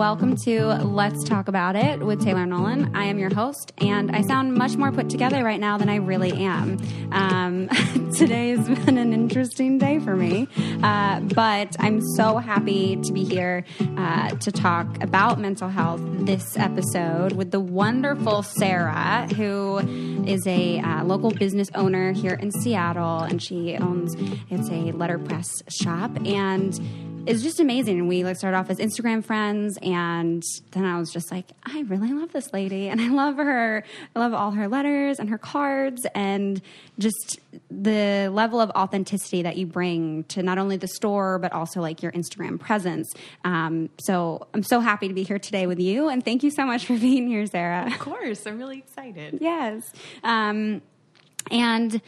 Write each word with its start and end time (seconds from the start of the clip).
welcome 0.00 0.34
to 0.34 0.64
Let's 0.82 1.22
Talk 1.24 1.48
About 1.48 1.76
It 1.76 2.00
with 2.00 2.24
Taylor 2.24 2.46
Nolan. 2.46 2.96
I 2.96 3.04
am 3.04 3.18
your 3.18 3.28
host, 3.34 3.74
and 3.76 4.10
I 4.10 4.22
sound 4.22 4.54
much 4.54 4.74
more 4.78 4.90
put 4.90 5.10
together 5.10 5.44
right 5.44 5.60
now 5.60 5.76
than 5.76 5.90
I 5.90 5.96
really 5.96 6.32
am. 6.32 6.78
Um, 7.12 7.68
today 8.16 8.56
has 8.56 8.66
been 8.66 8.96
an 8.96 9.12
interesting 9.12 9.76
day 9.76 9.98
for 9.98 10.16
me, 10.16 10.48
uh, 10.82 11.20
but 11.20 11.76
I'm 11.78 12.00
so 12.16 12.38
happy 12.38 12.96
to 12.96 13.12
be 13.12 13.24
here 13.24 13.66
uh, 13.98 14.30
to 14.30 14.50
talk 14.50 15.02
about 15.02 15.38
mental 15.38 15.68
health 15.68 16.00
this 16.02 16.56
episode 16.56 17.32
with 17.32 17.50
the 17.50 17.60
wonderful 17.60 18.42
Sarah, 18.42 19.28
who 19.36 19.80
is 20.26 20.46
a 20.46 20.78
uh, 20.80 21.04
local 21.04 21.30
business 21.30 21.68
owner 21.74 22.12
here 22.12 22.38
in 22.40 22.50
Seattle, 22.52 23.18
and 23.18 23.42
she 23.42 23.76
owns 23.76 24.14
it's 24.48 24.70
a 24.70 24.92
letterpress 24.92 25.62
shop 25.68 26.10
and 26.24 26.80
it's 27.26 27.42
just 27.42 27.60
amazing. 27.60 27.98
And 27.98 28.08
we 28.08 28.24
like 28.24 28.36
started 28.36 28.56
off 28.56 28.70
as 28.70 28.78
Instagram 28.78 29.24
friends, 29.24 29.78
and 29.82 30.42
then 30.72 30.84
I 30.84 30.98
was 30.98 31.12
just 31.12 31.30
like, 31.30 31.46
I 31.64 31.80
really 31.82 32.12
love 32.12 32.32
this 32.32 32.52
lady, 32.52 32.88
and 32.88 33.00
I 33.00 33.08
love 33.08 33.36
her. 33.36 33.84
I 34.14 34.18
love 34.18 34.32
all 34.32 34.52
her 34.52 34.68
letters 34.68 35.18
and 35.18 35.28
her 35.28 35.38
cards, 35.38 36.06
and 36.14 36.60
just 36.98 37.38
the 37.70 38.28
level 38.32 38.60
of 38.60 38.70
authenticity 38.70 39.42
that 39.42 39.56
you 39.56 39.66
bring 39.66 40.24
to 40.24 40.42
not 40.42 40.58
only 40.58 40.76
the 40.76 40.88
store 40.88 41.38
but 41.38 41.52
also 41.52 41.80
like 41.80 42.02
your 42.02 42.12
Instagram 42.12 42.58
presence. 42.58 43.12
Um, 43.44 43.90
so 44.00 44.46
I'm 44.54 44.62
so 44.62 44.80
happy 44.80 45.08
to 45.08 45.14
be 45.14 45.22
here 45.22 45.38
today 45.38 45.66
with 45.66 45.80
you, 45.80 46.08
and 46.08 46.24
thank 46.24 46.42
you 46.42 46.50
so 46.50 46.64
much 46.64 46.86
for 46.86 46.98
being 46.98 47.28
here, 47.28 47.46
Sarah. 47.46 47.86
Of 47.86 47.98
course, 47.98 48.46
I'm 48.46 48.58
really 48.58 48.78
excited. 48.78 49.38
Yes, 49.40 49.92
um, 50.22 50.82
and. 51.50 52.00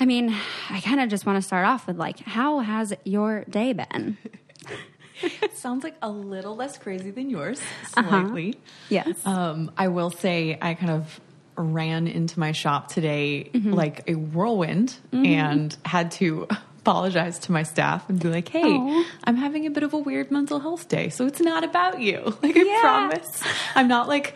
I 0.00 0.04
mean, 0.04 0.34
I 0.70 0.80
kind 0.80 1.00
of 1.00 1.08
just 1.08 1.26
want 1.26 1.36
to 1.36 1.42
start 1.42 1.66
off 1.66 1.86
with 1.86 1.96
like, 1.98 2.20
how 2.20 2.60
has 2.60 2.94
your 3.04 3.44
day 3.50 3.72
been? 3.72 4.16
Sounds 5.54 5.82
like 5.82 5.96
a 6.00 6.08
little 6.10 6.54
less 6.54 6.78
crazy 6.78 7.10
than 7.10 7.28
yours, 7.30 7.60
Uh-huh. 7.96 8.08
slightly. 8.08 8.54
Yes. 8.88 9.24
Um, 9.26 9.72
I 9.76 9.88
will 9.88 10.10
say 10.10 10.56
I 10.60 10.74
kind 10.74 10.92
of 10.92 11.20
ran 11.56 12.06
into 12.06 12.38
my 12.38 12.52
shop 12.52 12.88
today 12.88 13.50
Mm-hmm. 13.52 13.72
like 13.72 14.08
a 14.08 14.14
whirlwind 14.14 14.94
and 15.12 15.76
had 15.84 16.12
to 16.12 16.46
apologize 16.78 17.40
to 17.40 17.52
my 17.52 17.64
staff 17.64 18.08
and 18.08 18.20
be 18.20 18.28
like, 18.28 18.48
hey, 18.48 18.62
Aw. 18.62 19.04
I'm 19.24 19.34
having 19.36 19.66
a 19.66 19.70
bit 19.70 19.82
of 19.82 19.92
a 19.92 19.98
weird 19.98 20.30
mental 20.30 20.60
health 20.60 20.88
day, 20.88 21.08
so 21.08 21.26
it's 21.26 21.40
not 21.40 21.64
about 21.64 22.00
you. 22.00 22.36
Like, 22.42 22.54
Yeah. 22.54 22.62
I 22.64 22.78
promise. 22.80 23.42
I'm 23.74 23.88
not 23.88 24.06
like 24.06 24.34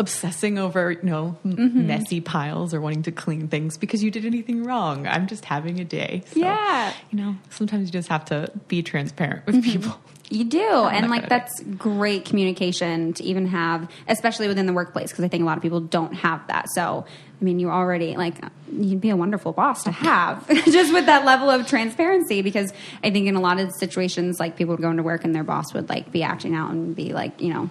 obsessing 0.00 0.58
over, 0.58 0.90
you 0.92 1.02
know, 1.02 1.36
Mm-hmm. 1.44 1.86
messy 1.86 2.20
piles 2.20 2.74
or 2.74 2.80
wanting 2.80 3.02
to 3.04 3.12
clean 3.12 3.46
things 3.48 3.76
because 3.78 4.02
you 4.02 4.10
did 4.10 4.24
anything 4.24 4.64
wrong. 4.64 5.06
I'm 5.06 5.26
just 5.28 5.44
having 5.44 5.78
a 5.78 5.84
day. 5.84 6.22
So, 6.32 6.40
Yeah. 6.40 6.92
You 7.10 7.18
know, 7.18 7.36
sometimes 7.50 7.88
you 7.88 7.92
just 7.92 8.08
have 8.08 8.24
to 8.26 8.50
be 8.66 8.82
transparent 8.82 9.46
with 9.46 9.62
people. 9.62 9.96
You 10.30 10.44
do. 10.44 10.58
And 10.90 11.10
like 11.10 11.28
that's 11.28 11.60
great 11.76 12.24
communication 12.24 13.12
to 13.14 13.22
even 13.24 13.46
have, 13.48 13.88
especially 14.08 14.48
within 14.48 14.66
the 14.66 14.72
workplace, 14.72 15.10
because 15.10 15.24
I 15.24 15.28
think 15.28 15.42
a 15.42 15.46
lot 15.46 15.56
of 15.56 15.62
people 15.62 15.80
don't 15.80 16.14
have 16.14 16.46
that. 16.48 16.66
So, 16.70 17.04
I 17.40 17.44
mean, 17.44 17.58
you 17.58 17.68
already 17.70 18.16
like 18.16 18.36
you'd 18.72 19.00
be 19.00 19.10
a 19.10 19.16
wonderful 19.16 19.52
boss 19.52 19.84
to 19.84 19.90
have 19.90 20.46
just 20.66 20.92
with 20.92 21.06
that 21.06 21.24
level 21.24 21.50
of 21.50 21.66
transparency 21.66 22.42
because 22.42 22.72
I 23.02 23.10
think 23.10 23.26
in 23.26 23.34
a 23.36 23.40
lot 23.40 23.58
of 23.58 23.72
situations 23.72 24.38
like 24.38 24.56
people 24.56 24.74
would 24.74 24.82
go 24.82 24.90
into 24.90 25.02
work 25.02 25.24
and 25.24 25.34
their 25.34 25.44
boss 25.44 25.74
would 25.74 25.88
like 25.88 26.12
be 26.12 26.22
acting 26.22 26.54
out 26.54 26.70
and 26.70 26.94
be 26.94 27.12
like, 27.12 27.40
you 27.40 27.52
know, 27.52 27.68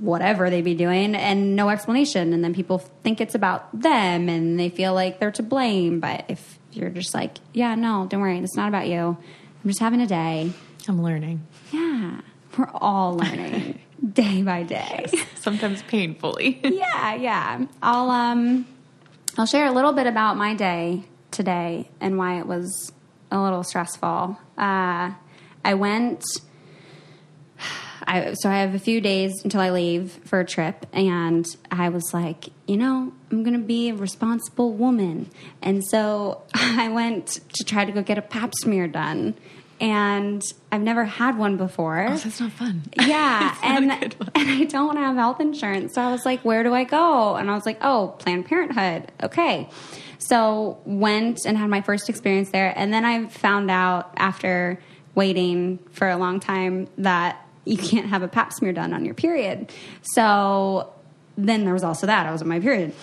whatever 0.00 0.50
they'd 0.50 0.62
be 0.62 0.74
doing 0.74 1.14
and 1.14 1.56
no 1.56 1.68
explanation 1.68 2.32
and 2.32 2.44
then 2.44 2.54
people 2.54 2.78
think 2.78 3.20
it's 3.20 3.34
about 3.34 3.68
them 3.78 4.28
and 4.28 4.58
they 4.58 4.68
feel 4.68 4.94
like 4.94 5.18
they're 5.18 5.30
to 5.30 5.42
blame 5.42 6.00
but 6.00 6.24
if 6.28 6.58
you're 6.72 6.90
just 6.90 7.14
like 7.14 7.38
yeah 7.52 7.74
no 7.74 8.06
don't 8.08 8.20
worry 8.20 8.38
it's 8.38 8.56
not 8.56 8.68
about 8.68 8.86
you 8.86 8.98
i'm 8.98 9.70
just 9.70 9.80
having 9.80 10.00
a 10.00 10.06
day 10.06 10.52
I'm 10.88 11.02
learning. 11.02 11.46
yeah, 11.72 12.20
we're 12.56 12.70
all 12.72 13.16
learning 13.16 13.80
day 14.12 14.42
by 14.42 14.62
day. 14.62 15.06
Sometimes 15.34 15.82
painfully. 15.82 16.60
yeah, 16.64 17.14
yeah. 17.14 17.66
I'll 17.82 18.10
um 18.10 18.66
I'll 19.36 19.46
share 19.46 19.66
a 19.66 19.72
little 19.72 19.92
bit 19.92 20.06
about 20.06 20.36
my 20.36 20.54
day 20.54 21.04
today 21.30 21.90
and 22.00 22.18
why 22.18 22.38
it 22.38 22.46
was 22.46 22.92
a 23.30 23.40
little 23.40 23.64
stressful. 23.64 24.38
Uh, 24.56 25.12
I 25.64 25.74
went 25.74 26.24
I, 28.06 28.34
so 28.34 28.48
I 28.48 28.60
have 28.60 28.74
a 28.74 28.78
few 28.78 29.00
days 29.00 29.42
until 29.42 29.60
I 29.60 29.70
leave 29.70 30.12
for 30.24 30.40
a 30.40 30.44
trip, 30.44 30.86
and 30.92 31.46
I 31.70 31.88
was 31.88 32.14
like, 32.14 32.46
you 32.66 32.76
know, 32.76 33.12
I'm 33.30 33.42
going 33.42 33.58
to 33.58 33.66
be 33.66 33.88
a 33.90 33.94
responsible 33.94 34.72
woman, 34.72 35.30
and 35.62 35.84
so 35.84 36.42
I 36.54 36.88
went 36.88 37.40
to 37.54 37.64
try 37.64 37.84
to 37.84 37.92
go 37.92 38.02
get 38.02 38.18
a 38.18 38.22
Pap 38.22 38.52
smear 38.54 38.86
done, 38.86 39.34
and 39.80 40.42
I've 40.70 40.82
never 40.82 41.04
had 41.04 41.36
one 41.36 41.56
before. 41.56 42.06
Oh, 42.08 42.16
that's 42.16 42.40
not 42.40 42.52
fun. 42.52 42.82
Yeah, 43.00 43.54
not 43.60 43.64
and 43.64 43.92
and 44.34 44.50
I 44.50 44.64
don't 44.64 44.96
have 44.96 45.16
health 45.16 45.40
insurance, 45.40 45.94
so 45.94 46.02
I 46.02 46.12
was 46.12 46.24
like, 46.24 46.44
"Where 46.44 46.62
do 46.62 46.72
I 46.74 46.84
go?" 46.84 47.36
And 47.36 47.50
I 47.50 47.54
was 47.54 47.66
like, 47.66 47.78
"Oh, 47.82 48.14
Planned 48.18 48.46
Parenthood." 48.46 49.10
Okay, 49.22 49.68
so 50.18 50.78
went 50.84 51.40
and 51.44 51.58
had 51.58 51.68
my 51.68 51.82
first 51.82 52.08
experience 52.08 52.50
there, 52.50 52.72
and 52.76 52.92
then 52.92 53.04
I 53.04 53.26
found 53.26 53.70
out 53.70 54.12
after 54.16 54.80
waiting 55.14 55.78
for 55.92 56.08
a 56.08 56.16
long 56.16 56.38
time 56.40 56.86
that 56.98 57.45
you 57.66 57.76
can't 57.76 58.06
have 58.06 58.22
a 58.22 58.28
Pap 58.28 58.52
smear 58.52 58.72
done 58.72 58.94
on 58.94 59.04
your 59.04 59.14
period. 59.14 59.70
So 60.02 60.92
then 61.36 61.64
there 61.64 61.74
was 61.74 61.84
also 61.84 62.06
that 62.06 62.26
I 62.26 62.32
was 62.32 62.40
on 62.40 62.48
my 62.48 62.60
period 62.60 62.94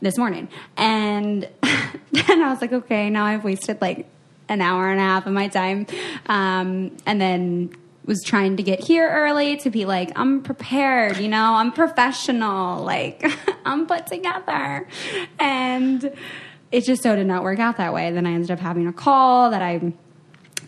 this 0.00 0.16
morning, 0.16 0.48
and 0.78 1.46
then 1.62 2.42
I 2.42 2.50
was 2.50 2.62
like, 2.62 2.72
"Okay, 2.72 3.10
now 3.10 3.26
I've 3.26 3.44
wasted 3.44 3.80
like." 3.82 4.06
an 4.48 4.60
hour 4.60 4.90
and 4.90 5.00
a 5.00 5.02
half 5.02 5.26
of 5.26 5.32
my 5.32 5.48
time 5.48 5.86
um, 6.26 6.94
and 7.06 7.20
then 7.20 7.72
was 8.04 8.22
trying 8.22 8.56
to 8.56 8.62
get 8.62 8.80
here 8.80 9.08
early 9.08 9.56
to 9.56 9.70
be 9.70 9.84
like 9.84 10.10
i'm 10.16 10.42
prepared 10.42 11.16
you 11.18 11.28
know 11.28 11.54
i'm 11.54 11.72
professional 11.72 12.82
like 12.82 13.24
i'm 13.64 13.86
put 13.86 14.06
together 14.06 14.86
and 15.38 16.12
it 16.72 16.84
just 16.84 17.02
so 17.02 17.14
did 17.14 17.26
not 17.26 17.44
work 17.44 17.60
out 17.60 17.76
that 17.76 17.94
way 17.94 18.10
then 18.10 18.26
i 18.26 18.32
ended 18.32 18.50
up 18.50 18.58
having 18.58 18.86
a 18.88 18.92
call 18.92 19.50
that 19.50 19.62
i 19.62 19.92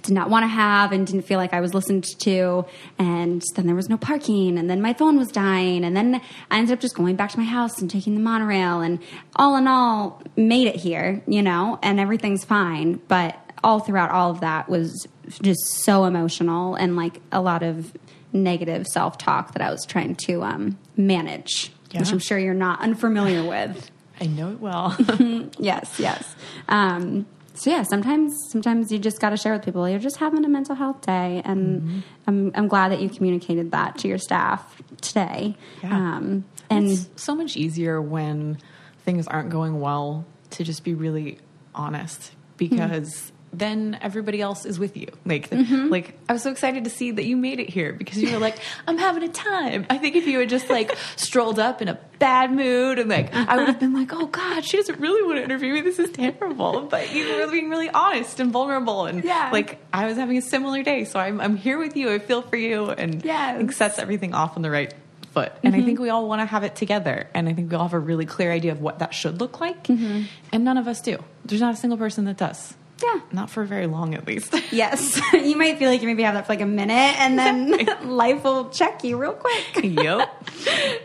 did 0.05 0.13
not 0.15 0.31
want 0.31 0.45
to 0.45 0.49
have 0.49 0.93
and 0.93 1.07
didn't 1.07 1.23
feel 1.23 1.39
like 1.39 1.53
I 1.53 1.61
was 1.61 1.75
listened 1.75 2.05
to. 2.21 2.65
And 2.99 3.43
then 3.57 3.67
there 3.67 3.75
was 3.75 3.89
no 3.89 3.97
parking, 3.97 4.59
and 4.59 4.71
then 4.71 4.81
my 4.81 4.93
phone 4.93 5.17
was 5.17 5.29
dying, 5.29 5.85
and 5.85 5.97
then 5.97 6.21
I 6.51 6.59
ended 6.59 6.75
up 6.75 6.81
just 6.81 6.95
going 6.95 7.17
back 7.17 7.31
to 7.31 7.39
my 7.39 7.45
house 7.45 7.81
and 7.81 7.91
taking 7.91 8.15
the 8.15 8.21
monorail. 8.21 8.81
And 8.81 9.01
all 9.37 9.57
in 9.57 9.67
all, 9.67 10.23
made 10.37 10.69
it 10.69 10.77
here, 10.77 11.23
you 11.27 11.43
know, 11.43 11.79
and 11.83 11.99
everything's 11.99 12.45
fine. 12.45 13.01
But 13.09 13.37
all 13.65 13.81
throughout 13.81 14.11
all 14.11 14.31
of 14.31 14.41
that 14.41 14.69
was 14.69 15.09
just 15.43 15.63
so 15.85 16.05
emotional 16.05 16.75
and 16.75 16.97
like 16.97 17.21
a 17.33 17.41
lot 17.41 17.63
of 17.63 17.97
negative 18.33 18.87
self 18.87 19.17
talk 19.17 19.53
that 19.55 19.63
I 19.63 19.71
was 19.71 19.87
trying 19.87 20.17
to 20.27 20.43
um, 20.43 20.79
manage, 20.97 21.73
which 21.95 22.13
I'm 22.13 22.19
sure 22.19 22.39
you're 22.39 22.53
not 22.53 22.81
unfamiliar 22.81 23.43
with. 23.43 23.91
I 24.21 24.27
know 24.27 24.53
it 24.53 24.61
well. 24.61 24.97
yes, 25.59 25.99
yes. 25.99 26.35
Um, 26.69 27.27
so 27.65 27.71
yeah, 27.71 27.83
sometimes 27.83 28.37
sometimes 28.51 28.93
you 28.93 28.99
just 28.99 29.21
got 29.23 29.31
to 29.31 29.39
share 29.39 29.55
with 29.55 29.65
people 29.65 29.89
you're 29.89 29.99
just 29.99 30.19
having 30.19 30.45
a 30.45 30.49
mental 30.51 30.75
health 30.75 31.01
day, 31.01 31.41
and 31.47 31.81
Mm-hmm. 31.81 31.99
I'm 32.27 32.53
I'm 32.55 32.69
glad 32.69 32.93
that 32.93 33.01
you 33.01 33.09
communicated 33.09 33.71
that 33.71 33.97
to 34.01 34.09
your 34.09 34.19
staff 34.19 34.83
today. 35.01 35.57
Yeah. 35.83 35.97
Um, 35.97 36.45
and 36.69 36.91
it's 36.91 37.09
so 37.17 37.35
much 37.35 37.57
easier 37.57 38.03
when 38.03 38.59
things 39.05 39.27
aren't 39.27 39.49
going 39.49 39.81
well 39.81 40.27
to 40.51 40.63
just 40.63 40.85
be 40.85 40.93
really 40.93 41.39
honest 41.75 42.33
because 42.59 43.33
then 43.59 43.99
everybody 44.01 44.41
else 44.41 44.65
is 44.65 44.79
with 44.79 44.97
you. 44.97 45.09
Like, 45.25 45.51
mm-hmm. 45.51 45.89
like 45.89 46.19
I 46.29 46.33
was 46.33 46.43
so 46.43 46.51
excited 46.51 46.85
to 46.85 46.91
see 46.91 47.11
that 47.13 47.25
you 47.25 47.37
made 47.37 47.61
it 47.61 47.69
here 47.69 47.93
because 47.93 48.19
you 48.19 48.33
were 48.33 48.39
like, 48.39 48.59
I'm 48.87 48.99
having 48.99 49.23
a 49.23 49.29
time. 49.29 49.87
I 49.89 49.99
think 49.99 50.17
if 50.17 50.27
you 50.27 50.41
had 50.41 50.49
just 50.49 50.69
like 50.69 50.97
strolled 51.17 51.59
up 51.59 51.81
in 51.81 51.89
a 51.89 51.99
bad 52.19 52.53
mood 52.53 52.99
and 52.99 53.09
like, 53.09 53.35
I 53.35 53.57
would 53.57 53.69
have 53.69 53.81
been 53.81 53.95
like, 53.95 54.13
uh-huh. 54.13 54.23
oh 54.25 54.27
God, 54.27 54.65
she 54.65 54.77
doesn't 54.77 55.01
really 55.01 55.23
want 55.23 55.39
to 55.39 55.45
interview 55.45 55.73
me. 55.73 55.81
This 55.81 55.99
is 55.99 56.11
terrible. 56.11 56.83
But 56.83 57.15
you 57.15 57.41
were 57.41 57.51
being 57.51 57.71
really 57.71 57.91
honest 57.91 58.41
and 58.41 58.51
vulnerable. 58.51 59.07
And 59.07 59.25
Yeah. 59.25 59.51
like, 59.53 59.79
I 59.93 60.07
was 60.07 60.17
having 60.17 60.37
a 60.37 60.43
similar 60.43 60.83
day. 60.83 61.05
So 61.05 61.19
I'm, 61.19 61.41
I'm 61.41 61.57
here 61.57 61.79
with 61.79 61.97
you. 61.97 62.13
I 62.13 62.19
feel 62.19 62.43
for 62.43 62.57
you. 62.57 62.91
And 62.91 63.25
Yes. 63.25 63.55
I 63.55 63.59
think 63.59 63.73
sets 63.73 63.99
everything 63.99 64.35
off 64.35 64.57
on 64.57 64.63
the 64.63 64.71
right 64.71 64.93
foot. 65.35 65.53
And 65.63 65.75
I 65.75 65.83
think 65.83 65.97
mm-hmm. 65.97 66.05
we 66.05 66.11
all 66.11 66.29
want 66.29 66.41
to 66.41 66.47
have 66.47 66.63
it 66.63 66.77
together. 66.77 67.29
And 67.35 67.49
I 67.49 67.53
think 67.53 67.71
we 67.71 67.77
all 67.77 67.83
have 67.83 67.93
a 67.93 67.99
really 67.99 68.25
clear 68.25 68.53
idea 68.53 68.73
of 68.73 68.81
what 68.81 69.01
that 69.01 69.13
should 69.13 69.41
look 69.41 69.61
like. 69.61 69.85
Mm-hmm. 69.85 70.23
And 70.53 70.65
none 70.65 70.79
of 70.79 70.89
us 70.89 71.03
do. 71.03 71.23
There's 71.45 71.61
not 71.61 71.75
a 71.75 71.77
single 71.77 71.99
person 71.99 72.25
that 72.25 72.37
does. 72.37 72.75
Yeah. 73.03 73.21
Not 73.33 73.51
for 73.51 73.65
very 73.65 73.87
long, 73.87 74.15
at 74.15 74.27
least. 74.27 74.55
Yes, 74.73 75.21
you 75.33 75.57
might 75.57 75.79
feel 75.79 75.89
like 75.89 76.01
you 76.01 76.09
maybe 76.09 76.25
have 76.25 76.35
that 76.35 76.47
for 76.47 76.53
like 76.53 76.61
a 76.61 76.67
minute, 76.67 77.21
and 77.21 77.39
then 77.39 77.87
life 78.09 78.43
will 78.43 78.71
check 78.71 79.05
you 79.05 79.17
real 79.17 79.35
quick. 79.35 79.85
yep. 79.85 80.45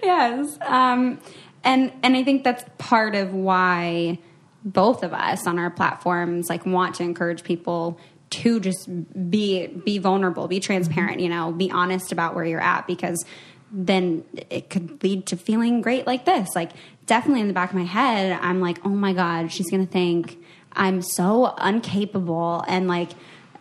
yes. 0.02 0.58
Um, 0.62 1.20
and 1.64 1.92
and 2.02 2.16
I 2.16 2.24
think 2.24 2.44
that's 2.44 2.64
part 2.80 3.14
of 3.16 3.34
why 3.34 4.18
both 4.66 5.04
of 5.04 5.14
us 5.14 5.46
on 5.46 5.60
our 5.60 5.70
platforms 5.70 6.50
like 6.50 6.66
want 6.66 6.96
to 6.96 7.04
encourage 7.04 7.44
people 7.44 8.00
to 8.32 8.60
just 8.60 8.90
be 9.30 9.68
be 9.68 10.00
vulnerable, 10.00 10.48
be 10.48 10.60
transparent, 10.60 11.20
you 11.20 11.30
know, 11.30 11.52
be 11.52 11.70
honest 11.70 12.12
about 12.12 12.34
where 12.34 12.46
you're 12.46 12.62
at 12.62 12.88
because 12.88 13.24
then 13.72 14.24
it 14.50 14.72
could 14.72 15.04
lead 15.04 15.28
to 15.28 15.38
feeling 15.38 15.82
great 15.82 16.08
like 16.08 16.26
this. 16.26 16.50
Like 16.56 16.72
definitely 17.06 17.42
in 17.42 17.48
the 17.48 17.54
back 17.54 17.70
of 17.70 17.76
my 17.76 17.86
head, 17.86 18.40
I'm 18.42 18.62
like, 18.62 18.84
"Oh 18.84 18.90
my 18.90 19.14
god, 19.14 19.52
she's 19.52 19.70
going 19.70 19.86
to 19.86 19.92
think 19.92 20.39
I'm 20.74 21.01
so 21.01 21.56
incapable 21.56 22.63
and 22.68 22.88
like 22.88 23.10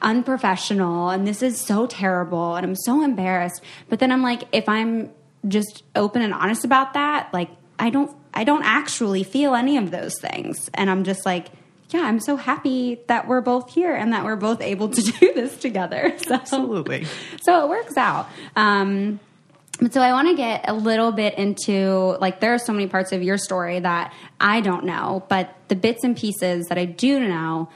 unprofessional 0.01 1.11
and 1.11 1.27
this 1.27 1.43
is 1.43 1.61
so 1.61 1.87
terrible 1.87 2.57
and 2.57 2.65
I'm 2.65 2.77
so 2.77 3.03
embarrassed. 3.03 3.63
But 3.89 3.99
then 3.99 4.13
I'm 4.13 4.23
like, 4.23 4.45
if 4.53 4.69
I'm 4.69 5.11
just 5.47 5.83
open 5.95 6.23
and 6.23 6.35
honest 6.35 6.65
about 6.65 6.95
that, 6.95 7.33
like 7.33 7.51
I 7.79 7.91
don't 7.91 8.15
I 8.35 8.45
don't 8.45 8.65
actually 8.65 9.25
feel 9.25 9.55
any 9.55 9.77
of 9.77 9.91
those 9.91 10.15
things. 10.21 10.71
And 10.75 10.91
I'm 10.91 11.05
just 11.05 11.27
like, 11.27 11.49
yeah, 11.91 12.03
I'm 12.03 12.21
so 12.21 12.37
happy 12.37 13.01
that 13.07 13.27
we're 13.27 13.41
both 13.41 13.73
here 13.73 13.95
and 13.95 14.13
that 14.13 14.25
we're 14.25 14.37
both 14.37 14.61
able 14.61 14.89
to 14.91 15.03
do 15.21 15.33
this 15.33 15.57
together. 15.57 16.15
So, 16.19 16.35
Absolutely. 16.35 17.07
So 17.41 17.65
it 17.65 17.69
works 17.69 17.97
out. 17.97 18.29
Um, 18.55 19.21
but 19.81 19.93
so 19.93 20.01
I 20.01 20.13
want 20.13 20.29
to 20.29 20.35
get 20.35 20.69
a 20.69 20.75
little 20.75 21.13
bit 21.13 21.35
into 21.39 22.17
like 22.21 22.41
there 22.41 22.55
are 22.55 22.59
so 22.59 22.73
many 22.73 22.89
parts 22.89 23.13
of 23.13 23.23
your 23.23 23.39
story 23.39 23.79
that 23.79 24.13
I 24.41 24.61
don't 24.61 24.85
know, 24.85 25.25
but 25.29 25.55
the 25.69 25.77
bits 25.77 26.05
and 26.05 26.17
pieces 26.17 26.67
that 26.67 26.79
I 26.79 26.85
do 26.85 27.21
know, 27.21 27.69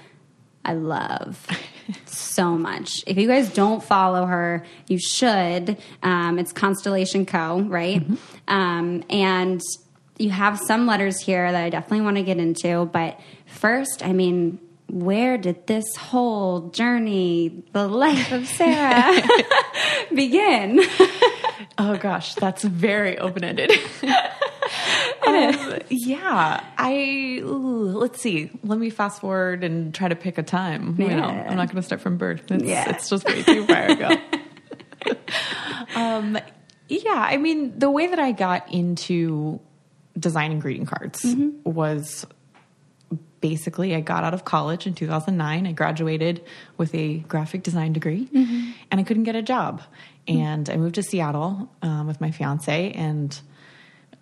I 0.65 0.75
love 0.75 1.47
so 2.07 2.57
much. 2.57 3.05
If 3.07 3.19
you 3.19 3.29
guys 3.29 3.53
don't 3.53 3.83
follow 3.83 4.27
her, 4.27 4.65
you 4.89 4.99
should. 4.99 5.79
Um, 6.03 6.39
it's 6.39 6.53
Constellation 6.53 7.27
Co. 7.27 7.61
Right, 7.61 8.05
um, 8.49 9.05
and 9.09 9.61
you 10.19 10.31
have 10.31 10.59
some 10.59 10.87
letters 10.87 11.21
here 11.21 11.51
that 11.51 11.65
I 11.65 11.71
definitely 11.71 12.03
want 12.03 12.17
to 12.17 12.23
get 12.23 12.39
into. 12.39 12.85
But 12.87 13.19
first, 13.47 14.05
I 14.05 14.13
mean, 14.13 14.59
where 14.93 15.39
did 15.39 15.67
this 15.67 15.97
whole 15.97 16.69
journey, 16.69 17.65
the 17.73 17.89
life 17.89 18.31
of 18.31 18.47
Sarah, 18.47 19.21
begin? 20.15 20.81
Oh 21.79 21.97
gosh, 21.97 22.35
that's 22.35 22.63
very 22.63 23.19
open 23.19 23.43
ended. 23.45 23.71
um, 25.27 25.79
yeah, 25.89 26.63
I 26.77 27.41
ooh, 27.43 27.87
let's 27.99 28.21
see. 28.21 28.51
Let 28.63 28.79
me 28.79 28.91
fast 28.91 29.21
forward 29.23 29.65
and 29.65 29.95
try 29.95 30.09
to 30.09 30.15
pick 30.15 30.37
a 30.39 30.43
time. 30.43 30.97
You 31.01 31.09
know, 31.09 31.23
I'm 31.25 31.57
not 31.57 31.69
going 31.69 31.77
to 31.77 31.83
start 31.83 32.03
from 32.03 32.19
birth. 32.19 32.51
It's, 32.51 32.63
Yeah. 32.63 32.91
it's 32.91 33.09
just 33.09 33.25
way 33.27 33.43
too 33.43 33.67
far 33.67 33.85
ago. 33.91 34.11
um, 35.97 36.39
yeah, 36.89 37.27
I 37.31 37.39
mean, 37.39 37.79
the 37.79 37.91
way 37.91 38.09
that 38.09 38.19
I 38.19 38.33
got 38.33 38.71
into 38.73 39.59
designing 40.19 40.59
greeting 40.61 40.85
cards 40.87 41.25
was 41.65 42.27
basically 43.43 43.95
I 43.95 44.01
got 44.01 44.25
out 44.25 44.33
of 44.33 44.47
college 44.47 44.87
in 44.87 44.95
2009. 44.95 45.67
I 45.67 45.73
graduated 45.73 46.43
with 46.79 46.95
a 46.95 47.19
graphic 47.19 47.63
design 47.63 47.93
degree 47.93 48.29
and 48.33 48.99
I 49.01 49.03
couldn't 49.03 49.25
get 49.25 49.37
a 49.37 49.43
job. 49.43 49.83
And 50.27 50.71
I 50.71 50.77
moved 50.77 50.95
to 50.95 51.03
Seattle 51.03 51.69
um, 51.83 52.07
with 52.07 52.21
my 52.21 52.31
fiance 52.31 52.93
and 52.93 53.39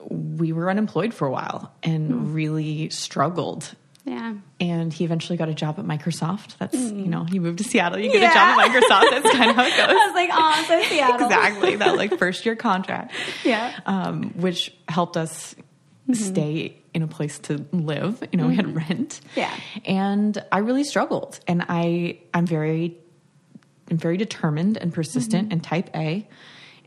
we 0.09 0.53
were 0.53 0.71
unemployed 0.71 1.13
for 1.15 1.29
a 1.29 1.31
while 1.31 1.73
and 1.83 2.35
really 2.35 2.89
struggled. 2.91 3.77
Yeah. 4.07 4.35
And 4.59 4.93
he 4.93 5.05
eventually 5.05 5.37
got 5.37 5.51
a 5.51 5.55
job 5.55 5.79
at 5.79 5.85
Microsoft. 5.85 6.57
That's, 6.57 6.75
you 6.75 7.07
know, 7.07 7.27
you 7.31 7.41
move 7.43 7.57
to 7.57 7.65
Seattle, 7.65 7.99
you 7.99 8.11
get 8.11 8.31
a 8.31 8.35
job 8.35 8.59
at 8.59 8.69
Microsoft. 8.69 9.11
That's 9.11 9.31
kind 9.37 9.51
of 9.51 9.57
how 9.57 9.65
it 9.65 9.77
goes. 9.77 9.89
I 9.91 10.07
was 10.07 10.15
like, 10.15 10.31
oh, 10.33 10.65
so 10.67 10.83
Seattle. 10.89 11.15
exactly. 11.27 11.77
That 11.77 11.97
like 11.97 12.19
first 12.19 12.47
year 12.47 12.57
contract 12.57 13.13
Yeah. 13.45 13.79
um, 13.85 14.31
which 14.41 14.75
helped 14.89 15.19
us 15.19 15.55
Mm-hmm. 16.13 16.33
stay 16.33 16.83
in 16.93 17.03
a 17.03 17.09
place 17.09 17.39
to 17.41 17.65
live. 17.73 18.23
You 18.33 18.39
know, 18.39 18.49
we 18.49 18.57
had 18.57 18.67
mm-hmm. 18.67 18.79
rent. 18.79 19.21
Yeah. 19.37 19.55
and 19.85 20.43
I 20.51 20.59
really 20.59 20.85
struggled, 20.85 21.41
and 21.47 21.65
I 21.69 22.21
I'm 22.35 22.47
very 22.47 22.97
I'm 23.91 23.99
very 23.99 24.17
determined 24.17 24.77
and 24.77 24.93
persistent 24.93 25.45
mm-hmm. 25.45 25.53
and 25.53 25.65
type 25.65 25.91
A. 25.95 26.29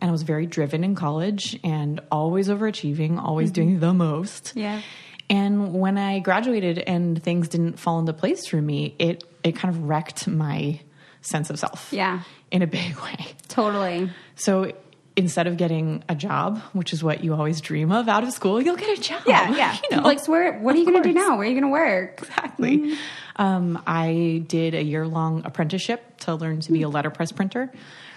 And 0.01 0.09
I 0.09 0.11
was 0.11 0.23
very 0.23 0.45
driven 0.45 0.83
in 0.83 0.95
college 0.95 1.57
and 1.63 2.01
always 2.11 2.49
overachieving, 2.49 3.21
always 3.21 3.51
doing 3.51 3.79
the 3.79 3.93
most. 3.93 4.51
Yeah. 4.53 4.81
And 5.29 5.73
when 5.73 5.97
I 5.97 6.19
graduated 6.19 6.79
and 6.79 7.21
things 7.23 7.47
didn't 7.47 7.79
fall 7.79 7.99
into 7.99 8.11
place 8.13 8.45
for 8.47 8.61
me, 8.61 8.95
it 8.99 9.23
it 9.43 9.55
kind 9.55 9.73
of 9.73 9.83
wrecked 9.83 10.27
my 10.27 10.79
sense 11.21 11.49
of 11.49 11.59
self. 11.59 11.89
Yeah. 11.91 12.21
In 12.51 12.61
a 12.61 12.67
big 12.67 12.95
way. 13.03 13.27
Totally. 13.47 14.09
So 14.35 14.73
instead 15.15 15.48
of 15.48 15.57
getting 15.57 16.04
a 16.10 16.15
job, 16.15 16.60
which 16.74 16.92
is 16.94 17.04
what 17.04 17.24
you 17.24 17.33
always 17.33 17.62
dream 17.62 17.92
of 17.92 18.07
out 18.07 18.24
of 18.24 18.31
school, 18.31 18.62
you'll 18.62 18.75
get 18.75 18.98
a 18.98 19.01
job. 19.01 19.21
Yeah, 19.27 19.56
yeah. 19.56 19.77
You 19.89 19.98
know, 19.98 20.04
Like, 20.04 20.19
so 20.19 20.31
where, 20.31 20.60
what 20.60 20.75
are 20.75 20.77
you 20.80 20.86
going 20.86 21.01
to 21.01 21.07
do 21.10 21.13
now? 21.13 21.38
Where 21.38 21.42
are 21.42 21.45
you 21.45 21.60
going 21.60 21.63
to 21.63 21.69
work? 21.69 22.19
exactly. 22.21 22.77
Mm-hmm. 22.80 23.42
Um, 23.42 23.83
I 23.88 24.44
did 24.48 24.75
a 24.75 24.83
year 24.83 25.07
long 25.07 25.44
apprenticeship 25.45 26.18
to 26.21 26.36
learn 26.36 26.60
to 26.62 26.71
be 26.71 26.83
a 26.83 26.88
mm. 26.88 26.94
letterpress 26.94 27.31
printer, 27.31 27.71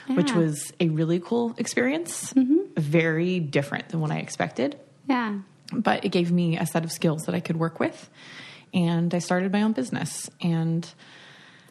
which 0.09 0.33
was 0.33 0.73
a 0.79 0.89
really 0.91 1.21
cool 1.21 1.55
experience. 1.57 2.33
Mm-hmm. 2.35 2.79
Very 2.81 3.41
different 3.41 3.89
than 3.89 4.01
what 4.01 4.11
I 4.11 4.19
expected, 4.19 4.79
Yeah. 5.09 5.39
but 5.73 6.05
it 6.05 6.11
gave 6.11 6.31
me 6.31 6.59
a 6.59 6.67
set 6.67 6.85
of 6.85 6.93
skills 6.93 7.25
that 7.25 7.35
I 7.35 7.41
could 7.41 7.57
work 7.57 7.81
with. 7.81 8.11
And 8.75 9.15
I 9.15 9.19
started 9.21 9.53
my 9.53 9.63
own 9.63 9.73
business. 9.73 10.29
And 10.43 10.87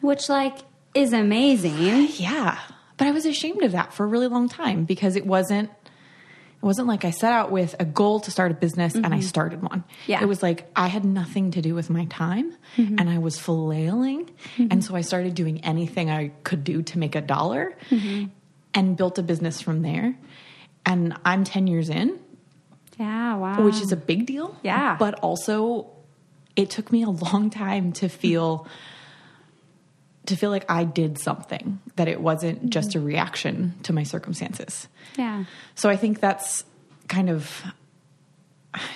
Which, 0.00 0.28
like, 0.28 0.58
is 0.92 1.12
amazing. 1.12 2.08
yeah, 2.16 2.58
but 2.96 3.06
I 3.06 3.10
was 3.10 3.26
ashamed 3.26 3.62
of 3.62 3.72
that 3.72 3.92
for 3.92 4.04
a 4.04 4.06
really 4.06 4.28
long 4.28 4.48
time 4.48 4.84
because 4.84 5.16
it 5.16 5.26
wasn't 5.26 5.70
it 5.70 6.64
wasn't 6.64 6.88
like 6.88 7.04
I 7.04 7.10
set 7.10 7.32
out 7.32 7.50
with 7.50 7.76
a 7.78 7.84
goal 7.84 8.20
to 8.20 8.30
start 8.30 8.50
a 8.50 8.54
business 8.54 8.94
and 8.94 9.06
I 9.06 9.10
mm-hmm. 9.10 9.20
started 9.20 9.62
one. 9.62 9.84
Yeah. 10.06 10.22
It 10.22 10.26
was 10.26 10.42
like 10.42 10.70
I 10.74 10.86
had 10.86 11.04
nothing 11.04 11.50
to 11.50 11.60
do 11.60 11.74
with 11.74 11.90
my 11.90 12.06
time 12.06 12.56
mm-hmm. 12.76 12.98
and 12.98 13.10
I 13.10 13.18
was 13.18 13.38
flailing 13.38 14.24
mm-hmm. 14.24 14.68
and 14.70 14.82
so 14.82 14.96
I 14.96 15.02
started 15.02 15.34
doing 15.34 15.62
anything 15.64 16.10
I 16.10 16.28
could 16.44 16.64
do 16.64 16.82
to 16.82 16.98
make 16.98 17.14
a 17.14 17.20
dollar 17.20 17.76
and 18.72 18.96
built 18.96 19.18
a 19.18 19.22
business 19.22 19.60
from 19.60 19.82
there. 19.82 20.16
And 20.86 21.18
I'm 21.24 21.44
10 21.44 21.66
years 21.66 21.90
in, 21.90 22.18
Yeah, 22.98 23.36
wow. 23.36 23.62
which 23.62 23.80
is 23.80 23.92
a 23.92 23.96
big 23.96 24.24
deal. 24.26 24.56
Yeah. 24.62 24.96
But 24.98 25.20
also 25.20 25.90
it 26.56 26.70
took 26.70 26.90
me 26.90 27.02
a 27.02 27.10
long 27.10 27.50
time 27.50 27.92
to 27.92 28.08
feel 28.08 28.66
to 30.26 30.36
feel 30.36 30.50
like 30.50 30.70
I 30.70 30.84
did 30.84 31.18
something, 31.18 31.80
that 31.96 32.08
it 32.08 32.20
wasn't 32.20 32.58
mm-hmm. 32.58 32.68
just 32.68 32.94
a 32.94 33.00
reaction 33.00 33.74
to 33.84 33.92
my 33.92 34.02
circumstances. 34.02 34.88
Yeah. 35.16 35.44
So 35.74 35.88
I 35.88 35.96
think 35.96 36.20
that's 36.20 36.64
kind 37.08 37.30
of 37.30 37.64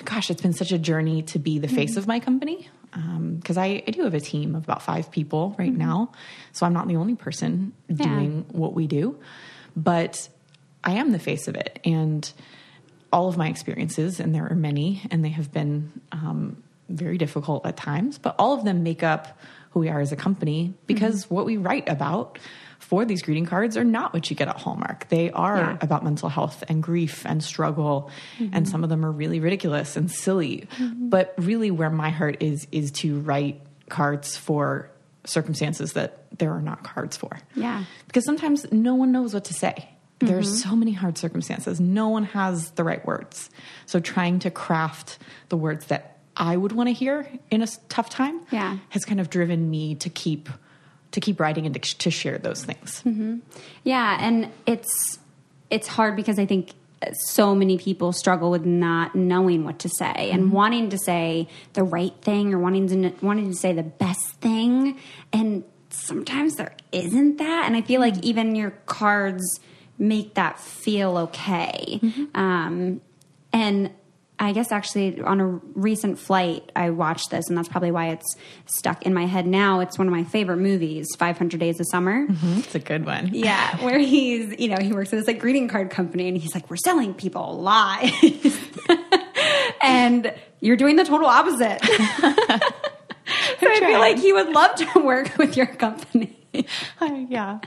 gosh, 0.05 0.31
it's 0.31 0.43
been 0.43 0.53
such 0.53 0.73
a 0.73 0.79
journey 0.79 1.23
to 1.23 1.39
be 1.39 1.59
the 1.59 1.69
face 1.69 1.93
mm-hmm. 1.93 1.99
of 2.01 2.07
my 2.07 2.21
company. 2.21 2.69
Um, 2.93 3.37
because 3.37 3.57
I, 3.57 3.85
I 3.87 3.93
do 3.93 4.03
have 4.03 4.15
a 4.15 4.21
team 4.21 4.57
of 4.57 4.65
about 4.65 4.83
five 4.83 5.13
people 5.13 5.55
right 5.59 5.71
mm-hmm. 5.71 5.79
now. 5.79 6.13
So 6.53 6.67
I'm 6.67 6.73
not 6.73 6.89
the 6.89 6.97
only 6.97 7.15
person 7.15 7.73
Yeah. 7.89 8.07
doing 8.07 8.45
what 8.51 8.75
we 8.75 8.89
do, 8.89 9.19
but 9.77 10.29
I 10.83 10.93
am 10.93 11.13
the 11.13 11.21
face 11.21 11.47
of 11.47 11.55
it. 11.55 11.79
And 11.85 12.31
all 13.13 13.29
of 13.29 13.37
my 13.37 13.49
experiences, 13.49 14.19
and 14.19 14.35
there 14.35 14.47
are 14.49 14.57
many, 14.57 15.03
and 15.11 15.25
they 15.25 15.31
have 15.31 15.53
been 15.53 15.93
um, 16.11 16.63
very 16.89 17.17
difficult 17.17 17.65
at 17.65 17.77
times, 17.77 18.19
but 18.19 18.35
all 18.39 18.55
of 18.55 18.65
them 18.65 18.83
make 18.83 19.03
up 19.03 19.39
who 19.71 19.81
we 19.81 19.89
are 19.89 20.01
as 20.01 20.13
a 20.13 20.17
company 20.17 20.75
because 20.87 21.25
mm-hmm. 21.25 21.35
what 21.35 21.47
we 21.47 21.57
write 21.57 21.89
about 21.89 22.39
for 22.79 23.05
these 23.05 23.23
greeting 23.23 23.47
cards 23.47 23.77
are 23.77 23.85
not 23.85 24.13
what 24.13 24.31
you 24.31 24.37
get 24.37 24.49
at 24.49 24.57
Hallmark. 24.57 25.09
They 25.11 25.31
are 25.31 25.57
Yeah. 25.57 25.79
about 25.81 26.03
mental 26.03 26.29
health 26.29 26.65
and 26.69 26.83
grief 26.83 27.25
and 27.25 27.43
struggle, 27.43 28.11
mm-hmm. 28.39 28.55
and 28.55 28.69
some 28.69 28.83
of 28.83 28.91
them 28.91 29.05
are 29.05 29.13
really 29.13 29.39
ridiculous 29.39 29.97
and 29.97 30.11
silly. 30.11 30.67
Mm-hmm. 30.79 31.09
But 31.09 31.35
really, 31.39 31.71
where 31.71 31.91
my 31.91 32.11
heart 32.11 32.43
is, 32.43 32.67
is 32.73 32.91
to 32.93 33.21
write 33.21 33.61
cards 33.89 34.37
for 34.37 34.91
circumstances 35.25 35.93
that 35.93 36.25
there 36.39 36.53
are 36.53 36.63
not 36.63 36.83
cards 36.83 37.17
for 37.17 37.39
Yeah. 37.55 37.85
because 38.07 38.25
sometimes 38.25 38.67
no 38.73 38.95
one 38.95 39.13
knows 39.13 39.35
what 39.35 39.45
to 39.45 39.55
say. 39.55 39.89
There's 40.21 40.63
so 40.63 40.77
many 40.77 40.93
hard 40.93 41.17
circumstances. 41.17 41.81
No 41.81 42.09
one 42.09 42.25
has 42.25 42.73
the 42.73 42.85
right 42.85 43.05
words. 43.07 43.49
So 43.87 44.01
trying 44.01 44.41
to 44.41 44.51
craft 44.51 45.19
the 45.49 45.57
words 45.57 45.87
that 45.87 46.19
I 46.41 46.57
would 46.57 46.73
want 46.73 46.89
to 46.89 46.93
hear 46.95 47.29
in 47.51 47.63
a 47.63 47.69
tough 47.91 48.09
time 48.09 48.41
Yeah. 48.51 48.79
has 48.89 49.05
kind 49.05 49.21
of 49.21 49.29
driven 49.31 49.71
me 49.71 49.95
to 49.97 50.09
keep 50.09 50.49
to 51.13 51.21
keep 51.21 51.41
writing 51.41 51.67
and 51.67 51.75
to, 51.75 51.81
to 51.99 52.11
share 52.11 52.39
those 52.39 52.65
things. 52.65 53.03
Mm-hmm. 53.05 53.39
Yeah, 53.85 54.17
and 54.21 54.51
it's 54.67 55.19
it's 55.69 55.87
hard 55.87 56.17
because 56.17 56.39
I 56.39 56.47
think 56.47 56.73
uh, 57.03 57.13
so 57.13 57.55
many 57.55 57.79
people 57.79 58.13
struggle 58.13 58.51
with 58.51 58.65
not 58.65 59.15
knowing 59.15 59.65
what 59.65 59.81
to 59.81 59.89
say 59.89 60.31
and 60.33 60.45
mm-hmm. 60.45 60.53
wanting 60.53 60.91
to 60.91 60.99
say 60.99 61.49
the 61.75 61.83
right 61.83 62.15
thing 62.23 62.55
or 62.55 62.59
wanting 62.59 62.87
to 62.89 63.13
wanting 63.25 63.51
to 63.51 63.57
say 63.57 63.73
the 63.73 63.83
best 63.83 64.25
thing 64.41 64.99
and 65.33 65.65
sometimes 65.91 66.57
there 66.57 66.75
isn't 66.93 67.39
that 67.39 67.65
and 67.67 67.77
I 67.77 67.83
feel 67.83 68.01
like 68.01 68.15
mm-hmm. 68.15 68.27
even 68.27 68.55
your 68.55 68.71
cards 68.87 69.61
make 69.99 70.35
that 70.35 70.59
feel 70.59 71.19
okay. 71.19 72.01
Um, 72.35 73.01
and 73.53 73.91
I 74.43 74.53
guess 74.53 74.73
actually 74.73 75.21
on 75.21 75.39
a 75.39 75.47
recent 75.75 76.19
flight, 76.19 76.73
I 76.75 76.89
watched 76.91 77.31
this, 77.31 77.49
and 77.51 77.59
that's 77.59 77.69
probably 77.69 77.91
why 77.91 78.09
it's 78.09 78.37
stuck 78.65 79.05
in 79.05 79.13
my 79.13 79.27
head 79.27 79.47
now. 79.47 79.81
It's 79.81 79.99
one 79.99 80.09
of 80.09 80.15
my 80.15 80.25
favorite 80.25 80.57
movies, 80.57 81.07
500 81.19 81.61
Days 81.61 81.79
of 81.79 81.87
Summer. 81.91 82.27
Mm-hmm. 82.27 82.61
It's 82.61 82.75
a 82.75 82.79
good 82.79 83.05
one. 83.05 83.35
Yeah, 83.35 83.77
where 83.85 83.99
he's, 83.99 84.59
you 84.59 84.69
know, 84.69 84.79
he 84.81 84.95
works 84.95 85.13
at 85.13 85.17
this 85.17 85.27
like 85.27 85.41
greeting 85.41 85.69
card 85.69 85.91
company 85.91 86.27
and 86.27 86.39
he's 86.39 86.55
like, 86.55 86.71
we're 86.71 86.77
selling 86.77 87.13
people 87.13 87.61
lies. 87.61 88.59
and 89.83 90.33
you're 90.61 90.77
doing 90.77 90.97
the 90.97 91.05
total 91.05 91.27
opposite. 91.27 91.85
so 91.85 91.93
I 93.63 93.79
feel 93.79 93.99
like 93.99 94.19
he 94.19 94.33
would 94.33 94.49
love 94.49 94.75
to 94.77 95.01
work 95.01 95.37
with 95.37 95.55
your 95.55 95.67
company. 95.67 96.40
I- 97.01 97.27
yeah, 97.29 97.59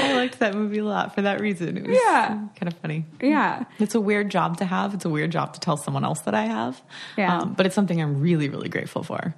I 0.00 0.14
liked 0.14 0.38
that 0.40 0.54
movie 0.54 0.78
a 0.78 0.84
lot 0.84 1.14
for 1.14 1.22
that 1.22 1.40
reason. 1.40 1.76
It 1.76 1.86
was 1.86 1.96
Yeah. 2.02 2.28
kind 2.56 2.66
of 2.66 2.74
funny. 2.78 3.04
yeah. 3.20 3.64
It's 3.78 3.94
a 3.94 4.00
weird 4.00 4.30
job 4.30 4.58
to 4.58 4.64
have. 4.64 4.94
It's 4.94 5.04
a 5.04 5.08
weird 5.10 5.30
job 5.32 5.54
to 5.54 5.60
tell 5.60 5.76
someone 5.76 6.04
else 6.04 6.20
that 6.22 6.34
I 6.34 6.44
have. 6.46 6.80
Yeah. 7.16 7.38
Um, 7.38 7.54
but 7.54 7.66
it's 7.66 7.74
something 7.74 8.00
I'm 8.00 8.20
really, 8.20 8.48
really 8.48 8.68
grateful 8.68 9.02
for. 9.02 9.34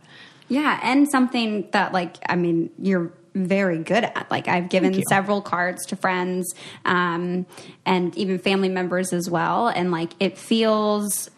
Yeah, 0.48 0.78
and 0.82 1.08
something 1.08 1.68
that 1.72 1.92
like 1.92 2.16
I 2.28 2.36
mean, 2.36 2.70
you're 2.78 3.12
very 3.34 3.78
good 3.78 4.04
at. 4.04 4.30
Like 4.30 4.46
I've 4.48 4.68
given 4.68 5.02
several 5.08 5.42
cards 5.42 5.84
to 5.86 5.96
friends 5.96 6.54
um, 6.84 7.44
and 7.84 8.16
even 8.16 8.38
family 8.38 8.68
members 8.68 9.12
as 9.12 9.28
well, 9.28 9.68
and 9.68 9.90
like 9.90 10.12
it 10.20 10.38
feels 10.38 11.28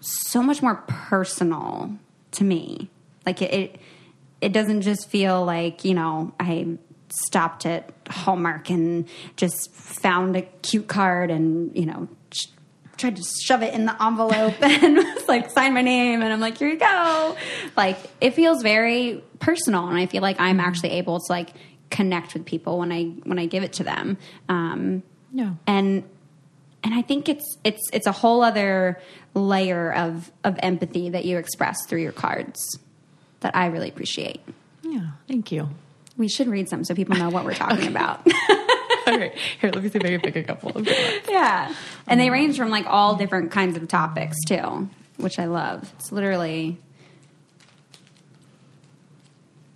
so 0.00 0.42
much 0.42 0.62
more 0.62 0.76
personal 0.86 1.90
to 2.32 2.44
me. 2.44 2.90
Like 3.26 3.42
it, 3.42 3.52
it, 3.52 3.76
it 4.40 4.52
doesn't 4.52 4.82
just 4.82 5.08
feel 5.08 5.44
like 5.44 5.84
you 5.84 5.94
know 5.94 6.32
I 6.38 6.76
stopped 7.12 7.66
at 7.66 7.90
Hallmark 8.08 8.70
and 8.70 9.08
just 9.36 9.72
found 9.74 10.36
a 10.36 10.42
cute 10.42 10.88
card 10.88 11.30
and 11.30 11.76
you 11.76 11.86
know 11.86 12.08
sh- 12.32 12.46
tried 12.96 13.16
to 13.16 13.22
shove 13.42 13.62
it 13.62 13.74
in 13.74 13.86
the 13.86 14.02
envelope 14.02 14.54
and 14.62 14.96
was 14.96 15.28
like 15.28 15.50
sign 15.50 15.74
my 15.74 15.82
name 15.82 16.22
and 16.22 16.32
I'm 16.32 16.40
like 16.40 16.58
here 16.58 16.68
you 16.68 16.78
go. 16.78 17.36
Like 17.76 17.98
it 18.20 18.34
feels 18.34 18.62
very 18.62 19.22
personal 19.38 19.88
and 19.88 19.96
I 19.98 20.06
feel 20.06 20.22
like 20.22 20.40
I'm 20.40 20.60
actually 20.60 20.90
able 20.92 21.18
to 21.20 21.26
like 21.32 21.50
connect 21.90 22.34
with 22.34 22.44
people 22.44 22.78
when 22.78 22.92
I 22.92 23.04
when 23.24 23.38
I 23.38 23.46
give 23.46 23.62
it 23.62 23.72
to 23.74 23.84
them. 23.84 24.16
Um, 24.48 25.02
Yeah. 25.32 25.54
and 25.66 26.04
and 26.82 26.94
I 26.94 27.02
think 27.02 27.28
it's 27.28 27.56
it's 27.64 27.82
it's 27.92 28.06
a 28.06 28.12
whole 28.12 28.42
other 28.42 29.00
layer 29.34 29.92
of 29.92 30.30
of 30.44 30.56
empathy 30.62 31.10
that 31.10 31.24
you 31.24 31.36
express 31.38 31.84
through 31.86 32.02
your 32.02 32.12
cards 32.12 32.78
that 33.40 33.54
I 33.56 33.66
really 33.66 33.88
appreciate. 33.88 34.40
Yeah. 34.82 35.08
Thank 35.28 35.50
you. 35.52 35.68
We 36.20 36.28
should 36.28 36.48
read 36.48 36.68
some 36.68 36.84
so 36.84 36.94
people 36.94 37.16
know 37.16 37.30
what 37.30 37.46
we're 37.46 37.54
talking 37.54 37.88
about. 37.88 38.20
All 39.06 39.18
right. 39.18 39.32
Here, 39.60 39.70
let 39.70 39.82
me 39.82 39.88
see 39.88 39.98
if 39.98 40.04
I 40.04 40.08
can 40.08 40.20
pick 40.20 40.36
a 40.36 40.42
couple 40.42 40.70
of 40.76 40.86
yeah. 41.26 41.74
And 42.06 42.20
they 42.20 42.28
range 42.28 42.58
from 42.58 42.68
like 42.68 42.84
all 42.86 43.16
different 43.16 43.50
kinds 43.50 43.74
of 43.78 43.88
topics 43.88 44.36
too, 44.46 44.90
which 45.16 45.38
I 45.38 45.46
love. 45.46 45.90
It's 45.96 46.12
literally 46.12 46.76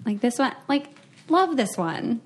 like 0.04 0.20
this 0.20 0.38
one, 0.38 0.54
like 0.68 0.88
love 1.30 1.56
this 1.56 1.78
one. 1.78 2.20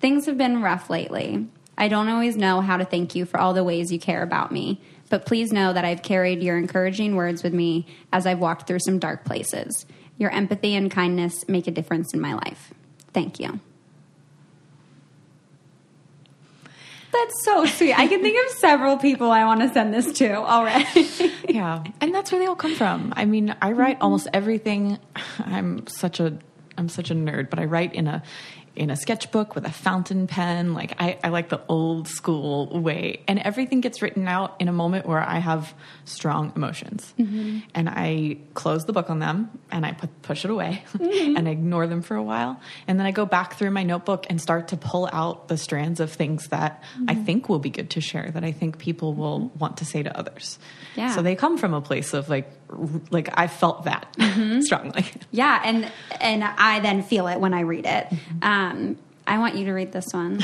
Things 0.00 0.26
have 0.26 0.36
been 0.36 0.60
rough 0.60 0.90
lately. 0.90 1.46
I 1.78 1.86
don't 1.86 2.08
always 2.08 2.36
know 2.36 2.62
how 2.62 2.78
to 2.78 2.84
thank 2.84 3.14
you 3.14 3.26
for 3.26 3.38
all 3.38 3.54
the 3.54 3.62
ways 3.62 3.92
you 3.92 4.00
care 4.00 4.24
about 4.24 4.50
me, 4.50 4.80
but 5.08 5.24
please 5.24 5.52
know 5.52 5.72
that 5.72 5.84
I've 5.84 6.02
carried 6.02 6.42
your 6.42 6.58
encouraging 6.58 7.14
words 7.14 7.44
with 7.44 7.54
me 7.54 7.86
as 8.12 8.26
I've 8.26 8.40
walked 8.40 8.66
through 8.66 8.80
some 8.80 8.98
dark 8.98 9.24
places. 9.24 9.86
Your 10.18 10.30
empathy 10.30 10.74
and 10.74 10.90
kindness 10.90 11.46
make 11.46 11.68
a 11.68 11.70
difference 11.70 12.12
in 12.12 12.20
my 12.20 12.34
life. 12.34 12.74
Thank 13.12 13.40
you. 13.40 13.60
That's 17.12 17.44
so 17.44 17.66
sweet. 17.66 17.92
I 17.92 18.06
can 18.06 18.22
think 18.22 18.38
of 18.46 18.56
several 18.56 18.96
people 18.96 19.30
I 19.30 19.44
want 19.44 19.60
to 19.60 19.68
send 19.72 19.92
this 19.92 20.12
to 20.18 20.32
already. 20.34 21.10
yeah 21.48 21.84
and 22.00 22.14
that's 22.14 22.32
where 22.32 22.40
they 22.40 22.46
all 22.46 22.56
come 22.56 22.74
from 22.74 23.12
i 23.16 23.24
mean 23.24 23.54
i 23.60 23.72
write 23.72 23.96
mm-hmm. 23.96 24.04
almost 24.04 24.28
everything 24.32 24.98
i'm 25.38 25.86
such 25.86 26.20
a 26.20 26.38
i'm 26.78 26.88
such 26.88 27.10
a 27.10 27.14
nerd 27.14 27.50
but 27.50 27.58
i 27.58 27.64
write 27.64 27.94
in 27.94 28.06
a 28.06 28.22
in 28.74 28.90
a 28.90 28.96
sketchbook 28.96 29.54
with 29.54 29.66
a 29.66 29.70
fountain 29.70 30.26
pen. 30.26 30.74
Like 30.74 31.00
I, 31.00 31.18
I 31.22 31.28
like 31.28 31.48
the 31.50 31.60
old 31.68 32.08
school 32.08 32.80
way. 32.80 33.22
And 33.28 33.38
everything 33.38 33.80
gets 33.80 34.00
written 34.00 34.26
out 34.26 34.56
in 34.60 34.68
a 34.68 34.72
moment 34.72 35.06
where 35.06 35.20
i 35.20 35.38
have 35.38 35.74
strong 36.04 36.52
emotions. 36.56 37.12
Mm-hmm. 37.18 37.60
And 37.74 37.88
i 37.88 38.38
close 38.54 38.84
the 38.84 38.92
book 38.92 39.10
on 39.10 39.18
them 39.18 39.50
and 39.70 39.84
i 39.84 39.92
put, 39.92 40.22
push 40.22 40.44
it 40.44 40.50
away 40.50 40.84
mm-hmm. 40.94 41.36
and 41.36 41.48
ignore 41.48 41.86
them 41.86 42.02
for 42.02 42.16
a 42.16 42.22
while. 42.22 42.60
And 42.86 42.98
then 42.98 43.06
i 43.06 43.10
go 43.10 43.26
back 43.26 43.54
through 43.54 43.70
my 43.70 43.82
notebook 43.82 44.26
and 44.30 44.40
start 44.40 44.68
to 44.68 44.76
pull 44.76 45.08
out 45.12 45.48
the 45.48 45.58
strands 45.58 46.00
of 46.00 46.12
things 46.12 46.48
that 46.48 46.82
mm-hmm. 46.82 47.10
i 47.10 47.14
think 47.14 47.48
will 47.48 47.58
be 47.58 47.70
good 47.70 47.90
to 47.90 48.00
share 48.00 48.30
that 48.30 48.44
i 48.44 48.52
think 48.52 48.78
people 48.78 49.14
will 49.14 49.50
want 49.58 49.78
to 49.78 49.84
say 49.84 50.02
to 50.02 50.16
others. 50.16 50.58
Yeah. 50.96 51.14
so 51.14 51.22
they 51.22 51.34
come 51.34 51.58
from 51.58 51.74
a 51.74 51.80
place 51.80 52.12
of 52.12 52.28
like, 52.28 52.50
like 53.10 53.28
I 53.34 53.46
felt 53.46 53.84
that 53.84 54.06
strongly. 54.60 55.06
yeah, 55.30 55.60
and 55.64 55.90
and 56.20 56.44
I 56.44 56.80
then 56.80 57.02
feel 57.02 57.26
it 57.28 57.40
when 57.40 57.54
I 57.54 57.60
read 57.60 57.86
it. 57.86 58.08
Um, 58.40 58.98
I 59.26 59.38
want 59.38 59.56
you 59.56 59.64
to 59.66 59.72
read 59.72 59.92
this 59.92 60.12
one. 60.12 60.40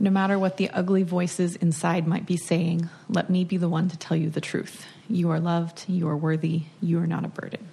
No 0.00 0.10
matter 0.10 0.38
what 0.38 0.58
the 0.58 0.70
ugly 0.70 1.02
voices 1.02 1.56
inside 1.56 2.06
might 2.06 2.24
be 2.24 2.36
saying, 2.36 2.88
let 3.08 3.30
me 3.30 3.44
be 3.44 3.56
the 3.56 3.68
one 3.68 3.88
to 3.88 3.96
tell 3.96 4.16
you 4.16 4.30
the 4.30 4.40
truth. 4.40 4.86
You 5.08 5.30
are 5.30 5.40
loved. 5.40 5.86
You 5.88 6.08
are 6.08 6.16
worthy. 6.16 6.64
You 6.80 7.00
are 7.00 7.06
not 7.06 7.24
a 7.24 7.28
burden. 7.28 7.66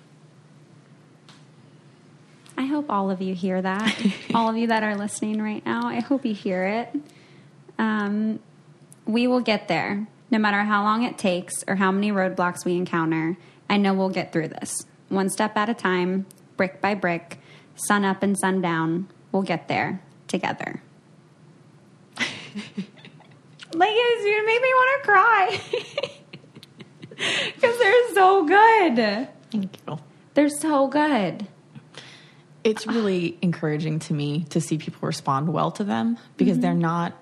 I 2.58 2.66
hope 2.66 2.90
all 2.90 3.12
of 3.12 3.22
you 3.22 3.36
hear 3.36 3.62
that. 3.62 3.96
all 4.34 4.50
of 4.50 4.58
you 4.58 4.68
that 4.68 4.82
are 4.82 4.96
listening 4.96 5.42
right 5.42 5.64
now, 5.66 5.88
I 5.88 6.00
hope 6.00 6.26
you 6.26 6.34
hear 6.34 6.66
it. 6.66 6.96
Um, 7.78 8.40
we 9.06 9.28
will 9.28 9.42
get 9.42 9.68
there, 9.68 10.08
no 10.32 10.38
matter 10.38 10.64
how 10.64 10.84
long 10.84 11.04
it 11.04 11.18
takes 11.18 11.64
or 11.68 11.76
how 11.76 11.92
many 11.92 12.12
roadblocks 12.12 12.66
we 12.66 12.76
encounter. 12.76 13.38
I 13.70 13.78
know 13.78 13.94
we'll 13.94 14.10
get 14.10 14.32
through 14.32 14.50
this. 14.50 14.86
One 15.10 15.30
step 15.30 15.56
at 15.56 15.70
a 15.70 15.74
time, 15.74 16.26
brick 16.58 16.82
by 16.82 16.96
brick, 16.96 17.40
sun 17.76 18.06
up 18.06 18.24
and 18.24 18.38
sun 18.38 18.62
down. 18.62 19.08
We'll 19.32 19.44
get 19.44 19.68
there 19.68 20.02
together. 20.28 20.82
like, 22.18 22.26
it's- 23.92 24.26
you 24.26 24.46
made 24.46 24.62
me 24.62 24.74
want 24.74 25.04
to 25.04 25.10
cry. 25.10 25.62
Because 27.16 27.80
they're 27.80 28.14
so 28.14 28.46
good. 28.46 29.30
Thank 29.52 29.78
you. 29.88 29.98
They're 30.34 30.50
so 30.50 30.88
good. 30.88 31.48
It's 32.64 32.88
really 32.88 33.38
encouraging 33.42 34.00
to 34.00 34.14
me 34.14 34.46
to 34.50 34.60
see 34.60 34.78
people 34.78 35.00
respond 35.08 35.54
well 35.54 35.72
to 35.72 35.84
them 35.84 36.18
because 36.36 36.54
mm-hmm. 36.54 36.62
they're 36.62 36.74
not, 36.74 37.14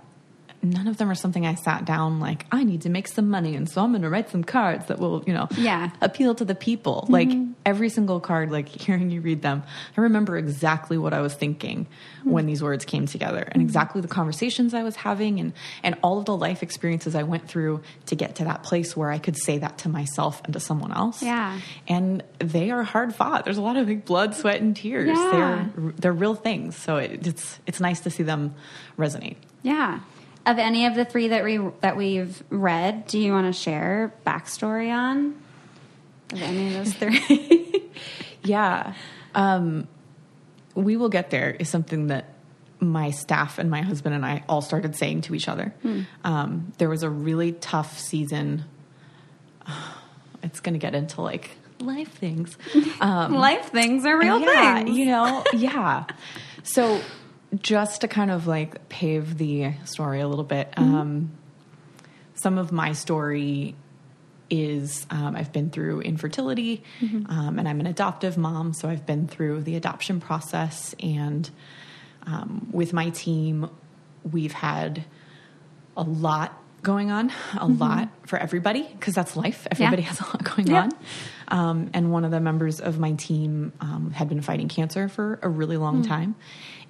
none 0.63 0.87
of 0.87 0.97
them 0.97 1.09
are 1.11 1.15
something 1.15 1.45
I 1.45 1.55
sat 1.55 1.85
down 1.85 2.19
like, 2.19 2.45
I 2.51 2.63
need 2.63 2.81
to 2.83 2.89
make 2.89 3.07
some 3.07 3.29
money. 3.29 3.55
And 3.55 3.69
so 3.69 3.83
I'm 3.83 3.91
going 3.91 4.01
to 4.03 4.09
write 4.09 4.29
some 4.29 4.43
cards 4.43 4.87
that 4.87 4.99
will, 4.99 5.23
you 5.27 5.33
know, 5.33 5.47
Yeah. 5.57 5.89
appeal 6.01 6.35
to 6.35 6.45
the 6.45 6.55
people. 6.55 7.05
Like 7.09 7.27
mm-hmm. 7.29 7.51
every 7.65 7.89
single 7.89 8.19
card, 8.19 8.51
like 8.51 8.67
hearing 8.83 9.11
you 9.11 9.21
read 9.21 9.41
them, 9.41 9.63
I 9.97 10.01
remember 10.01 10.37
exactly 10.37 10.97
what 10.97 11.13
I 11.13 11.21
was 11.21 11.33
thinking 11.33 11.85
mm-hmm. 11.85 12.31
when 12.31 12.45
these 12.45 12.63
words 12.63 12.85
came 12.85 13.05
together 13.05 13.39
and 13.39 13.53
mm-hmm. 13.55 13.61
exactly 13.61 14.01
the 14.01 14.07
conversations 14.07 14.73
I 14.73 14.83
was 14.83 14.95
having 14.95 15.39
and, 15.39 15.53
and 15.83 15.95
all 16.01 16.19
of 16.19 16.25
the 16.25 16.35
life 16.37 16.63
experiences 16.63 17.15
I 17.15 17.23
went 17.23 17.47
through 17.47 17.81
to 18.07 18.15
get 18.15 18.35
to 18.35 18.45
that 18.45 18.63
place 18.63 18.95
where 18.95 19.11
I 19.11 19.17
could 19.17 19.37
say 19.37 19.57
that 19.57 19.79
to 19.79 19.89
myself 19.89 20.41
and 20.45 20.53
to 20.53 20.59
someone 20.59 20.93
else. 20.93 21.21
Yeah. 21.21 21.59
And 21.87 22.23
they 22.39 22.71
are 22.71 22.83
hard 22.83 23.13
fought. 23.13 23.43
There's 23.45 23.57
a 23.57 23.61
lot 23.61 23.77
of 23.77 23.87
like 23.87 24.05
blood, 24.05 24.35
sweat, 24.35 24.61
and 24.61 24.75
tears. 24.75 25.17
Yeah. 25.17 25.67
They're 25.75 25.93
they're 25.97 26.13
real 26.13 26.35
things. 26.35 26.75
So 26.75 26.97
it, 26.97 27.27
it's 27.27 27.59
it's 27.65 27.79
nice 27.79 28.01
to 28.01 28.09
see 28.09 28.23
them 28.23 28.55
resonate. 28.97 29.37
Yeah. 29.61 29.99
Of 30.45 30.59
any 30.59 30.85
of 30.85 30.95
the 30.95 31.05
three 31.05 31.29
that 31.29 31.43
we 31.43 31.57
that 31.81 31.95
we've 31.95 32.43
read, 32.49 33.07
do 33.07 33.17
you 33.17 33.31
want 33.31 33.47
to 33.47 33.53
share 33.59 34.13
backstory 34.27 34.91
on? 34.93 35.35
Of 36.33 36.41
any 36.41 36.67
of 36.75 36.85
those 36.85 36.93
three? 36.93 37.89
Yeah. 38.43 38.93
Um, 39.35 39.87
we 40.75 40.97
will 40.97 41.07
get 41.07 41.29
there 41.29 41.51
is 41.51 41.69
something 41.69 42.07
that 42.07 42.25
my 42.81 43.11
staff 43.11 43.57
and 43.57 43.71
my 43.71 43.81
husband 43.81 44.15
and 44.15 44.25
I 44.25 44.43
all 44.49 44.61
started 44.61 44.97
saying 44.97 45.21
to 45.21 45.35
each 45.35 45.47
other. 45.47 45.73
Um, 46.25 46.73
there 46.77 46.89
was 46.89 47.03
a 47.03 47.09
really 47.09 47.53
tough 47.53 47.97
season. 47.99 48.65
It's 50.43 50.59
going 50.59 50.73
to 50.73 50.79
get 50.79 50.93
into 50.93 51.21
like 51.21 51.51
life 51.79 52.11
things. 52.17 52.57
Um, 52.99 53.33
Life 53.33 53.69
things 53.69 54.05
are 54.05 54.17
real 54.19 54.39
yeah, 54.41 54.79
things. 54.83 54.97
you 54.97 55.05
know, 55.05 55.41
yeah. 55.53 56.03
So 56.63 56.99
just 57.61 58.01
to 58.01 58.07
kind 58.07 58.31
of 58.31 58.47
like 58.47 58.89
pave 58.89 59.37
the 59.37 59.73
story 59.85 60.21
a 60.21 60.27
little 60.27 60.43
bit, 60.45 60.73
um, 60.77 61.31
some 62.35 62.57
of 62.57 62.71
my 62.71 62.93
story 62.93 63.75
is 64.49 65.05
um, 65.09 65.35
I've 65.35 65.51
been 65.51 65.69
through 65.69 66.01
infertility 66.01 66.83
um, 67.01 67.57
and 67.57 67.67
I'm 67.67 67.79
an 67.79 67.87
adoptive 67.87 68.37
mom, 68.37 68.73
so 68.73 68.87
I've 68.89 69.05
been 69.05 69.27
through 69.27 69.61
the 69.61 69.75
adoption 69.75 70.19
process. 70.19 70.93
And 70.99 71.49
um, 72.27 72.67
with 72.71 72.93
my 72.93 73.09
team, 73.09 73.69
we've 74.29 74.51
had 74.51 75.05
a 75.97 76.03
lot 76.03 76.59
going 76.81 77.11
on, 77.11 77.31
a 77.57 77.65
lot 77.65 78.09
for 78.27 78.37
everybody, 78.37 78.83
because 78.83 79.13
that's 79.15 79.35
life. 79.37 79.65
Everybody 79.71 80.01
has 80.03 80.19
a 80.19 80.25
lot 80.25 80.43
going 80.43 80.67
Yep. 80.67 80.83
on. 80.83 80.91
Um, 81.47 81.89
and 81.93 82.11
one 82.11 82.25
of 82.25 82.31
the 82.31 82.39
members 82.41 82.79
of 82.81 82.99
my 82.99 83.13
team 83.13 83.71
um, 83.79 84.11
had 84.11 84.27
been 84.27 84.41
fighting 84.41 84.67
cancer 84.67 85.07
for 85.07 85.39
a 85.41 85.49
really 85.49 85.77
long 85.77 86.03
time. 86.03 86.35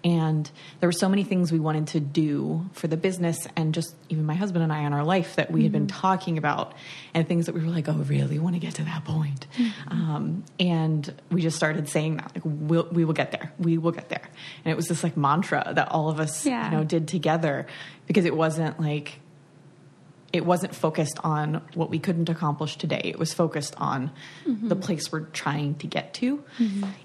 And 0.04 0.50
there 0.80 0.88
were 0.88 0.92
so 0.94 1.08
many 1.08 1.24
things 1.24 1.52
we 1.52 1.60
wanted 1.60 1.88
to 1.88 2.00
do 2.02 2.66
for 2.74 2.88
the 2.88 2.98
business 2.98 3.48
and 3.56 3.74
just 3.74 3.96
even 4.10 4.26
my 4.26 4.34
husband 4.34 4.62
and 4.64 4.72
I 4.74 4.82
in 4.82 4.92
our 4.92 5.04
life 5.06 5.38
that 5.38 5.50
we 5.50 5.64
had 5.64 5.72
been 5.72 5.88
talking 5.88 6.38
about 6.38 6.74
and 7.14 7.26
things 7.28 7.46
that 7.46 7.56
we 7.56 7.62
were 7.62 7.70
like, 7.72 7.88
oh, 7.88 7.94
really 7.94 8.38
want 8.38 8.56
to 8.56 8.60
get 8.60 8.76
to 8.76 8.84
that 8.84 9.06
point. 9.06 9.48
Um, 9.88 10.44
and 10.60 11.14
we 11.32 11.42
just 11.42 11.56
started 11.56 11.88
saying 11.88 12.18
that, 12.18 12.32
like, 12.36 12.44
we'll, 12.46 12.88
we 12.92 13.06
will 13.06 13.14
get 13.14 13.32
there. 13.32 13.54
We 13.58 13.78
will 13.78 13.92
get 13.94 14.10
there. 14.10 14.28
And 14.66 14.72
it 14.72 14.76
was 14.76 14.88
this 14.88 15.04
like 15.04 15.16
mantra 15.16 15.72
that 15.74 15.90
all 15.90 16.10
of 16.10 16.20
us, 16.20 16.46
Yeah. 16.46 16.66
you 16.70 16.78
know, 16.78 16.84
did 16.84 17.08
together 17.08 17.66
because 18.06 18.26
it 18.26 18.36
wasn't 18.36 18.80
like, 18.82 19.20
it 20.34 20.44
wasn't 20.44 20.74
focused 20.76 21.20
on 21.24 21.62
what 21.76 21.92
we 21.92 22.00
couldn't 22.00 22.28
accomplish 22.28 22.76
today. 22.78 23.02
It 23.06 23.20
was 23.20 23.32
focused 23.32 23.76
on 23.78 24.12
the 24.46 24.76
place 24.76 25.12
we're 25.12 25.28
trying 25.28 25.76
to 25.76 25.88
get 25.88 26.16
to. 26.16 26.44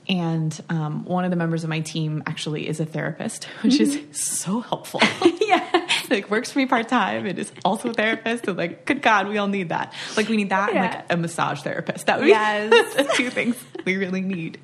And 0.09 0.59
um, 0.71 1.05
one 1.05 1.25
of 1.25 1.31
the 1.31 1.37
members 1.37 1.63
of 1.63 1.69
my 1.69 1.81
team 1.81 2.23
actually 2.27 2.67
is 2.67 2.81
a 2.81 2.87
therapist, 2.87 3.45
which 3.63 3.81
is 3.81 4.01
so 4.13 4.61
helpful. 4.61 5.01
yeah. 5.43 5.87
like 6.09 6.31
works 6.31 6.51
for 6.53 6.59
me 6.59 6.67
part 6.67 6.89
time 6.89 7.27
and 7.27 7.39
is 7.39 7.53
also 7.67 7.91
a 7.91 7.95
therapist. 7.95 8.49
And 8.49 8.57
like, 8.57 8.87
good 8.87 9.03
God, 9.03 9.29
we 9.29 9.37
all 9.37 9.47
need 9.47 9.69
that. 9.69 9.93
Like 10.17 10.29
we 10.29 10.39
need 10.39 10.49
that 10.49 10.71
and 10.71 10.79
like 10.79 11.05
a 11.11 11.17
massage 11.19 11.61
therapist. 11.61 12.07
That 12.07 12.19
would 12.19 12.25
be 12.25 12.31
Yes. 12.31 13.07
two 13.17 13.29
things 13.29 13.63
we 13.85 13.97
really 13.97 14.23
need. 14.23 14.59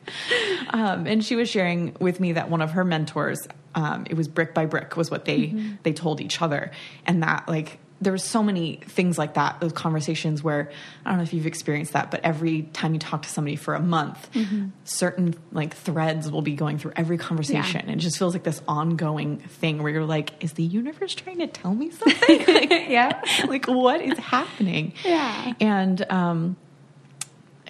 Um, 0.70 1.06
and 1.06 1.22
she 1.22 1.36
was 1.36 1.50
sharing 1.50 1.96
with 2.00 2.18
me 2.18 2.32
that 2.32 2.48
one 2.48 2.62
of 2.62 2.72
her 2.72 2.84
mentors, 2.84 3.46
um, 3.74 4.06
it 4.08 4.14
was 4.14 4.28
brick 4.28 4.54
by 4.54 4.66
brick, 4.66 4.96
was 4.96 5.10
what 5.10 5.24
they 5.24 5.48
mm-hmm. 5.48 5.74
they 5.82 5.92
told 5.92 6.20
each 6.20 6.40
other, 6.40 6.70
and 7.06 7.22
that 7.22 7.48
like 7.48 7.78
there 8.04 8.12
were 8.12 8.18
so 8.18 8.42
many 8.42 8.76
things 8.86 9.18
like 9.18 9.34
that 9.34 9.58
those 9.60 9.72
conversations 9.72 10.42
where 10.42 10.70
i 11.04 11.10
don't 11.10 11.18
know 11.18 11.22
if 11.22 11.32
you've 11.32 11.46
experienced 11.46 11.92
that 11.92 12.10
but 12.10 12.20
every 12.22 12.62
time 12.62 12.92
you 12.92 13.00
talk 13.00 13.22
to 13.22 13.28
somebody 13.28 13.56
for 13.56 13.74
a 13.74 13.80
month 13.80 14.30
mm-hmm. 14.32 14.68
certain 14.84 15.34
like 15.52 15.74
threads 15.74 16.30
will 16.30 16.42
be 16.42 16.54
going 16.54 16.78
through 16.78 16.92
every 16.96 17.18
conversation 17.18 17.80
yeah. 17.80 17.82
and 17.82 17.90
it 17.90 17.96
just 17.96 18.18
feels 18.18 18.34
like 18.34 18.42
this 18.44 18.62
ongoing 18.68 19.38
thing 19.38 19.82
where 19.82 19.92
you're 19.92 20.04
like 20.04 20.32
is 20.42 20.52
the 20.52 20.62
universe 20.62 21.14
trying 21.14 21.38
to 21.38 21.46
tell 21.46 21.74
me 21.74 21.90
something 21.90 22.38
like, 22.54 22.70
yeah 22.88 23.20
like 23.48 23.66
what 23.66 24.00
is 24.00 24.18
happening 24.18 24.92
yeah 25.04 25.52
and 25.60 26.04
um 26.10 26.56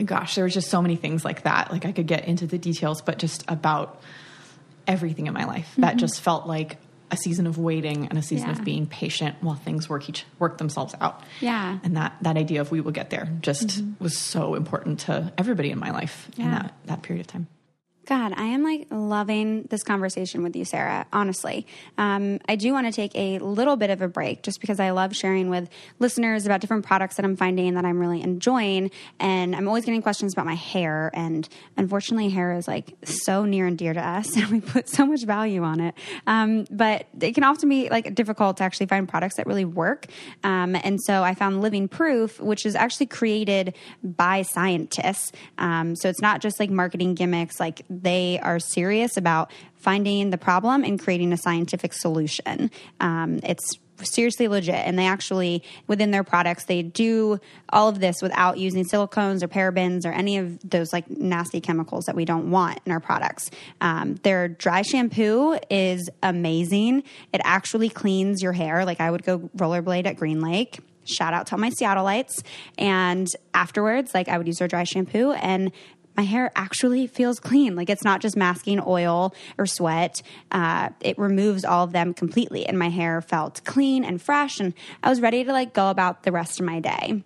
gosh 0.05 0.35
there 0.35 0.45
was 0.45 0.55
just 0.55 0.69
so 0.69 0.83
many 0.83 0.97
things 0.97 1.25
like 1.25 1.43
that 1.43 1.71
like 1.71 1.85
i 1.87 1.93
could 1.93 2.07
get 2.07 2.27
into 2.27 2.47
the 2.47 2.59
details 2.59 3.01
but 3.01 3.19
just 3.19 3.45
about 3.49 4.03
everything 4.87 5.27
in 5.27 5.33
my 5.33 5.45
life 5.45 5.71
mm-hmm. 5.73 5.83
that 5.83 5.97
just 5.97 6.21
felt 6.21 6.47
like 6.47 6.77
a 7.11 7.17
season 7.17 7.47
of 7.47 7.59
waiting 7.59 8.07
and 8.09 8.19
a 8.19 8.23
season 8.23 8.49
yeah. 8.49 8.59
of 8.59 8.65
being 8.65 8.87
patient 8.87 9.37
while 9.41 9.55
things 9.55 9.89
work 9.89 10.09
each 10.09 10.25
work 10.39 10.59
themselves 10.59 10.95
out. 11.01 11.23
Yeah. 11.41 11.79
And 11.83 11.97
that 11.97 12.17
that 12.23 12.37
idea 12.37 12.61
of 12.61 12.71
we 12.71 12.81
will 12.81 12.93
get 12.93 13.11
there 13.11 13.29
just 13.41 13.69
mm-hmm. 13.69 14.03
was 14.03 14.17
so 14.17 14.55
important 14.55 15.01
to 15.01 15.33
everybody 15.39 15.71
in 15.71 15.79
my 15.79 15.91
life 15.91 16.29
yeah. 16.37 16.45
in 16.45 16.51
that, 16.51 16.75
that 16.87 17.03
period 17.03 17.21
of 17.21 17.27
time. 17.27 17.47
God, 18.07 18.35
I 18.37 18.45
am 18.45 18.63
like 18.63 18.87
loving 18.91 19.63
this 19.71 19.83
conversation 19.83 20.43
with 20.43 20.55
you, 20.55 20.65
Sarah, 20.65 21.07
honestly. 21.13 21.67
Um, 21.97 22.39
I 22.49 22.57
do 22.57 22.73
want 22.73 22.87
to 22.87 22.93
take 22.93 23.13
a 23.15 23.39
little 23.39 23.77
bit 23.77 23.89
of 23.89 24.03
a 24.03 24.09
break 24.09 24.43
just 24.43 24.61
because 24.61 24.79
I 24.79 24.91
love 24.91 25.17
sharing 25.17 25.49
with 25.49 25.71
listeners 25.99 26.45
about 26.45 26.61
different 26.61 26.85
products 26.85 27.17
that 27.17 27.25
I'm 27.25 27.37
finding 27.37 27.75
that 27.75 27.85
I'm 27.87 27.99
really 27.99 28.21
enjoying. 28.21 28.91
And 29.19 29.57
I'm 29.57 29.69
always 29.69 29.87
getting 29.87 30.03
questions 30.03 30.35
about 30.35 30.45
my 30.45 30.55
hair. 30.55 31.11
And 31.15 31.49
unfortunately, 31.79 32.29
hair 32.29 32.53
is 32.53 32.69
like 32.69 32.95
so 33.05 33.47
near 33.47 33.67
and 33.67 33.79
dear 33.79 33.95
to 33.95 34.07
us, 34.07 34.37
and 34.37 34.51
we 34.51 34.61
put 34.61 34.89
so 34.89 35.07
much 35.07 35.25
value 35.25 35.63
on 35.63 35.81
it. 35.81 35.95
Um, 36.27 36.67
but 36.71 37.07
it 37.21 37.33
can 37.33 37.45
often 37.45 37.71
be 37.71 37.89
like 37.89 38.15
difficult 38.15 38.59
to 38.59 38.65
actually 38.65 38.87
find 38.87 39.09
products 39.09 39.37
that 39.37 39.47
really 39.47 39.65
work. 39.65 40.07
Um, 40.43 40.77
and 40.77 41.01
so 41.03 41.23
I 41.23 41.35
found 41.35 41.63
Living 41.63 41.89
Proof, 41.89 42.39
which 42.39 42.67
is 42.67 42.75
actually 42.75 43.07
created 43.07 43.75
by 44.03 44.43
scientists. 44.43 45.33
Um, 45.57 45.97
so 45.97 46.11
it's 46.11 46.21
not 46.21 46.43
just 46.43 46.61
like 46.61 46.71
marketing 46.71 47.15
gimmicks, 47.15 47.59
like 47.59 47.83
they 48.03 48.39
are 48.41 48.59
serious 48.59 49.17
about 49.17 49.51
finding 49.77 50.31
the 50.31 50.39
problem 50.39 50.83
and 50.85 50.99
creating 50.99 51.33
a 51.33 51.37
scientific 51.37 51.93
solution. 51.93 52.71
Um, 53.01 53.41
it's 53.43 53.79
seriously 54.03 54.49
legit. 54.49 54.75
And 54.75 54.99
they 54.99 55.07
actually 55.07 55.63
within 55.87 56.11
their 56.11 56.25
products 56.25 56.65
they 56.65 56.83
do 56.83 57.39
all 57.69 57.89
of 57.89 58.01
this 58.01 58.21
without 58.23 58.59
using 58.59 58.85
silicones 58.85 59.43
or 59.43 59.49
parabens 59.49 60.05
or 60.05 60.11
any 60.11 60.39
of 60.39 60.59
those 60.69 60.93
like 60.93 61.09
nasty 61.09 61.61
chemicals 61.61 62.05
that 62.07 62.17
we 62.17 62.25
don't 62.25 62.51
want 62.51 62.81
in 62.87 62.93
our 62.93 63.01
products. 63.01 63.51
Um, 63.81 64.17
their 64.17 64.49
dry 64.49 64.83
shampoo 64.83 65.59
is 65.71 66.09
amazing. 66.23 67.05
It 67.33 67.41
actually 67.45 67.89
cleans 67.89 68.43
your 68.43 68.53
hair. 68.53 68.85
Like 68.85 69.01
i 69.01 69.11
would 69.11 69.23
go 69.23 69.39
rollerblade 69.57 70.07
at 70.07 70.17
green 70.17 70.41
lake. 70.41 70.81
Shout 71.05 71.35
out 71.35 71.47
to 71.49 71.55
all 71.55 71.59
my 71.59 71.71
seattleites 71.71 72.43
and 72.79 73.29
afterwards 73.53 74.15
like 74.15 74.29
i 74.29 74.39
would 74.39 74.47
use 74.47 74.59
their 74.59 74.69
dry 74.69 74.85
shampoo. 74.85 75.33
And 75.33 75.71
my 76.17 76.23
hair 76.23 76.51
actually 76.55 77.07
feels 77.07 77.41
clean. 77.41 77.77
Like 77.77 77.91
it's 77.91 78.05
not 78.05 78.21
just 78.21 78.37
masking 78.37 78.81
oil 78.85 79.35
or 79.59 79.67
sweat. 79.67 80.23
Uh, 80.51 80.91
it 81.01 81.19
removes 81.19 81.65
all 81.65 81.85
of 81.85 81.93
them 81.93 82.15
completely. 82.15 82.67
And 82.67 82.79
my 82.79 82.89
hair 82.89 83.21
felt 83.21 83.63
clean 83.65 84.05
and 84.05 84.21
fresh. 84.21 84.61
And 84.61 84.75
I 85.03 85.11
was 85.11 85.21
ready 85.21 85.45
to 85.45 85.53
like 85.53 85.73
go 85.73 85.91
about 85.91 86.23
the 86.23 86.33
rest 86.33 86.61
of 86.61 86.67
my 86.67 86.81
day. 86.81 87.23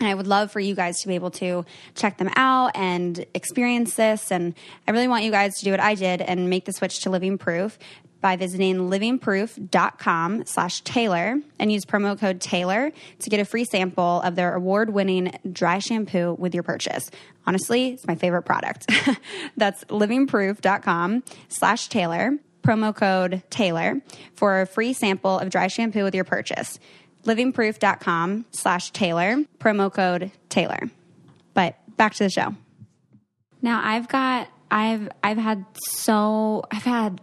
And 0.00 0.08
I 0.08 0.14
would 0.14 0.26
love 0.26 0.50
for 0.50 0.60
you 0.60 0.74
guys 0.74 1.00
to 1.02 1.08
be 1.08 1.14
able 1.14 1.30
to 1.32 1.64
check 1.94 2.18
them 2.18 2.30
out 2.34 2.72
and 2.74 3.24
experience 3.32 3.94
this. 3.94 4.32
And 4.32 4.54
I 4.88 4.90
really 4.90 5.08
want 5.08 5.24
you 5.24 5.30
guys 5.30 5.54
to 5.58 5.64
do 5.64 5.70
what 5.70 5.80
I 5.80 5.94
did 5.94 6.20
and 6.20 6.50
make 6.50 6.64
the 6.64 6.72
switch 6.72 7.00
to 7.00 7.10
Living 7.10 7.38
Proof 7.38 7.78
by 8.24 8.36
visiting 8.36 8.88
livingproof.com 8.88 10.46
slash 10.46 10.80
Taylor 10.80 11.38
and 11.58 11.70
use 11.70 11.84
promo 11.84 12.18
code 12.18 12.40
Taylor 12.40 12.90
to 13.18 13.28
get 13.28 13.38
a 13.38 13.44
free 13.44 13.66
sample 13.66 14.22
of 14.22 14.34
their 14.34 14.54
award-winning 14.54 15.38
dry 15.52 15.78
shampoo 15.78 16.34
with 16.38 16.54
your 16.54 16.62
purchase. 16.62 17.10
Honestly, 17.46 17.90
it's 17.90 18.06
my 18.06 18.14
favorite 18.14 18.44
product. 18.44 18.90
That's 19.58 19.84
livingproof.com 19.84 21.22
slash 21.48 21.88
Taylor, 21.88 22.38
promo 22.62 22.96
code 22.96 23.42
Taylor 23.50 24.00
for 24.32 24.62
a 24.62 24.66
free 24.66 24.94
sample 24.94 25.38
of 25.38 25.50
dry 25.50 25.66
shampoo 25.66 26.02
with 26.02 26.14
your 26.14 26.24
purchase. 26.24 26.78
livingproof.com 27.24 28.46
slash 28.52 28.90
Taylor, 28.92 29.44
promo 29.58 29.92
code 29.92 30.30
Taylor. 30.48 30.80
But 31.52 31.76
back 31.98 32.14
to 32.14 32.24
the 32.24 32.30
show. 32.30 32.54
Now 33.60 33.82
I've 33.84 34.08
got 34.08 34.48
I've 34.70 35.10
I've 35.22 35.36
had 35.36 35.66
so 35.76 36.64
I've 36.70 36.84
had 36.84 37.20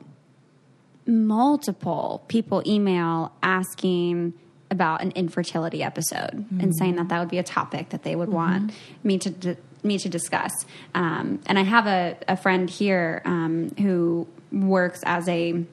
multiple 1.06 2.24
people 2.28 2.62
email 2.66 3.34
asking 3.42 4.34
about 4.70 5.02
an 5.02 5.12
infertility 5.12 5.84
episode 5.84 6.32
mm-hmm. 6.32 6.60
and 6.62 6.76
saying 6.76 6.96
that 6.96 7.10
that 7.10 7.20
would 7.20 7.30
be 7.30 7.38
a 7.38 7.44
topic 7.44 7.90
that 7.90 8.04
they 8.04 8.16
would 8.16 8.30
mm-hmm. 8.30 8.38
want 8.38 8.74
me 9.04 9.18
to 9.18 9.58
me 9.84 9.98
to 9.98 10.10
discuss. 10.10 10.52
Um, 10.94 11.42
and 11.48 11.58
I 11.58 11.64
have 11.64 11.88
a, 11.88 12.16
a 12.28 12.38
friend 12.38 12.70
here 12.70 13.22
um, 13.26 13.72
who 13.80 14.28
works 14.52 15.02
as 15.06 15.28
a 15.28 15.66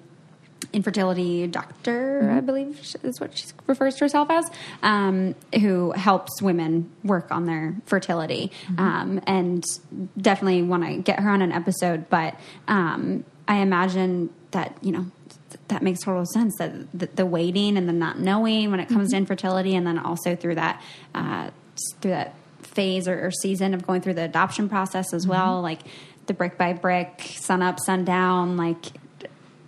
infertility 0.73 1.47
doctor, 1.47 2.21
mm-hmm. 2.23 2.37
I 2.37 2.41
believe 2.41 2.81
is 3.03 3.21
what 3.21 3.37
she 3.37 3.47
refers 3.67 3.95
to 3.97 4.01
herself 4.01 4.31
as, 4.31 4.51
um, 4.83 5.35
who 5.61 5.93
helps 5.93 6.43
women 6.43 6.91
work 7.05 7.31
on 7.31 7.47
their 7.47 7.77
fertility. 7.87 8.51
Mm-hmm. 8.67 8.81
Um, 8.81 9.21
and 9.27 9.65
definitely 10.21 10.63
want 10.63 10.85
to 10.85 10.97
get 10.97 11.21
her 11.21 11.31
on 11.31 11.43
an 11.43 11.53
episode. 11.53 12.09
But 12.09 12.35
um, 12.67 13.25
I 13.47 13.59
imagine 13.59 14.31
that, 14.51 14.77
you 14.83 14.93
know, 14.93 15.07
that 15.69 15.83
makes 15.83 16.01
total 16.01 16.27
sense 16.27 16.57
that 16.59 16.73
the, 16.93 17.07
the, 17.15 17.27
waiting 17.27 17.77
and 17.77 17.89
the 17.89 17.93
not 17.93 18.19
knowing 18.19 18.71
when 18.71 18.81
it 18.81 18.89
comes 18.89 19.09
mm-hmm. 19.09 19.13
to 19.13 19.17
infertility 19.17 19.75
and 19.75 19.87
then 19.87 19.99
also 19.99 20.37
through 20.37 20.55
that 20.55 20.83
uh, 21.15 21.51
through 22.01 22.11
that 22.11 22.35
phase 22.63 23.09
or, 23.09 23.27
or, 23.27 23.31
season 23.31 23.73
of 23.73 23.87
going 23.87 24.01
through 24.01 24.15
the 24.15 24.25
adoption 24.25 24.69
process 24.69 25.13
as 25.13 25.23
mm-hmm. 25.23 25.33
well 25.33 25.63
like 25.63 25.81
the 26.27 26.35
brick 26.35 26.59
by 26.59 26.73
brick 26.73 27.23
sun 27.37 27.63
up 27.63 27.79
sun 27.81 28.05
down 28.05 28.57
like 28.57 28.87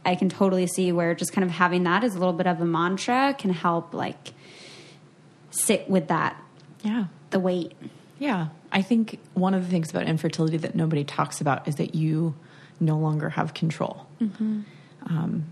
i 0.04 0.14
can 0.14 0.28
totally 0.28 0.66
see 0.66 0.92
where 0.92 1.14
just 1.14 1.32
kind 1.32 1.44
of 1.44 1.50
having 1.50 1.84
that 1.84 2.04
as 2.04 2.14
a 2.14 2.18
little 2.18 2.34
bit 2.34 2.46
of 2.46 2.60
a 2.60 2.64
mantra 2.64 3.34
can 3.38 3.50
help 3.50 3.94
like 3.94 4.32
sit 5.50 5.88
with 5.88 6.08
that 6.08 6.36
yeah 6.82 7.06
the 7.30 7.40
weight 7.40 7.72
yeah 8.18 8.48
i 8.72 8.82
think 8.82 9.18
one 9.34 9.54
of 9.54 9.64
the 9.64 9.70
things 9.70 9.90
about 9.90 10.04
infertility 10.04 10.56
that 10.56 10.74
nobody 10.74 11.04
talks 11.04 11.40
about 11.40 11.66
is 11.66 11.76
that 11.76 11.94
you 11.94 12.34
no 12.80 12.98
longer 12.98 13.30
have 13.30 13.54
control 13.54 14.06
mm-hmm. 14.20 14.60
um, 15.06 15.44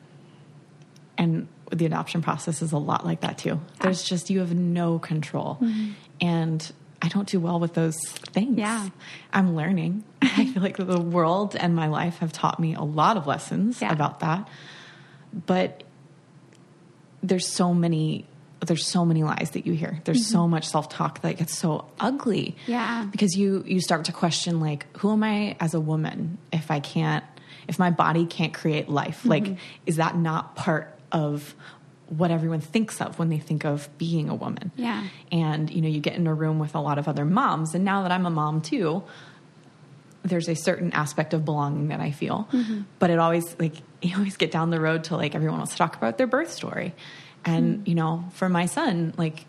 and 1.18 1.48
the 1.70 1.84
adoption 1.84 2.22
process 2.22 2.62
is 2.62 2.72
a 2.72 2.78
lot 2.78 3.04
like 3.04 3.20
that 3.20 3.36
too. 3.36 3.60
There's 3.82 4.02
just 4.02 4.30
you 4.30 4.38
have 4.38 4.54
no 4.54 4.98
control, 4.98 5.58
mm-hmm. 5.60 5.90
and 6.20 6.72
I 7.02 7.08
don't 7.08 7.28
do 7.28 7.40
well 7.40 7.60
with 7.60 7.74
those 7.74 7.98
things. 8.06 8.58
Yeah, 8.58 8.88
I'm 9.32 9.54
learning. 9.54 10.04
I 10.22 10.46
feel 10.46 10.62
like 10.62 10.76
the 10.76 11.00
world 11.00 11.56
and 11.56 11.74
my 11.74 11.88
life 11.88 12.18
have 12.18 12.32
taught 12.32 12.58
me 12.58 12.74
a 12.74 12.82
lot 12.82 13.16
of 13.16 13.26
lessons 13.26 13.82
yeah. 13.82 13.92
about 13.92 14.20
that, 14.20 14.48
but 15.46 15.82
there's 17.22 17.46
so 17.46 17.74
many 17.74 18.26
there's 18.66 18.86
so 18.86 19.04
many 19.04 19.22
lies 19.22 19.50
that 19.52 19.66
you 19.66 19.72
hear. 19.72 20.00
There's 20.04 20.24
mm-hmm. 20.24 20.32
so 20.32 20.48
much 20.48 20.66
self-talk 20.66 21.20
that 21.22 21.36
gets 21.36 21.56
so 21.56 21.86
ugly. 22.00 22.56
Yeah. 22.66 23.06
Because 23.10 23.36
you 23.36 23.62
you 23.66 23.80
start 23.80 24.06
to 24.06 24.12
question 24.12 24.60
like 24.60 24.86
who 24.98 25.12
am 25.12 25.22
I 25.22 25.56
as 25.60 25.74
a 25.74 25.80
woman 25.80 26.38
if 26.52 26.70
I 26.70 26.80
can't 26.80 27.24
if 27.68 27.78
my 27.78 27.90
body 27.90 28.26
can't 28.26 28.54
create 28.54 28.88
life? 28.88 29.20
Mm-hmm. 29.20 29.28
Like 29.28 29.56
is 29.86 29.96
that 29.96 30.16
not 30.16 30.56
part 30.56 30.97
of 31.12 31.54
what 32.08 32.30
everyone 32.30 32.60
thinks 32.60 33.00
of 33.00 33.18
when 33.18 33.28
they 33.28 33.38
think 33.38 33.64
of 33.64 33.88
being 33.98 34.28
a 34.28 34.34
woman. 34.34 34.72
Yeah. 34.76 35.06
And 35.30 35.70
you 35.70 35.82
know, 35.82 35.88
you 35.88 36.00
get 36.00 36.14
in 36.14 36.26
a 36.26 36.34
room 36.34 36.58
with 36.58 36.74
a 36.74 36.80
lot 36.80 36.98
of 36.98 37.06
other 37.06 37.24
moms 37.24 37.74
and 37.74 37.84
now 37.84 38.02
that 38.02 38.12
I'm 38.12 38.26
a 38.26 38.30
mom 38.30 38.60
too, 38.60 39.02
there's 40.22 40.48
a 40.48 40.54
certain 40.54 40.92
aspect 40.92 41.34
of 41.34 41.44
belonging 41.44 41.88
that 41.88 42.00
I 42.00 42.10
feel. 42.10 42.48
Mm-hmm. 42.52 42.82
But 42.98 43.10
it 43.10 43.18
always 43.18 43.56
like 43.58 43.74
you 44.02 44.16
always 44.16 44.36
get 44.36 44.50
down 44.50 44.70
the 44.70 44.80
road 44.80 45.04
to 45.04 45.16
like 45.16 45.34
everyone 45.34 45.58
wants 45.58 45.72
to 45.72 45.78
talk 45.78 45.96
about 45.96 46.18
their 46.18 46.26
birth 46.26 46.52
story. 46.52 46.94
And 47.44 47.78
mm-hmm. 47.78 47.88
you 47.88 47.94
know, 47.94 48.24
for 48.32 48.48
my 48.48 48.66
son, 48.66 49.14
like 49.16 49.44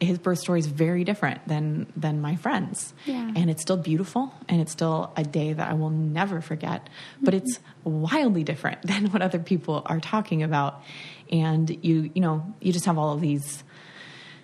his 0.00 0.18
birth 0.18 0.38
story 0.38 0.60
is 0.60 0.66
very 0.66 1.04
different 1.04 1.46
than 1.48 1.86
than 1.96 2.20
my 2.20 2.36
friends 2.36 2.92
yeah. 3.06 3.32
and 3.34 3.48
it's 3.50 3.62
still 3.62 3.76
beautiful 3.76 4.32
and 4.48 4.60
it's 4.60 4.72
still 4.72 5.12
a 5.16 5.24
day 5.24 5.52
that 5.52 5.70
i 5.70 5.74
will 5.74 5.90
never 5.90 6.40
forget 6.40 6.84
mm-hmm. 6.84 7.24
but 7.24 7.34
it's 7.34 7.58
wildly 7.84 8.44
different 8.44 8.82
than 8.86 9.06
what 9.06 9.22
other 9.22 9.38
people 9.38 9.82
are 9.86 10.00
talking 10.00 10.42
about 10.42 10.82
and 11.30 11.84
you 11.84 12.10
you 12.14 12.20
know 12.20 12.54
you 12.60 12.72
just 12.72 12.84
have 12.84 12.98
all 12.98 13.12
of 13.12 13.20
these 13.20 13.64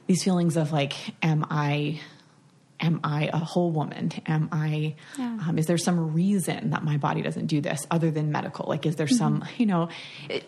these 0.07 0.25
feelings 0.25 0.57
of 0.57 0.73
like 0.73 0.95
am 1.23 1.45
i 1.51 2.01
am 2.83 3.01
i 3.05 3.31
a 3.33 3.39
whole 3.39 3.71
woman 3.71 4.13
am 4.27 4.49
i 4.53 4.95
yeah. 5.19 5.39
um, 5.49 5.59
is 5.59 5.67
there 5.67 5.79
some 5.79 6.13
reason 6.13 6.71
that 6.71 6.85
my 6.85 6.97
body 6.99 7.23
doesn't 7.23 7.47
do 7.47 7.61
this 7.61 7.87
other 7.91 8.11
than 8.11 8.31
medical 8.31 8.69
like 8.69 8.85
is 8.85 8.97
there 8.97 9.07
mm-hmm. 9.07 9.17
some 9.17 9.45
you 9.57 9.67
know 9.67 9.89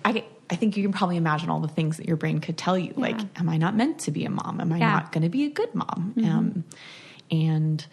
i 0.04 0.24
I 0.50 0.56
think 0.56 0.76
you 0.76 0.82
can 0.82 0.92
probably 0.92 1.16
imagine 1.16 1.48
all 1.48 1.60
the 1.60 1.68
things 1.68 1.96
that 1.96 2.06
your 2.06 2.16
brain 2.16 2.38
could 2.40 2.58
tell 2.58 2.76
you. 2.76 2.92
Yeah. 2.96 3.00
Like, 3.00 3.20
am 3.36 3.48
I 3.48 3.56
not 3.56 3.74
meant 3.74 4.00
to 4.00 4.10
be 4.10 4.24
a 4.26 4.30
mom? 4.30 4.60
Am 4.60 4.72
I 4.72 4.78
yeah. 4.78 4.92
not 4.92 5.10
going 5.10 5.22
to 5.22 5.30
be 5.30 5.44
a 5.44 5.50
good 5.50 5.74
mom? 5.74 6.12
Mm-hmm. 6.16 6.30
Um, 6.30 6.64
and 7.30 7.86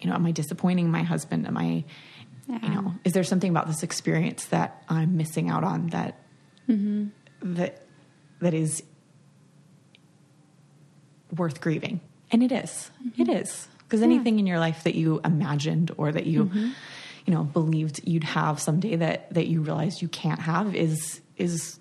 you 0.00 0.08
know, 0.08 0.14
am 0.14 0.26
I 0.26 0.32
disappointing 0.32 0.90
my 0.90 1.02
husband? 1.02 1.46
Am 1.46 1.56
I, 1.56 1.84
you 2.48 2.68
know, 2.68 2.94
is 3.04 3.12
there 3.12 3.24
something 3.24 3.50
about 3.50 3.66
this 3.66 3.82
experience 3.82 4.46
that 4.46 4.82
I'm 4.88 5.16
missing 5.16 5.50
out 5.50 5.64
on 5.64 5.88
that 5.88 6.20
that 7.42 7.82
that 8.40 8.54
is 8.54 8.82
worth 11.34 11.60
grieving? 11.60 12.00
And 12.32 12.42
it 12.42 12.52
is. 12.52 12.90
It 13.16 13.24
mm-hmm. 13.24 13.36
is. 13.36 13.68
Because 13.80 14.02
anything 14.02 14.38
in 14.38 14.46
your 14.46 14.60
life 14.60 14.84
that 14.84 14.94
you 14.94 15.20
imagined 15.24 15.90
or 15.96 16.12
that 16.12 16.24
you, 16.24 16.44
mm-hmm. 16.44 16.70
you 17.26 17.34
know, 17.34 17.42
believed 17.42 18.00
you'd 18.04 18.22
have 18.22 18.60
someday 18.60 18.94
that 18.96 19.34
that 19.34 19.48
you 19.48 19.62
realized 19.62 20.00
you 20.00 20.06
can't 20.06 20.40
have 20.40 20.76
is 20.76 21.20
is 21.36 21.80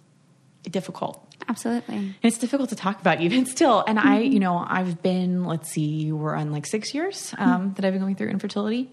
difficult. 0.63 1.23
Absolutely. 1.47 1.95
And 1.95 2.15
it's 2.23 2.37
difficult 2.37 2.69
to 2.69 2.75
talk 2.75 2.99
about 2.99 3.21
even 3.25 3.45
still. 3.45 3.83
And 3.85 3.99
I, 3.99 4.23
mm-hmm. 4.23 4.33
you 4.33 4.39
know, 4.39 4.57
I've 4.57 5.01
been, 5.01 5.45
let's 5.45 5.69
see, 5.69 6.11
we're 6.11 6.35
on 6.35 6.51
like 6.51 6.65
six 6.65 6.93
years 6.93 7.33
um, 7.37 7.73
that 7.75 7.85
I've 7.85 7.93
been 7.93 8.01
going 8.01 8.15
through 8.15 8.29
infertility. 8.29 8.89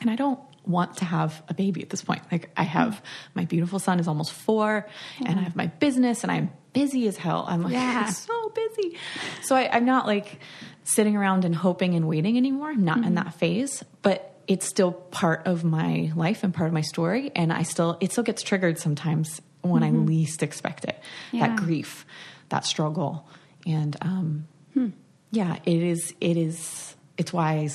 And 0.00 0.10
I 0.10 0.16
don't 0.16 0.40
want 0.64 0.98
to 0.98 1.04
have 1.04 1.42
a 1.48 1.54
baby 1.54 1.82
at 1.82 1.90
this 1.90 2.02
point. 2.02 2.22
Like 2.30 2.50
I 2.56 2.62
have 2.62 3.02
my 3.34 3.44
beautiful 3.46 3.78
son 3.78 3.98
is 3.98 4.06
almost 4.06 4.32
four 4.32 4.86
and 5.24 5.38
I 5.38 5.42
have 5.42 5.56
my 5.56 5.66
business 5.66 6.22
and 6.22 6.30
I'm 6.30 6.50
busy 6.72 7.08
as 7.08 7.16
hell. 7.16 7.44
I'm 7.48 7.62
like 7.62 7.72
Yeah. 7.72 8.06
so 8.06 8.50
busy. 8.50 8.98
So 9.42 9.56
I, 9.56 9.74
I'm 9.74 9.84
not 9.84 10.06
like 10.06 10.38
sitting 10.88 11.16
around 11.16 11.44
and 11.44 11.54
hoping 11.54 11.94
and 11.94 12.08
waiting 12.08 12.38
anymore. 12.38 12.70
I'm 12.70 12.82
not 12.82 12.98
in 12.98 13.04
mm-hmm. 13.04 13.14
that 13.16 13.34
phase, 13.34 13.84
but 14.00 14.40
it's 14.46 14.66
still 14.66 14.92
part 14.92 15.46
of 15.46 15.62
my 15.62 16.10
life 16.16 16.42
and 16.42 16.54
part 16.54 16.68
of 16.68 16.72
my 16.72 16.80
story. 16.80 17.30
And 17.36 17.52
I 17.52 17.62
still, 17.62 17.98
it 18.00 18.10
still 18.10 18.24
gets 18.24 18.42
triggered 18.42 18.78
sometimes 18.78 19.42
when 19.60 19.82
I 19.82 19.90
mm-hmm. 19.90 20.06
least 20.06 20.42
expect 20.42 20.86
it. 20.86 20.98
Yeah. 21.30 21.48
That 21.48 21.56
grief, 21.56 22.06
that 22.48 22.64
struggle. 22.64 23.28
And, 23.66 23.96
um, 24.00 24.48
hmm. 24.72 24.88
yeah, 25.30 25.58
it 25.66 25.82
is, 25.82 26.14
it 26.22 26.38
is, 26.38 26.96
it's 27.18 27.34
why 27.34 27.58
I 27.58 27.66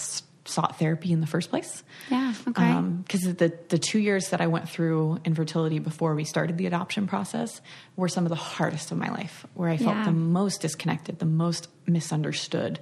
sought 0.45 0.77
therapy 0.77 1.11
in 1.13 1.21
the 1.21 1.27
first 1.27 1.49
place. 1.49 1.83
Yeah. 2.09 2.33
Okay. 2.49 2.81
Because 3.03 3.21
the 3.35 3.53
the 3.69 3.77
two 3.77 3.99
years 3.99 4.29
that 4.29 4.41
I 4.41 4.47
went 4.47 4.67
through 4.69 5.19
infertility 5.23 5.79
before 5.79 6.15
we 6.15 6.25
started 6.25 6.57
the 6.57 6.65
adoption 6.65 7.07
process 7.07 7.61
were 7.95 8.09
some 8.09 8.25
of 8.25 8.29
the 8.29 8.35
hardest 8.35 8.91
of 8.91 8.97
my 8.97 9.09
life, 9.09 9.45
where 9.53 9.69
I 9.69 9.77
felt 9.77 9.95
Yeah. 9.97 10.05
the 10.05 10.11
most 10.11 10.61
disconnected, 10.61 11.19
the 11.19 11.25
most 11.25 11.69
misunderstood, 11.87 12.79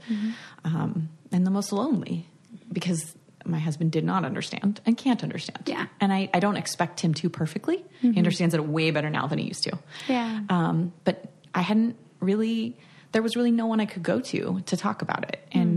um, 0.63 1.09
and 1.31 1.45
the 1.45 1.51
most 1.51 1.71
lonely, 1.71 2.27
because 2.71 3.15
my 3.45 3.59
husband 3.59 3.91
did 3.91 4.03
not 4.03 4.23
understand 4.25 4.81
and 4.85 4.97
can't 4.97 5.23
understand. 5.23 5.63
Yeah. 5.65 5.87
and 5.99 6.13
I, 6.13 6.29
I 6.33 6.39
don't 6.39 6.57
expect 6.57 6.99
him 6.99 7.13
to 7.15 7.29
perfectly. 7.29 7.83
He 8.01 8.15
understands 8.17 8.53
it 8.53 8.63
way 8.65 8.91
better 8.91 9.09
now 9.09 9.25
than 9.27 9.39
he 9.39 9.45
used 9.47 9.63
to. 9.63 9.77
Yeah. 10.07 10.41
Um, 10.49 10.93
but 11.05 11.31
I 11.55 11.61
hadn't 11.61 11.95
really, 12.19 12.77
there 13.13 13.21
was 13.23 13.35
really 13.35 13.49
no 13.51 13.65
one 13.65 13.79
I 13.79 13.85
could 13.87 14.03
go 14.03 14.19
to 14.31 14.61
to 14.67 14.77
talk 14.77 15.01
about 15.01 15.23
it. 15.29 15.39
And 15.51 15.70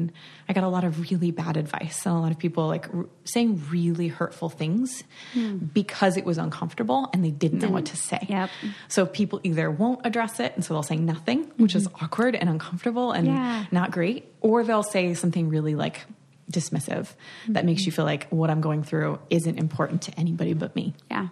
I 0.49 0.53
got 0.53 0.65
a 0.65 0.69
lot 0.69 0.85
of 0.85 1.11
really 1.11 1.31
bad 1.31 1.57
advice 1.57 2.05
and 2.07 2.15
a 2.15 2.19
lot 2.19 2.31
of 2.33 2.39
people 2.39 2.67
like 2.67 2.93
r- 2.93 3.07
saying 3.25 3.63
really 3.71 4.09
hurtful 4.09 4.49
things 4.49 5.05
hmm. 5.33 5.57
because 5.57 6.17
it 6.17 6.25
was 6.25 6.39
uncomfortable 6.39 7.09
and 7.13 7.25
they 7.25 7.31
didn't, 7.31 7.61
know 7.61 7.71
what 7.71 7.87
to 7.87 7.97
say. 7.97 8.27
Yep. 8.29 8.51
So 8.89 9.07
people 9.07 9.41
either 9.43 9.71
won't 9.71 10.01
address 10.05 10.41
it 10.41 10.55
and 10.55 10.65
so 10.65 10.75
they'll 10.75 10.83
say 10.83 10.97
nothing, 10.97 11.51
which 11.57 11.75
is 11.75 11.89
mm-hmm. 11.89 12.05
awkward 12.05 12.35
and 12.35 12.49
uncomfortable 12.49 13.13
and 13.13 13.27
Yeah. 13.27 13.65
not 13.71 13.91
great, 13.91 14.29
or 14.41 14.65
they'll 14.65 14.83
say 14.83 15.15
something 15.15 15.49
really 15.49 15.75
like 15.75 16.05
dismissive 16.51 17.09
that 17.49 17.65
makes 17.65 17.83
mm-hmm. 17.83 17.87
you 17.87 17.93
feel 17.93 18.05
like 18.05 18.29
what 18.29 18.51
I'm 18.51 18.61
going 18.61 18.83
through 18.83 19.19
isn't 19.31 19.59
important 19.59 20.03
to 20.03 20.21
anybody 20.21 20.53
but 20.53 20.77
me. 20.77 20.95
yeah. 21.11 21.29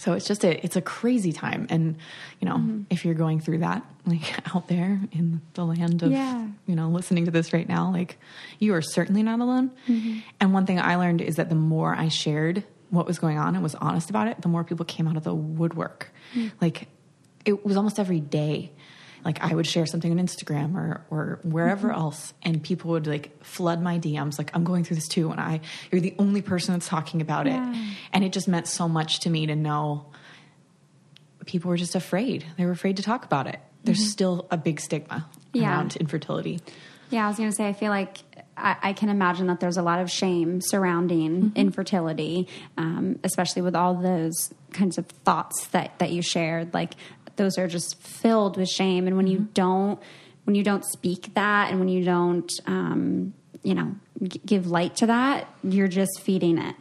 So 0.00 0.14
it's 0.14 0.26
just 0.26 0.44
a 0.44 0.52
it's 0.64 0.76
a 0.76 0.80
crazy 0.80 1.32
time, 1.32 1.66
and 1.68 1.96
you 2.40 2.48
know 2.48 2.56
Mm-hmm. 2.56 2.82
if 2.88 3.04
you're 3.04 3.14
going 3.24 3.38
through 3.40 3.58
that, 3.58 3.84
like 4.06 4.26
out 4.56 4.66
there 4.68 4.98
in 5.12 5.42
the 5.54 5.64
land 5.64 6.02
of 6.02 6.10
Yeah. 6.10 6.46
you 6.66 6.74
know 6.74 6.88
listening 6.88 7.26
to 7.26 7.30
this 7.30 7.52
right 7.52 7.68
now, 7.68 7.92
like 7.92 8.18
you 8.58 8.72
are 8.74 8.82
certainly 8.82 9.22
not 9.22 9.40
alone. 9.40 9.70
Mm-hmm. 9.86 10.18
And 10.40 10.54
one 10.54 10.64
thing 10.64 10.80
I 10.80 10.96
learned 10.96 11.20
is 11.20 11.36
that 11.36 11.48
the 11.50 11.54
more 11.54 11.94
I 11.94 12.08
shared 12.08 12.64
what 12.88 13.06
was 13.06 13.18
going 13.18 13.38
on 13.38 13.54
and 13.54 13.62
was 13.62 13.74
honest 13.76 14.08
about 14.10 14.26
it, 14.26 14.40
the 14.42 14.48
more 14.48 14.64
people 14.64 14.84
came 14.86 15.06
out 15.06 15.16
of 15.18 15.22
the 15.24 15.34
woodwork. 15.34 16.10
Mm. 16.34 16.50
Like 16.62 16.88
it 17.44 17.64
was 17.64 17.76
almost 17.76 17.98
every 18.00 18.20
day. 18.20 18.72
Like 19.24 19.42
I 19.42 19.54
would 19.54 19.66
share 19.66 19.86
something 19.86 20.10
on 20.10 20.18
Instagram 20.24 20.74
or 20.76 21.04
or 21.10 21.40
wherever 21.42 21.88
Mm-hmm. 21.88 22.00
else, 22.00 22.32
and 22.42 22.62
people 22.62 22.92
would 22.92 23.06
like 23.06 23.44
flood 23.44 23.82
my 23.82 23.98
DMs. 23.98 24.38
Like 24.38 24.50
I'm 24.54 24.64
going 24.64 24.84
through 24.84 24.96
this 24.96 25.08
too, 25.08 25.30
and 25.30 25.40
I 25.40 25.60
you're 25.92 26.00
the 26.00 26.14
only 26.18 26.42
person 26.42 26.74
that's 26.74 26.88
talking 26.88 27.20
about 27.20 27.46
Yeah. 27.46 27.70
it, 27.72 27.94
and 28.12 28.24
it 28.24 28.32
just 28.32 28.48
meant 28.48 28.66
so 28.66 28.88
much 28.88 29.20
to 29.20 29.30
me 29.30 29.46
to 29.46 29.54
know 29.56 30.06
people 31.46 31.68
were 31.70 31.76
just 31.76 31.94
afraid. 31.94 32.44
They 32.56 32.64
were 32.64 32.72
afraid 32.72 32.96
to 32.98 33.02
talk 33.02 33.24
about 33.24 33.46
it. 33.46 33.58
There's 33.84 34.10
still 34.10 34.46
a 34.50 34.56
big 34.56 34.80
stigma 34.80 35.26
Mm-hmm. 35.30 35.58
Yeah. 35.62 35.70
around 35.70 35.96
infertility. 35.96 36.60
Yeah, 37.10 37.24
I 37.24 37.28
was 37.28 37.36
going 37.36 37.50
to 37.50 37.54
say, 37.56 37.66
I 37.66 37.72
feel 37.72 37.90
like 37.90 38.18
I, 38.56 38.76
I 38.82 38.92
can 38.92 39.08
imagine 39.08 39.48
that 39.48 39.58
there's 39.58 39.78
a 39.78 39.82
lot 39.82 39.98
of 39.98 40.08
shame 40.08 40.60
surrounding 40.60 41.50
infertility, 41.56 42.46
um, 42.76 43.18
especially 43.24 43.62
with 43.62 43.74
all 43.74 43.94
those 43.96 44.54
kinds 44.72 44.96
of 44.96 45.06
thoughts 45.06 45.66
that, 45.68 45.98
that 45.98 46.12
you 46.12 46.22
shared. 46.22 46.72
Like 46.72 46.92
those 47.40 47.56
are 47.58 47.66
just 47.66 47.98
filled 48.02 48.58
with 48.58 48.68
shame, 48.68 49.06
and 49.06 49.16
when 49.16 49.26
you 49.26 49.48
don't, 49.54 49.98
when 50.44 50.54
you 50.54 50.62
don't 50.62 50.84
speak 50.84 51.32
that, 51.34 51.70
and 51.70 51.78
when 51.80 51.88
you 51.88 52.04
don't, 52.04 52.50
um, 52.66 53.32
you 53.62 53.74
know, 53.74 53.94
g- 54.22 54.40
give 54.44 54.66
light 54.66 54.96
to 54.96 55.06
that, 55.06 55.48
you're 55.64 55.88
just 55.88 56.20
feeding 56.20 56.58
it. 56.58 56.76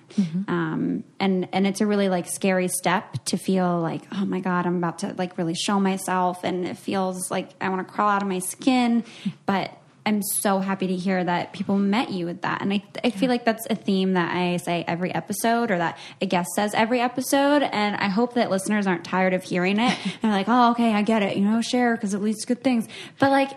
Um, 0.48 1.04
and 1.20 1.48
and 1.54 1.66
it's 1.66 1.82
a 1.82 1.86
really 1.86 2.10
like 2.10 2.28
scary 2.28 2.68
step 2.68 3.24
to 3.26 3.38
feel 3.38 3.80
like, 3.80 4.02
oh 4.12 4.26
my 4.26 4.42
god, 4.42 4.66
I'm 4.66 4.78
about 4.78 5.00
to 5.00 5.14
like 5.18 5.38
really 5.38 5.56
show 5.56 5.80
myself, 5.80 6.44
and 6.44 6.68
it 6.68 6.78
feels 6.78 7.32
like 7.32 7.50
I 7.62 7.70
want 7.70 7.88
to 7.88 7.94
crawl 7.94 8.10
out 8.10 8.22
of 8.22 8.28
my 8.28 8.40
skin, 8.40 9.04
but. 9.46 9.72
I'm 10.10 10.24
so 10.24 10.58
happy 10.58 10.88
to 10.88 10.96
hear 10.96 11.24
that 11.24 11.54
people 11.54 11.78
met 11.78 12.10
you 12.10 12.26
with 12.26 12.42
that. 12.42 12.64
And 12.64 12.74
I, 12.74 12.82
I 13.04 13.12
feel 13.12 13.30
like 13.30 13.46
that's 13.46 13.68
a 13.70 13.76
theme 13.76 14.14
that 14.14 14.36
I 14.36 14.58
say 14.58 14.84
every 14.88 15.14
episode 15.14 15.70
or 15.70 15.78
that 15.78 16.00
a 16.20 16.26
guest 16.26 16.50
says 16.56 16.74
every 16.74 17.00
episode. 17.00 17.62
And 17.62 17.96
I 17.96 18.08
hope 18.08 18.34
that 18.34 18.50
listeners 18.50 18.88
aren't 18.88 19.06
tired 19.06 19.36
of 19.36 19.44
hearing 19.44 19.78
it. 19.78 19.96
They're 20.24 20.32
like, 20.32 20.48
oh, 20.50 20.72
okay, 20.72 20.96
I 20.96 21.04
get 21.04 21.22
it. 21.22 21.38
You 21.38 21.44
know, 21.44 21.62
share 21.62 21.96
because 21.96 22.16
it 22.16 22.24
leads 22.24 22.40
to 22.40 22.48
good 22.48 22.64
things. 22.64 22.88
But 23.20 23.30
like, 23.30 23.52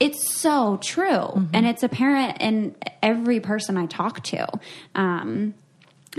it's 0.00 0.34
so 0.34 0.78
true. 0.82 1.46
And 1.52 1.66
it's 1.66 1.82
apparent 1.82 2.38
in 2.40 2.74
every 3.02 3.40
person 3.40 3.76
I 3.76 3.84
talk 3.84 4.22
to. 4.24 4.48
Um, 4.94 5.52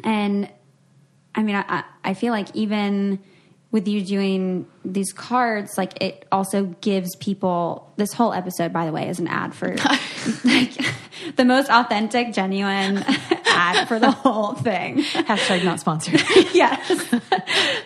and 0.04 0.52
I 1.34 1.42
mean, 1.42 1.56
I 1.56 1.84
I 2.04 2.14
feel 2.14 2.32
like 2.32 2.56
even 2.56 3.18
with 3.72 3.88
you 3.88 4.02
doing 4.04 4.68
these 4.84 5.14
cards, 5.14 5.78
like 5.78 6.02
it 6.02 6.26
also 6.32 6.66
gives 6.82 7.16
people 7.18 7.92
this 7.98 8.14
whole 8.14 8.34
episode, 8.34 8.74
by 8.74 8.86
the 8.86 8.92
way, 8.92 9.10
is 9.10 9.20
an 9.20 9.28
ad 9.28 9.54
for 9.54 9.76
like 10.44 10.74
the 11.36 11.46
most 11.46 11.70
authentic, 11.70 12.34
genuine 12.34 12.98
ad 13.46 13.88
for 13.88 14.00
the 14.00 14.12
whole 14.12 14.54
thing. 14.54 14.98
Hashtag 14.98 15.64
not 15.64 15.80
sponsored. 15.80 16.22
yes. 16.54 17.14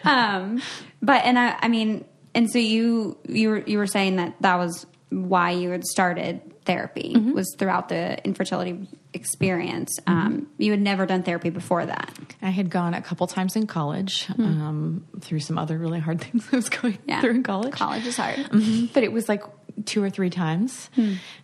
um, 0.05 0.61
but 1.01 1.25
and 1.25 1.37
I, 1.37 1.57
I 1.61 1.67
mean, 1.67 2.05
and 2.33 2.49
so 2.49 2.59
you 2.59 3.17
you 3.27 3.49
were 3.49 3.59
you 3.59 3.77
were 3.77 3.87
saying 3.87 4.15
that 4.15 4.35
that 4.41 4.55
was 4.55 4.85
why 5.09 5.51
you 5.51 5.69
had 5.69 5.85
started 5.85 6.41
therapy 6.65 7.13
was 7.33 7.53
throughout 7.59 7.89
the 7.89 8.23
infertility 8.25 8.87
experience. 9.13 9.97
Um, 10.07 10.47
you 10.57 10.71
had 10.71 10.81
never 10.81 11.05
done 11.05 11.23
therapy 11.23 11.49
before 11.49 11.85
that. 11.85 12.13
I 12.41 12.49
had 12.49 12.69
gone 12.69 12.93
a 12.93 13.01
couple 13.01 13.27
times 13.27 13.55
in 13.55 13.67
college 13.67 14.27
um, 14.37 15.05
through 15.21 15.39
some 15.39 15.57
other 15.57 15.77
really 15.77 15.99
hard 15.99 16.21
things 16.25 16.47
I 16.51 16.55
was 16.55 16.69
going 16.69 16.97
Yeah. 17.07 17.21
through 17.21 17.31
in 17.31 17.43
college. 17.43 17.73
College 17.73 18.05
is 18.05 18.17
hard. 18.17 18.37
Mhm. 18.37 18.91
But 18.93 19.03
it 19.03 19.11
was 19.11 19.29
like 19.29 19.43
two 19.85 20.03
or 20.03 20.09
three 20.09 20.29
times. 20.29 20.89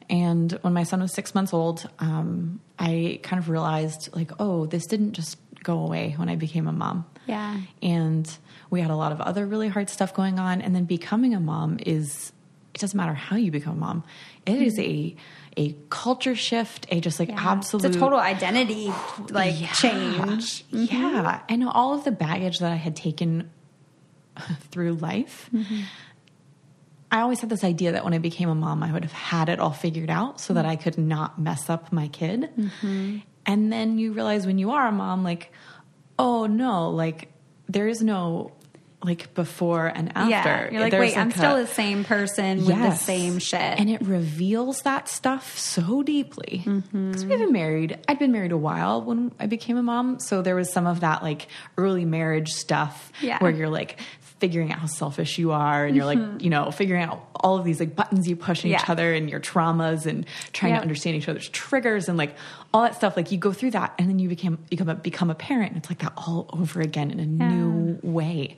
And 0.10 0.52
when 0.62 0.74
my 0.74 0.84
son 0.84 1.02
was 1.02 1.14
six 1.14 1.34
months 1.36 1.54
old, 1.54 1.88
um, 2.00 2.60
I 2.78 3.20
kind 3.24 3.40
of 3.42 3.50
realized, 3.50 4.10
like, 4.16 4.32
oh, 4.40 4.66
this 4.66 4.86
didn't 4.86 5.14
just 5.14 5.38
go 5.64 5.80
away 5.80 6.14
when 6.18 6.30
I 6.30 6.36
became 6.36 6.68
a 6.68 6.72
mom. 6.72 7.06
Yeah. 7.28 7.60
And 7.82 8.30
we 8.70 8.82
had 8.82 8.92
a 8.92 8.96
lot 8.96 9.12
of 9.12 9.20
other 9.22 9.46
really 9.46 9.68
hard 9.68 9.90
stuff 9.90 10.14
going 10.14 10.40
on. 10.40 10.62
And 10.62 10.76
then 10.76 10.86
becoming 10.86 11.34
a 11.36 11.40
mom 11.40 11.80
is, 11.86 12.32
it 12.74 12.82
doesn't 12.82 12.98
matter 12.98 13.14
how 13.14 13.36
you 13.36 13.52
become 13.52 13.74
a 13.78 13.80
mom, 13.80 14.04
It 14.46 14.62
is 14.62 14.80
a 14.80 15.16
a 15.60 15.76
culture 15.90 16.36
shift, 16.36 16.88
a 16.90 17.00
just 17.02 17.20
like 17.20 17.30
absolute 17.32 17.86
It's 17.86 17.98
a 17.98 18.00
total 18.00 18.18
identity 18.20 18.92
like 19.30 19.60
Yeah. 19.60 19.72
change. 19.74 20.64
Yeah. 20.72 20.88
Mm-hmm. 20.90 21.46
And 21.50 21.68
all 21.68 21.94
of 21.94 22.04
the 22.06 22.12
baggage 22.12 22.60
that 22.60 22.72
I 22.72 22.76
had 22.78 22.96
taken 22.96 23.50
through 24.72 24.94
life. 24.94 25.50
Mm-hmm. 25.54 25.82
I 27.12 27.22
always 27.22 27.42
had 27.42 27.50
this 27.50 27.64
idea 27.64 27.92
that 27.94 28.04
when 28.04 28.14
I 28.14 28.20
became 28.20 28.50
a 28.50 28.56
mom, 28.56 28.84
I 28.84 28.92
would 28.92 29.04
have 29.04 29.12
had 29.12 29.50
it 29.50 29.60
all 29.60 29.72
figured 29.72 30.10
out 30.12 30.40
so 30.40 30.54
that 30.54 30.66
I 30.66 30.76
could 30.76 30.98
not 30.98 31.40
mess 31.40 31.70
up 31.70 31.92
my 31.92 32.08
kid. 32.08 32.50
Mm-hmm. 32.58 33.18
And 33.46 33.74
then 33.74 33.98
you 33.98 34.14
realize 34.14 34.46
when 34.46 34.60
you 34.60 34.72
are 34.72 34.88
a 34.88 34.92
mom, 34.92 35.24
like, 35.24 35.52
oh 36.20 36.46
no, 36.46 36.90
like 36.92 37.30
there 37.68 37.88
is 37.88 38.02
no 38.02 38.52
like 39.02 39.34
before 39.34 39.88
and 39.88 40.12
after. 40.16 40.30
Yeah. 40.32 40.72
You're 40.72 40.82
like, 40.82 40.92
There's 40.92 41.12
wait, 41.14 41.18
I'm 41.18 41.30
a- 41.30 41.34
still 41.34 41.56
the 41.56 41.68
same 41.68 42.04
person 42.04 42.66
with 42.66 42.76
the 42.76 42.96
same 42.96 43.40
shit. 43.40 43.60
And 43.62 43.90
it 43.90 44.02
reveals 44.02 44.82
that 44.82 45.08
stuff 45.08 45.58
so 45.58 46.04
deeply. 46.04 46.64
Mm-hmm. 46.66 47.08
Because 47.12 47.26
we've 47.26 47.40
been 47.40 47.54
married. 47.54 47.98
I'd 48.10 48.20
been 48.20 48.32
married 48.34 48.52
a 48.52 48.58
while 48.58 49.02
when 49.02 49.32
I 49.40 49.46
became 49.48 49.78
a 49.78 49.84
mom. 49.84 50.20
So 50.20 50.42
there 50.42 50.56
was 50.56 50.72
some 50.74 50.86
of 50.86 51.00
that 51.00 51.24
like 51.24 51.48
early 51.78 52.04
marriage 52.06 52.52
stuff 52.52 53.12
Yeah. 53.22 53.38
where 53.40 53.52
you're 53.52 53.70
like 53.70 54.00
figuring 54.40 54.72
out 54.72 54.80
how 54.80 54.88
selfish 54.88 55.38
you 55.38 55.52
are 55.52 55.86
and 55.86 55.98
you're 55.98 56.06
like 56.06 56.42
you 56.42 56.50
know 56.50 56.72
figuring 56.72 57.04
out 57.04 57.22
all 57.36 57.58
of 57.58 57.66
these 57.66 57.78
like 57.78 57.94
buttons 57.94 58.26
you 58.26 58.38
push 58.38 58.64
in 58.64 58.72
each 58.72 58.78
Mm-hmm. 58.78 58.92
Other 58.94 59.14
and 59.14 59.30
your 59.30 59.42
traumas 59.42 60.06
and 60.06 60.26
trying 60.54 60.72
Yep. 60.72 60.80
to 60.80 60.82
understand 60.84 61.18
each 61.18 61.28
other's 61.28 61.50
triggers 61.50 62.08
and 62.08 62.18
like 62.18 62.34
all 62.74 62.84
that 62.84 62.96
stuff 62.96 63.18
like 63.18 63.34
you 63.34 63.38
go 63.38 63.52
through 63.52 63.72
that 63.72 63.94
and 64.00 64.08
then 64.10 64.18
you 64.18 64.30
become 64.30 64.58
you 64.72 64.78
become 64.78 64.88
a, 64.88 64.96
become 64.96 65.30
a 65.30 65.36
parent 65.36 65.72
and 65.74 65.78
it's 65.78 65.90
like 65.90 66.00
that 66.00 66.14
all 66.16 66.50
over 66.54 66.80
again 66.80 67.12
in 67.12 67.20
a 67.20 67.26
new 67.26 68.00
way 68.02 68.56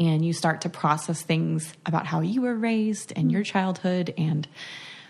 and 0.00 0.24
you 0.24 0.32
start 0.32 0.62
to 0.62 0.68
process 0.68 1.22
things 1.22 1.72
about 1.86 2.06
how 2.06 2.20
you 2.20 2.40
were 2.42 2.54
raised 2.56 3.12
and 3.14 3.30
your 3.30 3.44
childhood 3.44 4.12
and 4.18 4.48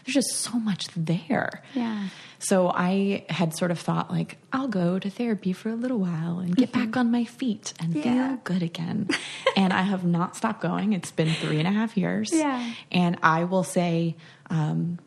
there's 0.04 0.14
just 0.14 0.32
so 0.40 0.58
much 0.58 0.88
there 0.96 1.62
Yeah. 1.74 2.08
so 2.38 2.68
I 2.74 3.24
had 3.28 3.54
sort 3.54 3.70
of 3.70 3.78
thought, 3.78 4.10
like, 4.10 4.38
I'll 4.52 4.66
go 4.68 4.98
to 4.98 5.08
therapy 5.10 5.52
for 5.52 5.68
a 5.68 5.74
little 5.76 5.98
while 5.98 6.38
and 6.40 6.56
get 6.56 6.72
back 6.72 6.96
on 6.96 7.10
my 7.10 7.24
feet 7.24 7.72
and 7.78 7.94
Mm-hmm. 7.94 8.08
Yeah. 8.08 8.28
feel 8.28 8.36
good 8.44 8.62
again. 8.62 9.08
and 9.56 9.72
I 9.72 9.82
have 9.82 10.04
not 10.04 10.36
stopped 10.36 10.60
going. 10.62 10.94
It's 10.94 11.12
been 11.12 11.32
three 11.34 11.58
and 11.58 11.68
a 11.68 11.70
half 11.70 11.96
years. 11.98 12.30
Yeah. 12.32 12.72
And 12.90 13.18
I 13.22 13.44
will 13.44 13.62
say, 13.62 14.16
um, 14.48 14.98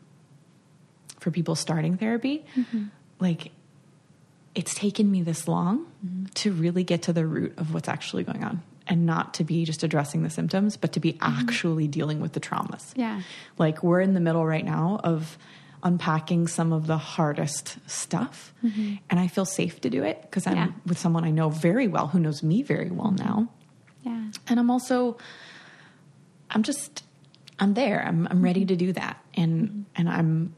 for 1.20 1.30
people 1.32 1.54
starting 1.56 1.96
therapy, 1.96 2.44
Mm-hmm. 2.56 2.84
like, 3.18 3.50
it's 4.54 4.74
taken 4.74 5.10
me 5.10 5.22
this 5.22 5.48
long 5.48 5.86
Mm-hmm. 6.06 6.24
to 6.34 6.52
really 6.52 6.84
get 6.84 7.02
to 7.02 7.12
the 7.12 7.26
root 7.26 7.54
of 7.58 7.74
what's 7.74 7.88
actually 7.88 8.22
going 8.24 8.44
on 8.44 8.62
and 8.86 9.06
not 9.06 9.34
to 9.34 9.44
be 9.44 9.64
just 9.64 9.82
addressing 9.82 10.22
the 10.22 10.30
symptoms, 10.30 10.76
but 10.76 10.92
to 10.92 11.00
be 11.00 11.16
actually 11.20 11.88
dealing 11.88 12.20
with 12.20 12.32
the 12.34 12.40
traumas. 12.40 12.90
Mm-hmm. 12.90 13.00
Yeah. 13.00 13.22
Like 13.58 13.82
we're 13.82 14.00
in 14.00 14.14
the 14.14 14.20
middle 14.20 14.44
right 14.44 14.64
now 14.64 15.00
of 15.02 15.38
unpacking 15.82 16.46
some 16.48 16.72
of 16.72 16.86
the 16.86 16.96
hardest 16.96 17.76
stuff. 17.86 18.52
And 18.62 19.20
I 19.20 19.26
feel 19.28 19.44
safe 19.44 19.80
to 19.82 19.90
do 19.90 20.02
it 20.02 20.22
because 20.22 20.46
I'm 20.46 20.54
Mm-hmm. 20.56 20.66
Yeah. 20.66 20.72
with 20.86 20.98
someone 20.98 21.24
I 21.24 21.30
know 21.30 21.50
very 21.50 21.88
well 21.88 22.06
who 22.08 22.18
knows 22.18 22.42
me 22.42 22.62
very 22.62 22.90
well 22.90 23.10
now. 23.10 23.48
Yeah. 24.02 24.30
And 24.48 24.58
I'm 24.60 24.70
also 24.70 25.18
I'm 26.50 26.62
just 26.62 27.02
I'm 27.58 27.74
there. 27.74 28.02
I'm 28.06 28.26
I'm 28.30 28.42
ready 28.42 28.64
to 28.64 28.76
do 28.76 28.92
that. 28.92 29.22
And 29.34 29.84
and 29.96 30.08
I'm 30.08 30.54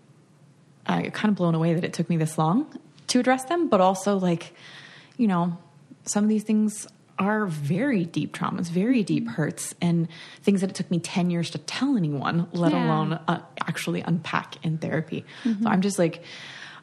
uh, 0.86 1.02
kind 1.10 1.30
of 1.30 1.34
blown 1.36 1.54
away 1.54 1.74
that 1.74 1.84
it 1.84 1.92
took 1.92 2.08
me 2.08 2.16
this 2.16 2.38
long 2.38 2.66
to 3.08 3.18
address 3.18 3.44
them, 3.46 3.68
but 3.68 3.80
also 3.80 4.18
like, 4.18 4.52
you 5.16 5.26
know, 5.26 5.58
some 6.04 6.22
of 6.22 6.30
these 6.30 6.44
things 6.44 6.86
are 7.18 7.46
very 7.46 8.04
deep 8.04 8.36
traumas, 8.36 8.68
very 8.68 9.02
deep 9.02 9.28
hurts, 9.28 9.74
and 9.80 10.08
things 10.42 10.60
that 10.60 10.70
it 10.70 10.76
took 10.76 10.90
me 10.90 10.98
10 10.98 11.30
years 11.30 11.50
to 11.50 11.58
tell 11.58 11.96
anyone, 11.96 12.46
let 12.52 12.72
Yeah. 12.72 12.84
alone 12.86 13.12
uh, 13.26 13.40
actually 13.60 14.02
unpack 14.02 14.64
in 14.64 14.78
therapy. 14.78 15.24
So 15.44 15.68
I'm 15.68 15.80
just 15.80 15.98
like, 15.98 16.22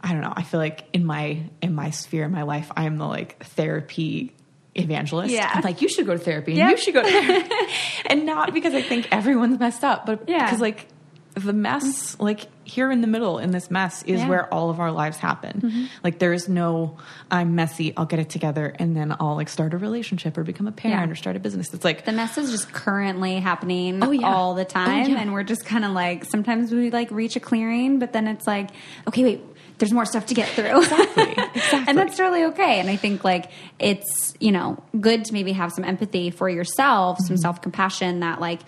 I 0.01 0.11
don't 0.11 0.21
know. 0.21 0.33
I 0.35 0.43
feel 0.43 0.59
like 0.59 0.85
in 0.91 1.05
my 1.05 1.43
in 1.61 1.73
my 1.75 1.91
sphere 1.91 2.25
in 2.25 2.31
my 2.31 2.43
life, 2.43 2.71
I 2.75 2.85
am 2.85 2.97
the 2.97 3.05
like 3.07 3.43
therapy 3.45 4.33
evangelist. 4.75 5.31
Yeah. 5.33 5.49
I'm 5.53 5.61
like, 5.61 5.81
you 5.81 5.87
should 5.87 6.05
go 6.07 6.13
to 6.13 6.19
therapy 6.19 6.51
and 6.53 6.57
Yep. 6.57 6.71
you 6.71 6.77
should 6.77 6.93
go 6.95 7.03
to 7.03 7.09
therapy. 7.09 7.55
and 8.07 8.25
not 8.25 8.53
because 8.53 8.73
I 8.73 8.81
think 8.81 9.07
everyone's 9.11 9.59
messed 9.59 9.83
up, 9.83 10.05
but 10.05 10.27
Yeah. 10.27 10.43
because 10.45 10.59
like 10.59 10.87
the 11.33 11.53
mess, 11.53 12.15
like 12.19 12.47
here 12.63 12.91
in 12.91 13.01
the 13.01 13.07
middle 13.07 13.39
in 13.39 13.51
this 13.51 13.69
mess 13.71 14.03
is 14.03 14.21
Yeah. 14.21 14.29
where 14.29 14.53
all 14.53 14.69
of 14.69 14.79
our 14.79 14.91
lives 14.91 15.17
happen. 15.17 15.89
Like 16.03 16.19
there 16.19 16.31
is 16.33 16.47
no, 16.47 16.97
I'm 17.31 17.55
messy, 17.55 17.93
I'll 17.97 18.05
get 18.05 18.19
it 18.19 18.29
together 18.29 18.73
and 18.79 18.95
then 18.95 19.15
I'll 19.19 19.35
like 19.35 19.49
start 19.49 19.73
a 19.73 19.77
relationship 19.77 20.37
or 20.37 20.43
become 20.43 20.67
a 20.67 20.71
parent 20.71 21.07
Yeah. 21.07 21.11
or 21.11 21.15
start 21.15 21.35
a 21.35 21.39
business. 21.39 21.73
It's 21.73 21.83
like, 21.83 22.05
The 22.05 22.11
mess 22.11 22.37
is 22.37 22.51
just 22.51 22.71
currently 22.71 23.39
happening 23.39 24.03
Oh, 24.03 24.11
yeah. 24.11 24.27
all 24.33 24.53
the 24.53 24.65
time. 24.65 25.11
Oh. 25.11 25.17
And 25.17 25.33
we're 25.33 25.43
just 25.43 25.65
kind 25.65 25.83
of 25.85 25.91
like, 25.91 26.23
sometimes 26.25 26.71
we 26.71 26.89
like 26.91 27.09
reach 27.11 27.35
a 27.35 27.39
clearing, 27.39 27.99
but 27.99 28.13
then 28.13 28.27
it's 28.27 28.47
like, 28.47 28.69
okay, 29.07 29.23
wait, 29.23 29.41
there's 29.79 29.91
more 29.91 30.05
stuff 30.05 30.27
to 30.27 30.33
get 30.35 30.47
through. 30.49 30.77
Exactly. 30.83 31.23
Exactly. 31.55 31.83
and 31.87 31.97
that's 31.97 32.15
totally 32.17 32.43
okay. 32.45 32.79
And 32.79 32.89
I 32.89 32.95
think 32.95 33.23
like 33.23 33.49
it's, 33.79 34.33
you 34.39 34.51
know, 34.51 34.81
good 34.99 35.25
to 35.25 35.33
maybe 35.33 35.51
have 35.53 35.71
some 35.73 35.83
empathy 35.83 36.29
for 36.29 36.47
yourself, 36.49 37.17
Mm-hmm. 37.17 37.25
some 37.27 37.37
self 37.37 37.61
compassion 37.61 38.19
that 38.21 38.39
like, 38.39 38.59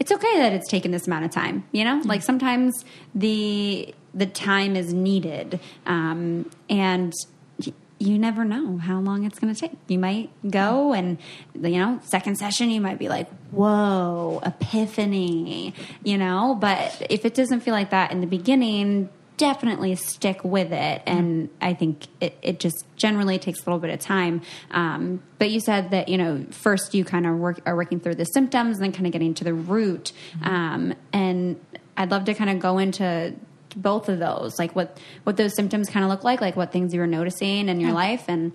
it's 0.00 0.12
okay 0.12 0.38
that 0.38 0.52
it's 0.52 0.68
taken 0.68 0.90
this 0.90 1.06
amount 1.06 1.24
of 1.24 1.30
time, 1.30 1.64
you 1.72 1.84
know? 1.84 2.00
Like 2.04 2.22
sometimes 2.22 2.84
the 3.14 3.94
the 4.14 4.26
time 4.26 4.76
is 4.76 4.92
needed. 4.92 5.60
Um, 5.86 6.50
and 6.70 7.12
y- 7.64 7.72
you 7.98 8.18
never 8.18 8.44
know 8.44 8.78
how 8.78 9.00
long 9.00 9.24
it's 9.24 9.38
going 9.38 9.52
to 9.54 9.60
take. 9.60 9.72
You 9.88 9.98
might 9.98 10.30
go 10.48 10.92
and 10.92 11.18
you 11.54 11.78
know, 11.78 12.00
second 12.04 12.36
session 12.36 12.70
you 12.70 12.80
might 12.80 12.98
be 12.98 13.08
like, 13.08 13.28
"Whoa, 13.50 14.40
epiphany," 14.44 15.74
you 16.04 16.16
know, 16.16 16.56
but 16.58 17.06
if 17.10 17.24
it 17.24 17.34
doesn't 17.34 17.60
feel 17.60 17.74
like 17.74 17.90
that 17.90 18.12
in 18.12 18.20
the 18.20 18.26
beginning, 18.26 19.08
definitely 19.38 19.94
stick 19.94 20.44
with 20.44 20.72
it. 20.72 21.02
And 21.06 21.48
i 21.62 21.72
think 21.72 22.06
it, 22.20 22.36
it 22.42 22.60
just 22.60 22.84
generally 22.96 23.38
takes 23.38 23.60
a 23.60 23.64
little 23.64 23.78
bit 23.78 23.90
of 23.90 24.00
time. 24.00 24.42
Um, 24.70 25.22
but 25.38 25.50
you 25.50 25.60
said 25.60 25.92
that 25.92 26.08
you 26.08 26.18
know 26.18 26.44
first 26.50 26.94
you 26.94 27.04
kind 27.04 27.26
of 27.26 27.36
work, 27.36 27.60
are 27.64 27.74
working 27.74 28.00
through 28.00 28.16
the 28.16 28.26
symptoms 28.26 28.76
and 28.76 28.84
then 28.84 28.92
kind 28.92 29.06
of 29.06 29.12
getting 29.12 29.34
to 29.34 29.44
the 29.44 29.54
root. 29.54 30.12
Um, 30.42 30.94
and 31.12 31.58
i'd 31.96 32.10
love 32.10 32.24
to 32.24 32.34
kind 32.34 32.48
of 32.48 32.60
go 32.60 32.78
into 32.78 33.34
both 33.74 34.08
of 34.08 34.18
those 34.18 34.58
like 34.58 34.74
what 34.74 34.98
what 35.24 35.36
those 35.36 35.54
symptoms 35.54 35.88
kind 35.88 36.04
of 36.04 36.10
look 36.10 36.24
like 36.24 36.40
like 36.40 36.56
what 36.56 36.72
things 36.72 36.94
you 36.94 37.00
were 37.00 37.06
noticing 37.06 37.68
in 37.68 37.80
your 37.80 37.92
life 37.92 38.24
and 38.28 38.52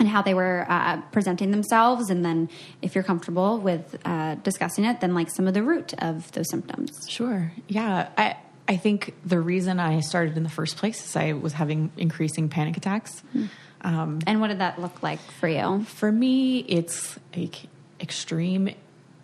and 0.00 0.08
how 0.08 0.22
they 0.22 0.34
were 0.34 0.66
uh, 0.68 1.00
presenting 1.12 1.50
themselves. 1.50 2.10
And 2.10 2.24
then 2.24 2.48
if 2.80 2.94
you're 2.94 3.04
comfortable 3.04 3.58
with 3.58 3.98
uh, 4.04 4.36
discussing 4.36 4.84
it 4.84 5.00
then 5.00 5.14
like 5.14 5.30
some 5.30 5.46
of 5.46 5.54
the 5.54 5.62
root 5.62 5.94
of 5.98 6.32
those 6.32 6.50
symptoms. 6.50 7.06
Sure. 7.08 7.52
Yeah. 7.68 8.08
I 8.16 8.36
I 8.68 8.76
think 8.76 9.14
the 9.24 9.40
reason 9.40 9.80
I 9.80 10.00
started 10.00 10.36
in 10.36 10.42
the 10.44 10.48
first 10.50 10.76
place 10.76 11.04
is 11.04 11.16
I 11.16 11.32
was 11.32 11.52
having 11.52 11.90
increasing 11.96 12.48
panic 12.48 12.76
attacks. 12.76 13.22
Um, 13.82 14.20
and 14.26 14.40
what 14.40 14.48
did 14.48 14.60
that 14.60 14.80
look 14.80 15.02
like 15.02 15.20
for 15.20 15.48
you 15.48 15.84
for 15.84 16.10
me, 16.12 16.60
it's 16.60 17.18
like 17.36 17.56
extreme 18.00 18.70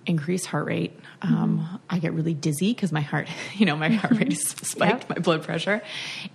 increased 0.06 0.46
heart 0.46 0.66
rate. 0.66 0.98
Um, 1.20 1.80
I 1.90 1.98
get 1.98 2.12
really 2.14 2.32
dizzy 2.34 2.72
because 2.72 2.92
my 2.92 3.00
heart, 3.00 3.28
you 3.54 3.66
know, 3.66 3.76
my 3.76 3.90
heart 3.90 4.18
rate 4.18 4.32
is 4.32 4.42
spiked, 4.62 5.02
Yep. 5.02 5.08
my 5.10 5.18
blood 5.20 5.42
pressure, 5.44 5.82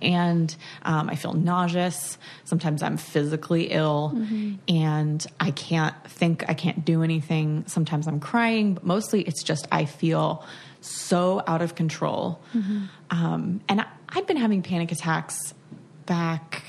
and 0.00 0.54
um, 0.82 1.08
I 1.10 1.16
feel 1.16 1.32
nauseous. 1.34 2.16
Sometimes 2.44 2.82
I'm 2.82 2.96
physically 2.96 3.64
ill, 3.72 4.16
and 4.68 5.26
I 5.40 5.50
can't 5.50 5.94
think. 6.08 6.44
I 6.48 6.54
can't 6.54 6.84
do 6.84 7.02
anything. 7.02 7.64
Sometimes 7.66 8.06
I'm 8.06 8.20
crying, 8.20 8.74
but 8.74 8.84
mostly 8.84 9.22
it's 9.22 9.42
just 9.42 9.66
I 9.72 9.84
feel 9.86 10.44
so 10.84 11.42
out 11.46 11.62
of 11.62 11.74
control. 11.74 12.40
Um, 13.10 13.60
and 13.68 13.80
I, 13.80 13.86
I'd 14.10 14.26
been 14.26 14.36
having 14.36 14.62
panic 14.62 14.92
attacks 14.92 15.54
back 16.06 16.62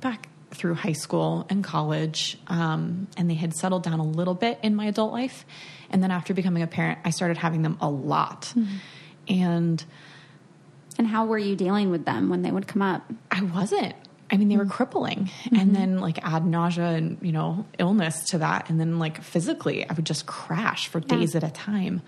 back 0.00 0.28
through 0.52 0.74
high 0.74 0.92
school 0.92 1.46
and 1.50 1.62
college, 1.62 2.38
um, 2.46 3.08
and 3.16 3.28
they 3.28 3.34
had 3.34 3.54
settled 3.54 3.82
down 3.82 3.98
a 3.98 4.04
little 4.04 4.34
bit 4.34 4.58
in 4.62 4.74
my 4.74 4.86
adult 4.86 5.12
life. 5.12 5.44
And 5.90 6.02
then 6.02 6.10
after 6.10 6.32
becoming 6.34 6.62
a 6.62 6.66
parent, 6.66 6.98
I 7.04 7.10
started 7.10 7.36
having 7.36 7.62
them 7.62 7.76
a 7.80 7.90
lot. 7.90 8.54
And 9.28 9.84
And 10.98 11.06
how 11.06 11.26
were 11.26 11.38
you 11.38 11.56
dealing 11.56 11.90
with 11.90 12.04
them 12.04 12.28
when 12.28 12.42
they 12.42 12.50
would 12.50 12.66
come 12.66 12.82
up? 12.82 13.10
I 13.30 13.42
wasn't. 13.42 13.94
I 14.30 14.36
mean, 14.38 14.48
they 14.48 14.56
were 14.56 14.66
crippling. 14.66 15.30
And 15.56 15.74
then, 15.76 16.00
like, 16.00 16.18
add 16.24 16.44
nausea 16.44 16.88
and, 16.88 17.18
you 17.20 17.32
know, 17.32 17.64
illness 17.78 18.24
to 18.30 18.38
that. 18.38 18.68
And 18.68 18.80
then, 18.80 18.98
like, 18.98 19.22
physically, 19.22 19.88
I 19.88 19.92
would 19.92 20.06
just 20.06 20.26
crash 20.26 20.88
for 20.88 21.00
days 21.00 21.36
at 21.36 21.44
a 21.44 21.50
time. 21.50 22.02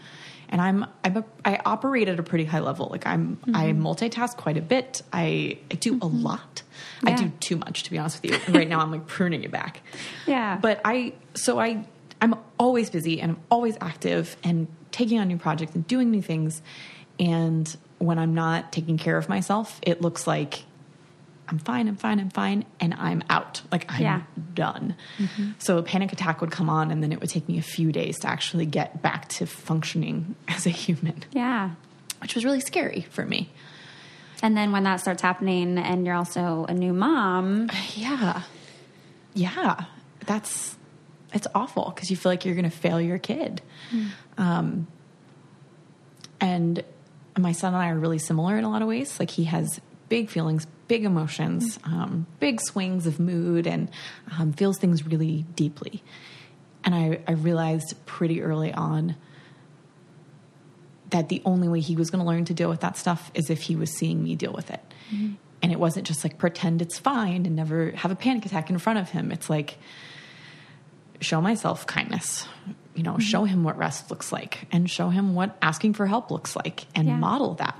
And 0.51 0.61
I'm, 0.61 0.87
I'm 1.05 1.19
a, 1.19 1.25
I 1.45 1.61
operate 1.65 2.09
at 2.09 2.19
a 2.19 2.23
pretty 2.23 2.45
high 2.45 2.61
level. 2.61 2.89
Like, 2.91 3.07
I'm, 3.07 3.39
I 3.55 3.67
mm-hmm. 3.67 3.87
multitask 3.87 4.37
quite 4.37 4.57
a 4.57 4.63
bit. 4.63 5.03
I, 5.13 5.59
I 5.71 5.75
do 5.75 5.95
a 5.95 5.99
mm-hmm. 5.99 6.23
lot. 6.23 6.63
I 7.05 7.13
do 7.13 7.31
too 7.41 7.57
much, 7.57 7.83
to 7.85 7.91
be 7.91 7.99
honest 7.99 8.23
with 8.23 8.33
you. 8.33 8.39
And 8.47 8.57
right 8.57 8.69
now, 8.69 8.81
I'm 8.81 8.91
like 8.91 9.07
pruning 9.07 9.45
it 9.45 9.51
back. 9.51 9.83
Yeah. 10.27 10.59
But 10.61 10.81
I, 10.85 11.13
so 11.35 11.59
I, 11.61 11.85
I'm 12.21 12.35
always 12.59 12.91
busy 12.91 13.21
and 13.21 13.33
I'm 13.33 13.41
always 13.51 13.77
active 13.81 14.37
and 14.43 14.69
taking 14.91 15.21
on 15.21 15.29
new 15.29 15.37
projects 15.37 15.75
and 15.75 15.87
doing 15.87 16.11
new 16.11 16.23
things. 16.23 16.63
And 17.21 17.77
when 17.99 18.19
I'm 18.19 18.35
not 18.35 18.73
taking 18.73 18.97
care 18.97 19.17
of 19.17 19.29
myself, 19.29 19.79
it 19.83 20.01
looks 20.01 20.27
like 20.27 20.65
I'm 21.49 21.59
fine, 21.59 21.89
I'm 21.89 21.97
fine, 21.97 22.21
I'm 22.21 22.31
fine, 22.31 22.65
and 22.79 22.93
I'm 22.95 23.23
out. 23.31 23.63
Like 23.73 23.91
I'm 23.93 24.03
Yeah. 24.03 24.23
done. 24.55 24.95
So 25.59 25.79
a 25.79 25.83
panic 25.83 26.13
attack 26.13 26.41
would 26.41 26.51
come 26.51 26.69
on, 26.69 26.91
and 26.91 27.03
then 27.03 27.11
it 27.13 27.21
would 27.21 27.31
take 27.31 27.49
me 27.49 27.59
a 27.59 27.63
few 27.63 27.91
days 27.93 28.19
to 28.21 28.29
actually 28.29 28.67
get 28.67 29.01
back 29.03 29.29
to 29.31 29.47
functioning 29.47 30.35
as 30.49 30.67
a 30.67 30.71
human, 30.71 31.25
yeah. 31.33 31.71
which 32.21 32.35
was 32.35 32.45
really 32.45 32.61
scary 32.61 33.07
for 33.11 33.25
me. 33.25 33.51
And 34.43 34.57
then 34.57 34.71
when 34.73 34.85
that 34.85 35.01
starts 35.01 35.21
happening 35.23 35.79
and 35.79 36.07
you're 36.07 36.15
also 36.15 36.65
a 36.69 36.75
new 36.75 36.93
mom, 36.93 37.71
Yeah. 37.97 38.43
Yeah. 39.35 39.85
That's, 40.27 40.77
it's 41.33 41.47
awful 41.55 41.91
because 41.95 42.11
you 42.11 42.17
feel 42.17 42.31
like 42.31 42.45
you're 42.45 42.55
going 42.55 42.69
to 42.71 42.77
fail 42.77 43.01
your 43.01 43.19
kid. 43.19 43.63
Um, 44.37 44.87
and 46.41 46.85
my 47.37 47.53
son 47.53 47.75
and 47.75 47.83
I 47.83 47.89
are 47.91 47.99
really 47.99 48.19
similar 48.19 48.57
in 48.59 48.65
a 48.65 48.71
lot 48.71 48.83
of 48.83 48.89
ways. 48.89 49.19
Like 49.19 49.31
he 49.31 49.45
has 49.45 49.81
big 50.09 50.29
feelings, 50.31 50.67
big 50.89 51.05
emotions, 51.05 51.79
um, 51.85 52.27
big 52.41 52.61
swings 52.61 53.07
of 53.07 53.21
mood, 53.21 53.67
and 53.67 53.91
um, 54.39 54.53
feels 54.53 54.79
things 54.79 55.07
really 55.07 55.45
deeply. 55.55 56.03
And 56.85 56.95
I, 56.95 57.21
I 57.29 57.33
realized 57.33 57.95
pretty 58.07 58.43
early 58.43 58.73
on 58.73 59.17
that 61.11 61.29
the 61.29 61.41
only 61.45 61.69
way 61.69 61.81
he 61.81 61.97
was 61.97 62.11
going 62.11 62.23
to 62.23 62.29
learn 62.29 62.45
to 62.47 62.55
deal 62.55 62.69
with 62.69 62.81
that 62.81 62.97
stuff 62.97 63.31
is 63.35 63.49
if 63.51 63.63
he 63.63 63.77
was 63.77 63.91
seeing 63.97 64.23
me 64.23 64.35
deal 64.35 64.53
with 64.53 64.71
it. 64.71 64.81
And 65.63 65.73
it 65.73 65.81
wasn't 65.81 66.07
just 66.07 66.23
like 66.23 66.37
pretend 66.39 66.83
it's 66.83 66.99
fine 66.99 67.47
and 67.47 67.57
never 67.57 67.93
have 67.93 68.11
a 68.11 68.15
panic 68.17 68.45
attack 68.47 68.69
in 68.69 68.79
front 68.79 68.99
of 68.99 69.09
him. 69.11 69.33
It's 69.33 69.49
like 69.49 69.79
show 71.21 71.41
myself 71.41 71.87
kindness, 71.87 72.47
you 72.95 73.03
know, 73.03 73.19
show 73.19 73.45
him 73.45 73.65
what 73.65 73.77
rest 73.79 74.11
looks 74.11 74.31
like 74.33 74.67
and 74.71 74.89
show 74.89 75.09
him 75.09 75.35
what 75.35 75.57
asking 75.63 75.95
for 75.95 76.07
help 76.07 76.31
looks 76.31 76.55
like 76.55 76.87
and 76.95 77.09
Yeah. 77.09 77.17
model 77.17 77.55
that. 77.55 77.79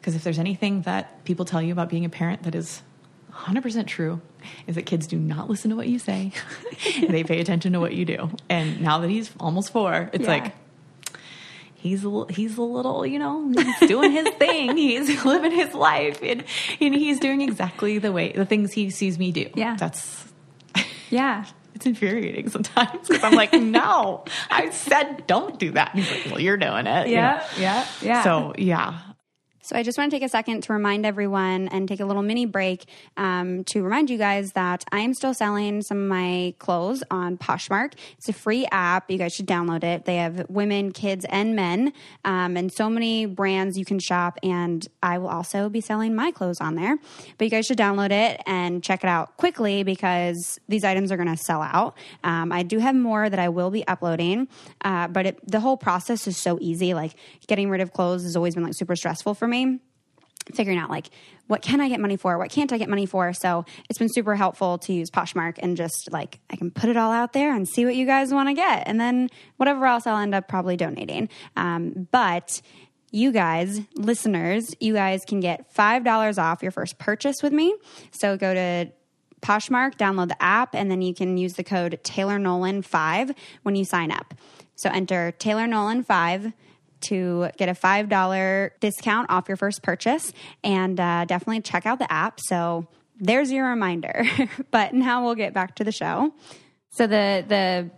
Because 0.00 0.14
if 0.14 0.24
there's 0.24 0.38
anything 0.38 0.82
that 0.82 1.24
people 1.24 1.44
tell 1.44 1.60
you 1.60 1.72
about 1.72 1.88
being 1.90 2.04
a 2.04 2.08
parent 2.08 2.44
that 2.44 2.54
is 2.54 2.82
100% 3.32 3.86
true, 3.86 4.20
is 4.66 4.74
that 4.76 4.82
kids 4.86 5.06
do 5.06 5.18
not 5.18 5.48
listen 5.50 5.70
to 5.70 5.76
what 5.76 5.86
you 5.88 5.98
say. 5.98 6.32
they 7.08 7.22
pay 7.24 7.40
attention 7.40 7.72
to 7.74 7.80
what 7.80 7.92
you 7.94 8.04
do. 8.04 8.30
And 8.48 8.80
now 8.80 8.98
that 9.00 9.10
he's 9.10 9.30
almost 9.38 9.72
four, 9.72 10.08
it's 10.14 10.24
Yeah. 10.24 10.30
like, 10.30 10.54
he's 11.74 12.04
a, 12.04 12.24
he's 12.30 12.56
a 12.56 12.62
little, 12.62 13.04
you 13.06 13.18
know, 13.18 13.50
he's 13.54 13.88
doing 13.88 14.12
his 14.12 14.28
thing. 14.30 14.76
He's 14.76 15.24
living 15.24 15.52
his 15.52 15.74
life, 15.74 16.20
and, 16.22 16.44
and 16.80 16.94
he's 16.94 17.20
doing 17.20 17.40
exactly 17.42 17.98
the 17.98 18.12
way 18.12 18.32
the 18.32 18.44
things 18.46 18.72
he 18.72 18.90
sees 18.90 19.18
me 19.18 19.32
do. 19.32 19.48
Yeah. 19.54 19.76
that's 19.76 20.24
Yeah. 21.10 21.44
it's 21.74 21.86
infuriating 21.86 22.48
sometimes 22.50 23.08
because 23.08 23.22
I'm 23.24 23.34
like, 23.34 23.52
no, 23.54 24.24
I 24.50 24.70
said 24.70 25.26
don't 25.26 25.58
do 25.58 25.72
that. 25.72 25.94
And 25.94 26.02
he's 26.04 26.10
like, 26.24 26.32
well, 26.32 26.40
you're 26.40 26.56
doing 26.58 26.86
it. 26.86 27.08
you 27.08 27.16
know? 27.16 27.40
yeah. 27.58 27.86
Yeah. 28.02 28.24
So 28.24 28.54
yeah, 28.58 28.98
So 29.70 29.76
I 29.76 29.84
just 29.84 29.96
want 29.96 30.10
to 30.10 30.16
take 30.16 30.24
a 30.24 30.28
second 30.28 30.64
to 30.64 30.72
remind 30.72 31.06
everyone 31.06 31.68
and 31.68 31.86
take 31.86 32.00
a 32.00 32.04
little 32.04 32.24
mini 32.24 32.44
break 32.44 32.86
um, 33.16 33.62
to 33.66 33.84
remind 33.84 34.10
you 34.10 34.18
guys 34.18 34.50
that 34.54 34.84
I 34.90 34.98
am 34.98 35.14
still 35.14 35.32
selling 35.32 35.80
some 35.82 35.98
of 36.02 36.08
my 36.08 36.54
clothes 36.58 37.04
on 37.08 37.38
Poshmark. 37.38 37.92
It's 38.18 38.28
a 38.28 38.32
free 38.32 38.66
app. 38.72 39.08
You 39.08 39.16
guys 39.16 39.32
should 39.32 39.46
download 39.46 39.84
it. 39.84 40.06
They 40.06 40.16
have 40.16 40.44
women, 40.50 40.90
kids, 40.90 41.24
and 41.28 41.54
men, 41.54 41.92
um, 42.24 42.56
and 42.56 42.72
so 42.72 42.90
many 42.90 43.26
brands 43.26 43.78
you 43.78 43.84
can 43.84 44.00
shop. 44.00 44.40
And 44.42 44.84
I 45.04 45.18
will 45.18 45.28
also 45.28 45.68
be 45.68 45.80
selling 45.80 46.16
my 46.16 46.32
clothes 46.32 46.60
on 46.60 46.74
there. 46.74 46.98
But 47.38 47.44
you 47.44 47.50
guys 47.50 47.64
should 47.64 47.78
download 47.78 48.10
it 48.10 48.42
and 48.46 48.82
check 48.82 49.04
it 49.04 49.08
out 49.08 49.36
quickly 49.36 49.84
because 49.84 50.58
these 50.68 50.82
items 50.82 51.12
are 51.12 51.16
going 51.16 51.28
to 51.28 51.36
sell 51.36 51.62
out. 51.62 51.96
Um, 52.24 52.50
I 52.50 52.64
do 52.64 52.80
have 52.80 52.96
more 52.96 53.30
that 53.30 53.38
I 53.38 53.50
will 53.50 53.70
be 53.70 53.86
uploading, 53.86 54.48
uh, 54.84 55.06
but 55.06 55.26
it, 55.26 55.38
the 55.48 55.60
whole 55.60 55.76
process 55.76 56.26
is 56.26 56.36
so 56.36 56.58
easy. 56.60 56.92
Like 56.92 57.14
getting 57.46 57.70
rid 57.70 57.80
of 57.80 57.92
clothes 57.92 58.24
has 58.24 58.34
always 58.34 58.56
been 58.56 58.64
like 58.64 58.74
super 58.74 58.96
stressful 58.96 59.34
for 59.34 59.46
me 59.46 59.59
figuring 60.54 60.78
out 60.78 60.90
like 60.90 61.10
what 61.46 61.62
can 61.62 61.80
I 61.80 61.88
get 61.88 61.98
money 62.00 62.16
for, 62.16 62.38
what 62.38 62.50
can't 62.50 62.72
I 62.72 62.78
get 62.78 62.88
money 62.88 63.06
for. 63.06 63.32
So 63.32 63.64
it's 63.88 63.98
been 63.98 64.08
super 64.08 64.36
helpful 64.36 64.78
to 64.78 64.92
use 64.92 65.10
Poshmark 65.10 65.58
and 65.58 65.76
just 65.76 66.08
like 66.12 66.38
I 66.48 66.56
can 66.56 66.70
put 66.70 66.88
it 66.88 66.96
all 66.96 67.10
out 67.10 67.32
there 67.32 67.54
and 67.54 67.68
see 67.68 67.84
what 67.84 67.96
you 67.96 68.06
guys 68.06 68.32
want 68.32 68.48
to 68.48 68.54
get, 68.54 68.84
and 68.86 69.00
then 69.00 69.30
whatever 69.56 69.86
else 69.86 70.06
I'll 70.06 70.18
end 70.18 70.34
up 70.34 70.46
probably 70.48 70.76
donating. 70.76 71.28
Um, 71.56 72.08
but 72.12 72.62
you 73.10 73.32
guys, 73.32 73.80
listeners, 73.96 74.72
you 74.78 74.94
guys 74.94 75.24
can 75.26 75.40
get 75.40 75.72
five 75.72 76.04
dollars 76.04 76.38
off 76.38 76.62
your 76.62 76.70
first 76.70 76.98
purchase 76.98 77.42
with 77.42 77.52
me. 77.52 77.74
So 78.12 78.36
go 78.36 78.54
to 78.54 78.92
Poshmark, 79.40 79.96
download 79.96 80.28
the 80.28 80.40
app, 80.42 80.74
and 80.74 80.90
then 80.90 81.02
you 81.02 81.14
can 81.14 81.36
use 81.36 81.54
the 81.54 81.64
code 81.64 81.98
Taylor 82.04 82.38
Nolan 82.38 82.82
five 82.82 83.32
when 83.62 83.74
you 83.74 83.84
sign 83.84 84.12
up. 84.12 84.34
So 84.76 84.90
enter 84.90 85.32
Taylor 85.32 85.66
Nolan 85.66 86.04
five 86.04 86.52
to 87.02 87.50
get 87.56 87.68
a 87.68 87.74
$5 87.74 88.70
discount 88.80 89.30
off 89.30 89.48
your 89.48 89.56
first 89.56 89.82
purchase 89.82 90.32
and 90.62 90.98
uh, 90.98 91.24
definitely 91.24 91.60
check 91.62 91.86
out 91.86 91.98
the 91.98 92.10
app. 92.12 92.40
So 92.40 92.86
there's 93.20 93.52
your 93.52 93.68
reminder. 93.68 94.24
but 94.70 94.94
now 94.94 95.24
we'll 95.24 95.34
get 95.34 95.52
back 95.52 95.76
to 95.76 95.84
the 95.84 95.92
show. 95.92 96.32
So 96.92 97.06
the 97.06 97.44
the 97.46 97.90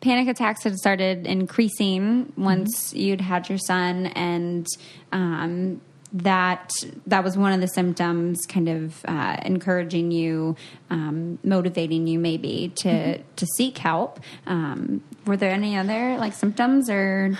panic 0.00 0.28
attacks 0.28 0.62
had 0.62 0.76
started 0.76 1.26
increasing 1.26 2.32
once 2.36 2.94
you'd 2.94 3.20
had 3.20 3.48
your 3.48 3.58
son, 3.58 4.06
and 4.06 4.66
um, 5.10 5.80
that 6.12 6.72
that 7.06 7.24
was 7.24 7.36
one 7.36 7.52
of 7.52 7.60
the 7.60 7.66
symptoms, 7.66 8.46
kind 8.46 8.68
of 8.68 9.04
uh, 9.06 9.36
encouraging 9.44 10.12
you, 10.12 10.54
um, 10.90 11.40
motivating 11.42 12.06
you 12.06 12.20
maybe 12.20 12.72
to 12.76 13.18
to 13.18 13.46
seek 13.56 13.78
help. 13.78 14.20
Um, 14.46 15.02
were 15.26 15.36
there 15.36 15.50
any 15.50 15.76
other 15.76 16.16
like 16.18 16.32
symptoms 16.32 16.88
or? 16.88 17.36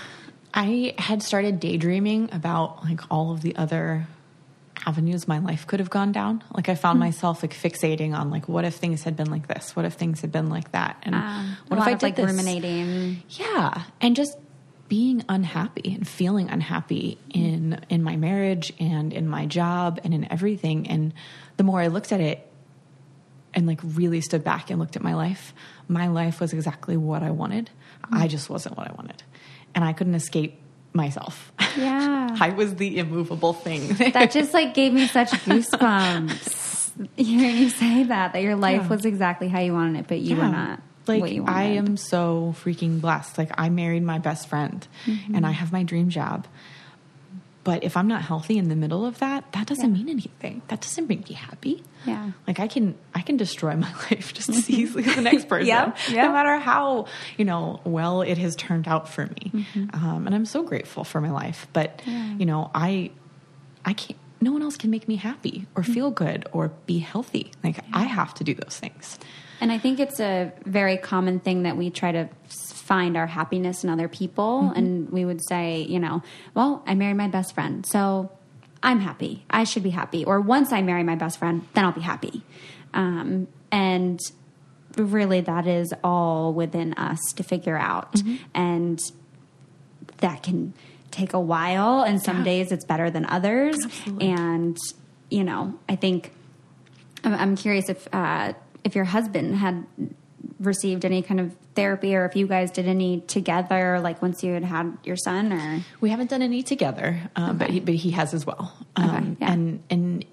I 0.57 0.95
had 0.97 1.21
started 1.21 1.59
daydreaming 1.59 2.29
about 2.33 2.83
like 2.83 3.01
all 3.11 3.31
of 3.31 3.41
the 3.41 3.55
other 3.55 4.07
avenues 4.87 5.27
my 5.27 5.37
life 5.37 5.67
could 5.67 5.79
have 5.79 5.89
gone 5.91 6.11
down. 6.11 6.43
Like 6.51 6.67
I 6.67 6.73
found 6.75 6.99
myself 6.99 7.43
like 7.43 7.53
fixating 7.53 8.17
on 8.17 8.31
like 8.31 8.47
what 8.49 8.65
if 8.65 8.73
things 8.75 9.03
had 9.03 9.15
been 9.15 9.29
like 9.29 9.47
this? 9.47 9.75
What 9.75 9.85
if 9.85 9.93
things 9.93 10.21
had 10.21 10.31
been 10.31 10.49
like 10.49 10.71
that? 10.71 10.97
And 11.03 11.13
Um, 11.13 11.57
what 11.67 11.79
if 11.79 11.85
I 11.87 11.91
did 11.93 12.01
like 12.03 12.15
this? 12.15 12.25
ruminating? 12.25 13.21
Yeah, 13.29 13.83
and 14.01 14.15
just 14.15 14.35
being 14.87 15.23
unhappy 15.29 15.93
and 15.95 16.07
feeling 16.07 16.49
unhappy 16.49 17.17
in 17.29 17.79
in 17.89 18.01
my 18.01 18.15
marriage 18.15 18.73
and 18.79 19.13
in 19.13 19.27
my 19.27 19.45
job 19.45 19.99
and 20.03 20.13
in 20.13 20.31
everything. 20.31 20.87
And 20.87 21.13
the 21.57 21.63
more 21.63 21.81
I 21.81 21.87
looked 21.87 22.11
at 22.11 22.21
it 22.21 22.47
and 23.53 23.67
like 23.67 23.81
really 23.83 24.21
stood 24.21 24.43
back 24.43 24.69
and 24.71 24.79
looked 24.79 24.95
at 24.95 25.03
my 25.03 25.13
life, 25.13 25.53
my 25.87 26.07
life 26.07 26.39
was 26.39 26.51
exactly 26.53 26.97
what 26.97 27.21
I 27.21 27.31
wanted. 27.31 27.69
I 28.11 28.27
just 28.27 28.49
wasn't 28.49 28.77
what 28.77 28.87
I 28.89 28.93
wanted, 28.93 29.21
and 29.77 29.85
I 29.85 29.93
couldn't 29.93 30.15
escape 30.15 30.59
myself. 30.93 31.51
Yeah. 31.77 32.35
I 32.41 32.49
was 32.49 32.73
the 32.75 32.97
immovable 32.97 33.53
thing. 33.53 33.87
that 34.13 34.31
just 34.31 34.51
like 34.51 34.73
gave 34.73 34.91
me 34.91 35.05
such 35.05 35.29
goosebumps 35.45 36.91
hearing 37.15 37.57
you 37.57 37.69
say 37.69 38.03
that 38.05 38.33
that 38.33 38.41
your 38.41 38.55
life 38.55 38.81
Yeah. 38.83 38.87
was 38.89 39.05
exactly 39.05 39.47
how 39.47 39.59
you 39.59 39.73
wanted 39.73 39.99
it 39.99 40.07
but 40.07 40.19
you 40.19 40.35
were 40.35 40.47
not 40.47 40.81
like 41.05 41.21
what 41.21 41.31
you 41.31 41.43
wanted. 41.43 41.55
I 41.55 41.63
am 41.77 41.95
so 41.95 42.55
freaking 42.63 42.99
blessed. 42.99 43.37
Like 43.37 43.51
I 43.57 43.69
married 43.69 44.01
my 44.03 44.17
best 44.17 44.49
friend 44.49 44.85
Mm-hmm. 45.05 45.35
and 45.35 45.45
I 45.45 45.51
have 45.51 45.71
my 45.71 45.83
dream 45.83 46.09
job. 46.09 46.47
But 47.67 47.83
if 47.83 47.97
I'm 47.99 48.07
not 48.07 48.21
healthy 48.21 48.57
in 48.57 48.69
the 48.69 48.75
middle 48.83 49.03
of 49.05 49.15
that, 49.19 49.39
that 49.51 49.65
doesn't 49.67 49.91
Yeah. 49.91 49.97
mean 49.97 50.09
anything. 50.17 50.61
That 50.69 50.79
doesn't 50.85 51.07
make 51.11 51.27
me 51.29 51.35
happy. 51.35 51.83
Yeah. 52.05 52.31
Like 52.47 52.59
I 52.65 52.67
can 52.67 52.95
I 53.13 53.21
can 53.27 53.35
destroy 53.35 53.75
my 53.75 53.91
life 54.09 54.33
just 54.33 54.47
as 54.49 54.69
easily 54.79 55.03
as 55.03 55.15
the 55.15 55.21
next 55.21 55.45
person. 55.49 55.67
Yep. 55.67 55.97
No 56.25 56.31
matter 56.37 56.55
how, 56.69 57.07
you 57.37 57.45
know, 57.45 57.81
well 57.83 58.21
it 58.21 58.37
has 58.37 58.55
turned 58.55 58.87
out 58.87 59.09
for 59.09 59.25
me. 59.35 59.51
Mm-hmm. 59.53 59.83
Um, 60.05 60.25
and 60.27 60.33
I'm 60.33 60.45
so 60.45 60.63
grateful 60.63 61.03
for 61.03 61.19
my 61.19 61.31
life. 61.43 61.67
But 61.73 62.01
you 62.39 62.45
know, 62.45 62.71
I 62.73 63.11
I 63.83 63.93
can't 63.93 64.17
no 64.39 64.51
one 64.53 64.61
else 64.61 64.77
can 64.77 64.91
make 64.91 65.05
me 65.07 65.15
happy 65.17 65.65
or 65.75 65.81
Mm-hmm. 65.83 65.93
feel 65.93 66.11
good 66.11 66.47
or 66.53 66.69
be 66.85 66.99
healthy. 66.99 67.51
Like 67.65 67.79
I 67.91 68.03
have 68.03 68.33
to 68.35 68.43
do 68.49 68.53
those 68.63 68.77
things. 68.83 69.19
and 69.59 69.71
i 69.75 69.77
think 69.83 69.99
it's 70.05 70.19
a 70.21 70.51
very 70.79 70.97
common 71.11 71.35
thing 71.45 71.63
that 71.67 71.75
we 71.81 71.85
try 72.01 72.11
to 72.19 72.23
find 72.87 73.17
our 73.17 73.27
happiness 73.27 73.83
in 73.83 73.89
other 73.89 74.07
people 74.07 74.61
Mm-hmm. 74.63 74.77
and 74.79 75.09
we 75.09 75.25
would 75.25 75.41
say 75.47 75.81
you 75.93 75.99
know 75.99 76.21
well 76.53 76.83
i 76.87 76.93
married 76.95 77.17
my 77.17 77.27
best 77.27 77.53
friend 77.53 77.85
so 77.85 78.31
i'm 78.81 78.99
happy 78.99 79.43
i 79.49 79.63
should 79.65 79.83
be 79.83 79.89
happy 80.01 80.23
or 80.25 80.39
once 80.39 80.71
i 80.71 80.81
marry 80.81 81.03
my 81.03 81.15
best 81.15 81.37
friend 81.39 81.61
then 81.73 81.83
i'll 81.85 81.91
be 81.91 82.07
happy 82.13 82.43
um, 82.93 83.47
and 83.71 84.19
really 84.95 85.41
that 85.41 85.67
is 85.67 85.93
all 86.03 86.53
within 86.53 86.93
us 86.93 87.19
to 87.35 87.43
figure 87.43 87.77
out 87.77 88.13
Mm-hmm. 88.13 88.35
and 88.55 88.99
that 90.17 90.41
can 90.43 90.73
take 91.11 91.33
a 91.33 91.39
while 91.39 92.01
and 92.03 92.21
some 92.21 92.37
Yeah. 92.39 92.43
days 92.51 92.71
it's 92.71 92.85
better 92.85 93.09
than 93.09 93.25
others 93.25 93.77
Absolutely. 93.83 94.29
and 94.29 94.77
you 95.29 95.43
know 95.43 95.77
i 95.89 95.95
think 95.95 96.31
i'm, 97.23 97.33
I'm 97.33 97.55
curious 97.55 97.89
if 97.89 98.07
uh, 98.13 98.53
if 98.83 98.95
your 98.95 99.05
husband 99.05 99.55
had 99.55 99.85
received 100.59 101.05
any 101.05 101.21
kind 101.21 101.39
of 101.39 101.55
therapy 101.75 102.15
or 102.15 102.25
if 102.25 102.35
you 102.35 102.47
guys 102.47 102.71
did 102.71 102.87
any 102.87 103.21
together 103.21 103.99
like 103.99 104.21
once 104.21 104.43
you 104.43 104.53
had 104.53 104.63
had 104.63 104.97
your 105.03 105.15
son 105.15 105.53
or 105.53 105.83
We 106.01 106.09
haven't 106.09 106.29
done 106.31 106.41
any 106.41 106.63
together, 106.63 107.21
um, 107.35 107.57
but 107.57 107.69
he, 107.69 107.79
but 107.79 107.93
he 107.93 108.11
has 108.11 108.33
as 108.33 108.45
well. 108.45 108.73
Um, 108.95 109.09
Okay, 109.09 109.35
yeah. 109.41 109.51
And 109.53 109.83
and 109.89 110.25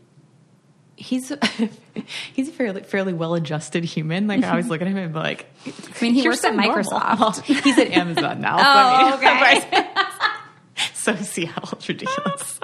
he's 0.96 1.30
he's 2.32 2.48
a 2.48 2.52
fairly 2.52 2.82
fairly 2.82 3.12
well 3.12 3.34
adjusted 3.34 3.84
human. 3.84 4.26
Like 4.26 4.42
I 4.44 4.50
always 4.50 4.68
look 4.70 4.80
at 4.80 4.86
him 4.86 4.96
and 4.96 5.12
be 5.12 5.18
like, 5.18 5.46
I 5.66 5.72
mean, 6.02 6.14
he 6.14 6.26
works 6.26 6.40
so 6.40 6.48
at. 6.48 6.54
Microsoft. 6.54 7.18
Well, 7.20 7.30
he's 7.62 7.78
at 7.78 7.88
Amazon 7.90 8.40
now. 8.40 8.56
so, 8.56 8.62
Oh, 8.66 8.66
I 8.66 9.60
mean, 9.60 9.74
okay. 9.74 9.88
so 10.94 11.14
Seattle, 11.16 11.68
it's 11.72 11.88
ridiculous. 11.88 12.60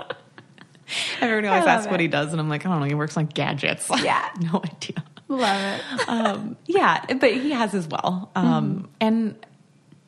Everyone 1.21 1.45
always 1.47 1.67
asks 1.67 1.91
what 1.91 2.01
he 2.01 2.09
does, 2.09 2.33
and 2.33 2.41
I'm 2.41 2.49
like, 2.49 2.65
I 2.67 2.71
don't 2.71 2.81
know. 2.81 2.87
He 2.87 2.95
works 2.95 3.17
on 3.17 3.27
gadgets. 3.27 3.89
Yeah. 4.03 4.29
no 4.41 4.61
idea. 4.65 5.05
Love 5.37 5.81
it. 5.81 6.09
Um, 6.09 6.57
yeah, 6.67 7.05
but 7.21 7.33
he 7.33 7.53
has 7.53 7.75
as 7.75 7.87
well. 7.87 8.31
Um, 8.35 8.89
And 9.01 9.35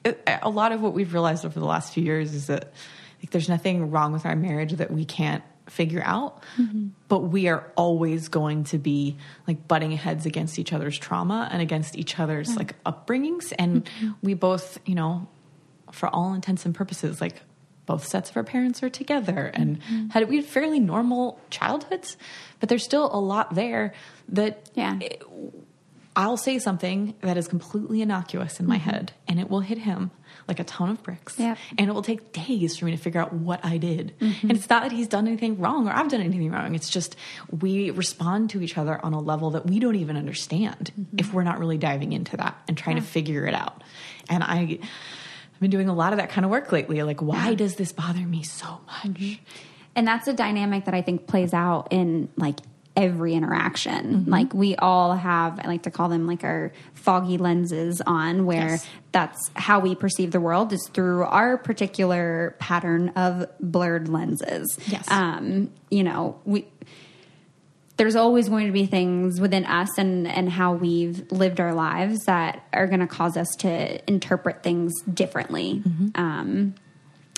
it, 0.05 0.23
a 0.43 0.51
lot 0.51 0.73
of 0.73 0.83
what 0.83 0.93
we've 0.95 1.13
realized 1.13 1.45
over 1.45 1.59
the 1.59 1.67
last 1.67 1.95
few 1.95 2.03
years 2.03 2.35
is 2.35 2.49
that 2.49 2.73
like, 3.23 3.31
there's 3.31 3.49
nothing 3.49 3.91
wrong 3.91 4.13
with 4.13 4.27
our 4.27 4.37
marriage 4.37 4.73
that 4.73 4.91
we 4.91 5.05
can't 5.05 5.45
figure 5.69 6.03
out, 6.05 6.43
but 7.09 7.21
we 7.21 7.47
are 7.47 7.71
always 7.77 8.29
going 8.29 8.65
to 8.65 8.79
be 8.79 9.17
like 9.47 9.69
butting 9.69 9.93
heads 9.93 10.27
against 10.27 10.59
each 10.59 10.73
other's 10.73 10.99
trauma 10.99 11.49
and 11.53 11.63
against 11.63 11.97
each 11.97 12.19
other's 12.19 12.57
like 12.57 12.75
upbringings. 12.85 13.53
And 13.59 13.89
we 14.23 14.35
both, 14.35 14.79
you 14.85 14.97
know, 14.97 15.29
for 15.93 16.09
all 16.09 16.35
intents 16.35 16.67
and 16.67 16.75
purposes, 16.75 17.21
like 17.21 17.43
both 17.93 18.07
sets 18.07 18.31
of 18.31 18.39
our 18.39 18.43
parents 18.43 18.83
are 18.83 18.89
together 18.89 19.51
and 19.53 19.79
mm-hmm. 19.79 20.09
had 20.09 20.27
we 20.27 20.37
had 20.37 20.47
fairly 20.47 20.81
normal 20.81 21.39
childhoods, 21.51 22.17
but 22.59 22.71
there's 22.71 22.83
still 22.83 23.11
a 23.13 23.21
lot 23.21 23.55
there 23.55 23.93
that 24.31 24.71
Yeah. 24.75 24.99
I'll 26.17 26.39
say 26.39 26.59
something 26.59 27.15
that 27.21 27.37
is 27.37 27.49
completely 27.49 28.01
innocuous 28.01 28.61
in 28.61 28.67
my 28.67 28.79
mm-hmm. 28.79 28.91
head 28.91 29.13
and 29.29 29.39
it 29.39 29.51
will 29.51 29.61
hit 29.61 29.77
him 29.77 30.11
like 30.49 30.59
a 30.59 30.65
ton 30.65 30.89
of 30.89 31.03
bricks. 31.03 31.39
Yep. 31.39 31.59
And 31.77 31.91
it 31.91 31.93
will 31.93 32.03
take 32.03 32.33
days 32.33 32.79
for 32.79 32.87
me 32.87 32.93
to 32.93 32.97
figure 32.97 33.21
out 33.21 33.35
what 33.35 33.63
I 33.63 33.77
did. 33.77 34.15
Mm-hmm. 34.19 34.49
And 34.49 34.59
it's 34.59 34.71
not 34.71 34.85
that 34.85 34.93
he's 34.93 35.09
done 35.09 35.27
anything 35.27 35.59
wrong 35.59 35.87
or 35.87 35.93
I've 35.93 36.09
done 36.09 36.21
anything 36.23 36.51
wrong. 36.51 36.75
It's 36.75 36.89
just 36.89 37.15
we 37.51 37.91
respond 37.91 38.51
to 38.51 38.63
each 38.63 38.79
other 38.79 38.99
on 39.05 39.13
a 39.13 39.21
level 39.21 39.51
that 39.51 39.67
we 39.67 39.79
don't 39.81 39.97
even 39.97 40.17
understand 40.17 40.93
if 41.19 41.35
we're 41.35 41.45
not 41.45 41.59
really 41.59 41.79
diving 41.79 42.13
into 42.13 42.39
that 42.39 42.57
and 42.69 42.77
trying 42.77 42.97
to 42.97 43.03
figure 43.03 43.45
it 43.47 43.55
out. 43.55 43.83
And 44.31 44.43
I 44.43 44.79
been 45.63 45.71
doing 45.71 45.89
a 45.89 45.95
lot 45.95 46.13
of 46.13 46.19
that 46.19 46.29
kind 46.29 46.45
of 46.45 46.51
work 46.51 46.71
lately. 46.73 47.03
Like, 47.03 47.23
why 47.23 47.55
does 47.55 47.77
this 47.77 47.93
bother 47.93 48.21
me 48.21 48.43
so 48.43 48.81
much? 48.87 49.41
and 49.97 50.07
that's 50.07 50.27
a 50.29 50.33
dynamic 50.35 50.85
that 50.87 50.95
I 50.95 51.03
think 51.03 51.27
plays 51.27 51.53
out 51.55 51.89
in 51.91 52.29
like 52.37 52.61
every 52.95 53.33
interaction. 53.33 54.27
Like 54.27 54.53
we 54.53 54.77
all 54.77 55.15
have, 55.15 55.59
I 55.65 55.67
like 55.67 55.85
to 55.85 55.91
call 55.91 56.11
them 56.11 56.27
like 56.27 56.45
our 56.45 56.73
foggy 56.93 57.39
lenses 57.39 58.03
on, 58.07 58.45
where 58.45 58.69
Yes. 58.69 58.87
that's 59.13 59.51
how 59.57 59.81
we 59.81 59.95
perceive 59.95 60.31
the 60.31 60.41
world 60.41 60.73
is 60.75 60.87
through 60.93 61.25
our 61.25 61.57
particular 61.57 62.55
pattern 62.59 63.09
of 63.11 63.47
blurred 63.61 64.09
lenses. 64.11 64.79
Yes. 64.87 65.11
Um, 65.11 65.71
you 65.91 66.05
know, 66.05 66.39
we 66.45 66.67
there's 67.97 68.17
always 68.17 68.49
going 68.49 68.67
to 68.67 68.73
be 68.73 68.87
things 68.87 69.41
within 69.41 69.65
us 69.67 69.99
and 69.99 70.27
and 70.27 70.51
how 70.51 70.73
we've 70.73 71.31
lived 71.31 71.61
our 71.61 71.75
lives 71.75 72.25
that 72.27 72.65
are 72.73 72.87
going 72.87 73.01
to 73.01 73.07
cause 73.07 73.37
us 73.37 73.49
to 73.59 74.11
interpret 74.11 74.63
things 74.63 74.93
differently. 75.03 75.83
Um, 76.15 76.75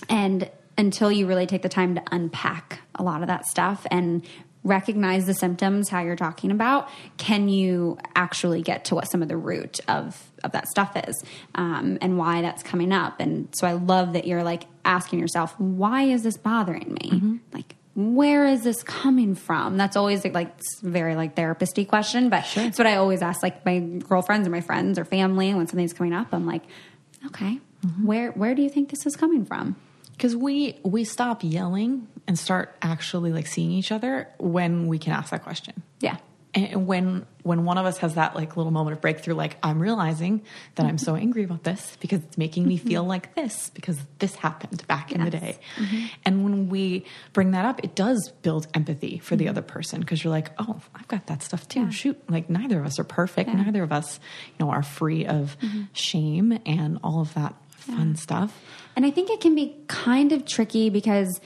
and 0.09 0.51
until 0.77 1.11
you 1.11 1.27
really 1.27 1.47
take 1.47 1.63
the 1.63 1.69
time 1.69 1.95
to 1.95 2.03
unpack 2.11 2.81
a 2.95 3.03
lot 3.03 3.23
of 3.23 3.29
that 3.29 3.47
stuff 3.47 3.87
and 3.91 4.25
recognize 4.65 5.27
the 5.27 5.35
symptoms, 5.35 5.91
how 5.91 6.01
you're 6.01 6.17
talking 6.17 6.51
about, 6.51 6.89
can 7.19 7.49
you 7.49 7.99
actually 8.17 8.63
get 8.63 8.87
to 8.87 8.95
what 8.95 9.11
some 9.11 9.23
of 9.23 9.29
the 9.29 9.37
root 9.37 9.79
of, 9.89 10.33
of 10.43 10.53
that 10.53 10.67
stuff 10.69 10.97
is 11.07 11.23
um, 11.55 11.99
and 12.01 12.17
why 12.17 12.41
that's 12.41 12.63
coming 12.63 12.91
up? 12.91 13.21
And 13.21 13.49
so 13.55 13.67
I 13.67 13.73
love 13.75 14.15
that 14.15 14.27
you're 14.27 14.43
like 14.43 14.65
asking 14.85 15.21
yourself, 15.21 15.55
why 15.61 16.05
is 16.05 16.23
this 16.23 16.39
bothering 16.39 16.97
me? 17.01 17.11
Like, 17.53 17.77
where 17.95 18.45
is 18.47 18.65
this 18.65 18.83
coming 18.83 19.35
from? 19.35 19.77
That's 19.77 19.97
always 19.97 20.25
like 20.25 20.55
very 20.83 21.15
like 21.15 21.37
therapist 21.37 21.79
question, 21.89 22.29
but 22.29 22.45
it's 22.57 22.79
what 22.79 22.87
I 22.87 22.97
always 22.97 23.23
ask 23.23 23.43
like 23.43 23.65
my 23.65 23.79
girlfriends 23.79 24.49
or 24.49 24.51
my 24.51 24.61
friends 24.61 24.99
or 24.99 25.05
family 25.05 25.55
when 25.55 25.67
something's 25.67 25.93
coming 25.93 26.13
up. 26.13 26.29
I'm 26.33 26.47
like, 26.47 26.63
okay, 27.27 27.61
mm-hmm. 27.87 28.07
where 28.07 28.33
where 28.33 28.55
do 28.55 28.63
you 28.63 28.69
think 28.69 28.91
this 28.91 29.07
is 29.07 29.15
coming 29.15 29.45
from? 29.45 29.77
Because 30.13 30.35
we 30.35 30.79
we 30.83 31.05
stop 31.05 31.45
yelling 31.45 32.09
and 32.27 32.39
start 32.39 32.77
actually 32.83 33.33
like 33.33 33.47
seeing 33.47 33.71
each 33.71 33.93
other 33.93 34.29
when 34.39 34.89
we 34.89 34.99
can 34.99 35.13
ask 35.13 35.31
that 35.31 35.45
question. 35.45 35.83
Yeah. 36.01 36.17
And 36.55 36.87
when 36.87 37.27
when 37.43 37.65
one 37.65 37.79
of 37.79 37.85
us 37.85 37.99
has 37.99 38.15
that 38.15 38.35
like 38.35 38.57
little 38.57 38.73
moment 38.73 38.95
of 38.97 39.01
breakthrough, 39.01 39.35
like 39.35 39.57
I'm 39.63 39.81
realizing 39.81 40.43
that 40.77 40.87
I'm 40.87 40.99
so 40.99 41.13
mm-hmm. 41.13 41.23
angry 41.23 41.45
about 41.45 41.65
this 41.65 41.97
because 42.01 42.23
it's 42.23 42.39
making 42.39 42.67
me 42.67 42.79
mm-hmm. 42.79 42.89
feel 42.89 43.05
like 43.05 43.35
this 43.35 43.71
because 43.71 43.99
this 44.21 44.35
happened 44.37 44.87
back 44.87 45.13
in 45.13 45.25
the 45.25 45.31
Yes. 45.31 45.41
day. 45.41 45.59
Mm-hmm. 45.77 46.07
And 46.25 46.45
when 46.45 46.69
we 46.69 47.05
bring 47.33 47.51
that 47.51 47.65
up, 47.65 47.83
it 47.83 47.95
does 47.95 48.33
build 48.43 48.69
empathy 48.73 49.19
for 49.19 49.37
the 49.37 49.49
other 49.49 49.63
person 49.63 50.01
because 50.01 50.23
you're 50.23 50.31
like, 50.31 50.53
oh, 50.59 50.81
I've 50.95 51.09
got 51.09 51.27
that 51.27 51.43
stuff 51.43 51.67
too. 51.69 51.81
Yeah. 51.81 51.91
Shoot, 51.91 52.31
like 52.31 52.49
neither 52.49 52.79
of 52.79 52.87
us 52.87 52.99
are 52.99 53.05
perfect. 53.05 53.51
Yeah. 53.51 53.63
Neither 53.63 53.83
of 53.83 53.93
us, 53.93 54.21
you 54.59 54.65
know, 54.65 54.71
are 54.71 54.83
free 54.83 55.27
of 55.27 55.57
shame 55.93 56.59
and 56.65 56.99
all 57.03 57.21
of 57.21 57.35
that 57.35 57.55
fun 57.71 58.17
stuff. 58.17 58.59
And 58.97 59.05
I 59.05 59.11
think 59.11 59.29
it 59.29 59.41
can 59.41 59.55
be 59.55 59.77
kind 59.89 60.33
of 60.33 60.47
tricky 60.47 60.89
because 60.89 61.41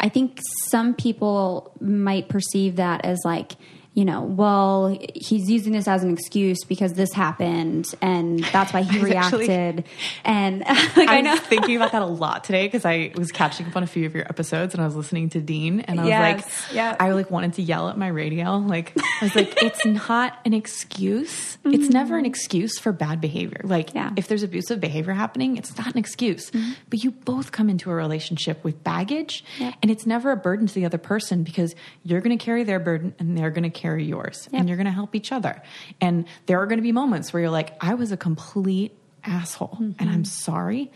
I 0.00 0.08
think 0.08 0.40
some 0.68 0.94
people 0.94 1.72
might 1.80 2.28
perceive 2.28 2.76
that 2.76 3.04
as 3.04 3.18
like, 3.24 3.52
you 3.96 4.04
know, 4.04 4.20
well, 4.22 4.96
he's 5.14 5.50
using 5.50 5.72
this 5.72 5.88
as 5.88 6.04
an 6.04 6.12
excuse 6.12 6.62
because 6.64 6.92
this 6.92 7.12
happened 7.14 7.86
and 8.02 8.44
that's 8.52 8.70
why 8.74 8.82
he 8.82 8.98
was 9.02 9.10
actually- 9.10 9.48
reacted. 9.48 9.84
and 10.22 10.60
like, 10.96 11.08
I, 11.08 11.20
I, 11.26 11.30
was 11.32 11.40
thinking 11.40 11.76
about 11.76 11.92
that 11.92 12.02
a 12.02 12.06
lot 12.06 12.44
today 12.44 12.66
because 12.66 12.84
I 12.84 13.12
was 13.14 13.32
catching 13.32 13.66
up 13.66 13.74
on 13.74 13.82
a 13.82 13.86
few 13.86 14.04
of 14.04 14.14
your 14.14 14.24
episodes 14.24 14.74
and 14.74 14.82
I 14.82 14.86
was 14.86 14.94
listening 14.96 15.30
to 15.30 15.40
Dean 15.40 15.80
and 15.80 15.98
I 15.98 16.02
was 16.02 16.08
Yes, 16.10 16.44
like, 16.68 16.74
yeah. 16.76 16.96
I 17.00 17.12
like 17.12 17.30
wanted 17.30 17.54
to 17.54 17.62
yell 17.62 17.88
at 17.88 17.96
my 17.96 18.08
radio. 18.08 18.58
Like, 18.58 18.92
I 18.98 19.24
was 19.24 19.34
like, 19.34 19.54
it's 19.62 19.86
not 19.86 20.38
an 20.44 20.52
excuse. 20.52 21.56
It's 21.64 21.88
never 21.88 22.18
an 22.18 22.26
excuse 22.26 22.78
for 22.78 22.92
bad 22.92 23.20
behavior. 23.22 23.62
Like, 23.64 23.86
Mm-hmm. 23.86 23.96
Yeah. 23.96 24.06
Mm-hmm. 24.08 24.18
if 24.18 24.28
there's 24.28 24.42
abusive 24.42 24.78
behavior 24.78 25.14
happening, 25.14 25.56
it's 25.56 25.76
not 25.78 25.86
an 25.86 25.96
excuse. 25.98 26.50
But 26.90 27.02
you 27.02 27.12
both 27.12 27.50
come 27.50 27.70
into 27.70 27.90
a 27.90 27.94
relationship 27.94 28.62
with 28.62 28.84
baggage 28.84 29.42
Yep. 29.58 29.74
and 29.80 29.90
it's 29.90 30.04
never 30.04 30.32
a 30.32 30.36
burden 30.36 30.66
to 30.66 30.74
the 30.74 30.84
other 30.84 30.98
person 30.98 31.44
because 31.44 31.74
you're 32.02 32.20
going 32.20 32.36
to 32.36 32.44
carry 32.44 32.62
their 32.62 32.78
burden 32.78 33.14
and 33.18 33.38
they're 33.38 33.50
going 33.50 33.62
to 33.62 33.70
carry 33.70 33.85
yours 33.94 34.48
Yep. 34.50 34.58
and 34.58 34.68
you're 34.68 34.76
going 34.76 34.86
to 34.86 34.90
help 34.92 35.14
each 35.14 35.30
other. 35.30 35.62
And 36.00 36.26
there 36.46 36.60
are 36.60 36.66
going 36.66 36.78
to 36.78 36.82
be 36.82 36.92
moments 36.92 37.32
where 37.32 37.42
you're 37.42 37.50
like, 37.50 37.76
I 37.80 37.94
was 37.94 38.10
a 38.10 38.16
complete 38.16 38.96
asshole 39.24 39.76
and 39.98 40.10
I'm 40.10 40.24
sorry, 40.24 40.90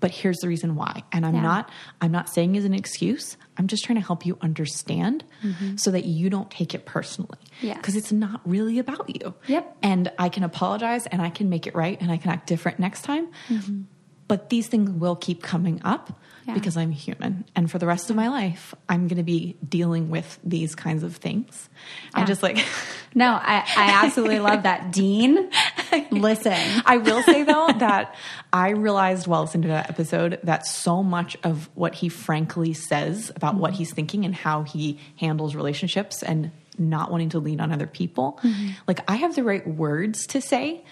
but 0.00 0.10
here's 0.10 0.36
the 0.38 0.48
reason 0.48 0.74
why. 0.76 1.02
And 1.12 1.24
I'm 1.26 1.32
Mm-hmm. 1.34 1.42
Yeah. 1.44 1.48
not 1.48 1.70
I'm 2.00 2.12
not 2.12 2.28
saying 2.28 2.56
as 2.56 2.64
an 2.64 2.72
excuse. 2.74 3.36
I'm 3.56 3.66
just 3.66 3.84
trying 3.84 3.98
to 4.00 4.06
help 4.06 4.24
you 4.26 4.38
understand 4.40 5.24
so 5.76 5.90
that 5.90 6.04
you 6.04 6.30
don't 6.30 6.50
take 6.50 6.74
it 6.74 6.84
personally. 6.86 7.38
Mm-hmm. 7.62 7.76
Because 7.76 7.96
it's 7.96 8.12
not 8.12 8.40
really 8.44 8.78
about 8.78 9.08
you. 9.08 9.34
Yep. 9.48 9.76
And 9.82 10.12
I 10.18 10.28
can 10.28 10.44
apologize 10.44 11.06
and 11.06 11.20
I 11.20 11.30
can 11.30 11.48
make 11.48 11.66
it 11.66 11.74
right 11.74 12.00
and 12.00 12.10
I 12.12 12.16
can 12.16 12.30
act 12.30 12.46
different 12.46 12.78
next 12.78 13.02
time. 13.02 13.28
But 14.28 14.50
these 14.50 14.66
things 14.68 14.90
will 14.90 15.16
keep 15.16 15.42
coming 15.42 15.80
up 15.84 16.18
Yeah. 16.48 16.54
because 16.54 16.78
I'm 16.78 16.90
human. 16.90 17.44
And 17.54 17.70
for 17.70 17.78
the 17.78 17.86
rest 17.86 18.08
of 18.08 18.16
my 18.16 18.28
life, 18.28 18.74
I'm 18.88 19.06
going 19.06 19.18
to 19.18 19.22
be 19.22 19.58
dealing 19.68 20.08
with 20.08 20.38
these 20.42 20.74
kinds 20.74 21.02
of 21.02 21.16
things. 21.16 21.68
I'm 22.14 22.26
just 22.26 22.42
like, 22.42 22.64
No, 23.14 23.32
I, 23.32 23.64
I 23.76 24.04
absolutely 24.04 24.38
love 24.38 24.62
that. 24.62 24.90
Dean, 24.92 25.50
listen. 26.10 26.82
I 26.86 26.96
will 26.96 27.22
say 27.22 27.42
though 27.42 27.68
that 27.78 28.14
I 28.50 28.70
realized 28.70 29.26
while 29.26 29.42
listening 29.42 29.62
to 29.62 29.68
that 29.68 29.90
episode 29.90 30.40
that 30.44 30.66
so 30.66 31.02
much 31.02 31.36
of 31.42 31.68
what 31.74 31.94
he 31.94 32.08
frankly 32.08 32.72
says 32.72 33.30
about 33.36 33.56
what 33.56 33.72
mm-hmm. 33.72 33.78
he's 33.78 33.92
thinking 33.92 34.24
and 34.24 34.34
how 34.34 34.62
he 34.62 34.98
handles 35.16 35.54
relationships 35.54 36.22
and 36.22 36.50
not 36.78 37.10
wanting 37.10 37.28
to 37.30 37.40
lean 37.40 37.60
on 37.60 37.72
other 37.72 37.86
people, 37.86 38.38
mm-hmm. 38.42 38.70
like 38.86 39.00
I 39.06 39.16
have 39.16 39.34
the 39.34 39.42
right 39.44 39.66
words 39.66 40.26
to 40.28 40.40
say. 40.40 40.84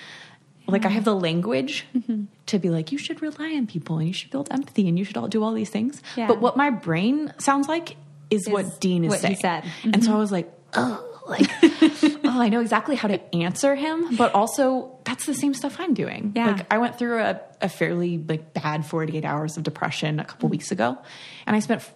Like 0.68 0.84
I 0.84 0.88
have 0.88 1.04
the 1.04 1.14
language 1.14 1.86
mm-hmm. 1.96 2.24
to 2.46 2.58
be 2.58 2.70
like, 2.70 2.92
you 2.92 2.98
should 2.98 3.22
rely 3.22 3.54
on 3.54 3.66
people 3.66 3.98
and 3.98 4.08
you 4.08 4.14
should 4.14 4.30
build 4.30 4.48
empathy 4.50 4.88
and 4.88 4.98
you 4.98 5.04
should 5.04 5.16
all 5.16 5.28
do 5.28 5.42
all 5.42 5.52
these 5.52 5.70
things. 5.70 6.02
Yeah. 6.16 6.26
But 6.26 6.40
what 6.40 6.56
my 6.56 6.70
brain 6.70 7.32
sounds 7.38 7.68
like 7.68 7.96
is, 8.30 8.46
Is 8.46 8.52
what 8.52 8.80
Dean 8.80 9.04
is 9.04 9.10
what 9.10 9.20
saying. 9.20 9.36
said. 9.36 9.64
And 9.84 10.02
so 10.02 10.08
mm-hmm. 10.08 10.16
I 10.16 10.18
was 10.18 10.32
like, 10.32 10.52
oh, 10.74 11.16
like, 11.26 11.48
oh, 11.62 12.40
I 12.40 12.48
know 12.48 12.60
exactly 12.60 12.96
how 12.96 13.08
to 13.08 13.34
answer 13.34 13.74
him, 13.74 14.16
but 14.16 14.34
also 14.34 14.98
that's 15.04 15.26
the 15.26 15.34
same 15.34 15.54
stuff 15.54 15.76
I'm 15.78 15.94
doing. 15.94 16.32
Yeah. 16.34 16.52
Like 16.52 16.72
I 16.72 16.78
went 16.78 16.98
through 16.98 17.20
a, 17.20 17.40
a 17.60 17.68
fairly 17.68 18.18
like 18.18 18.54
bad 18.54 18.86
48 18.86 19.24
hours 19.24 19.56
of 19.56 19.62
depression 19.62 20.20
a 20.20 20.24
couple 20.24 20.46
mm-hmm. 20.46 20.52
weeks 20.52 20.70
ago, 20.70 20.98
and 21.46 21.56
I 21.56 21.60
spent 21.60 21.88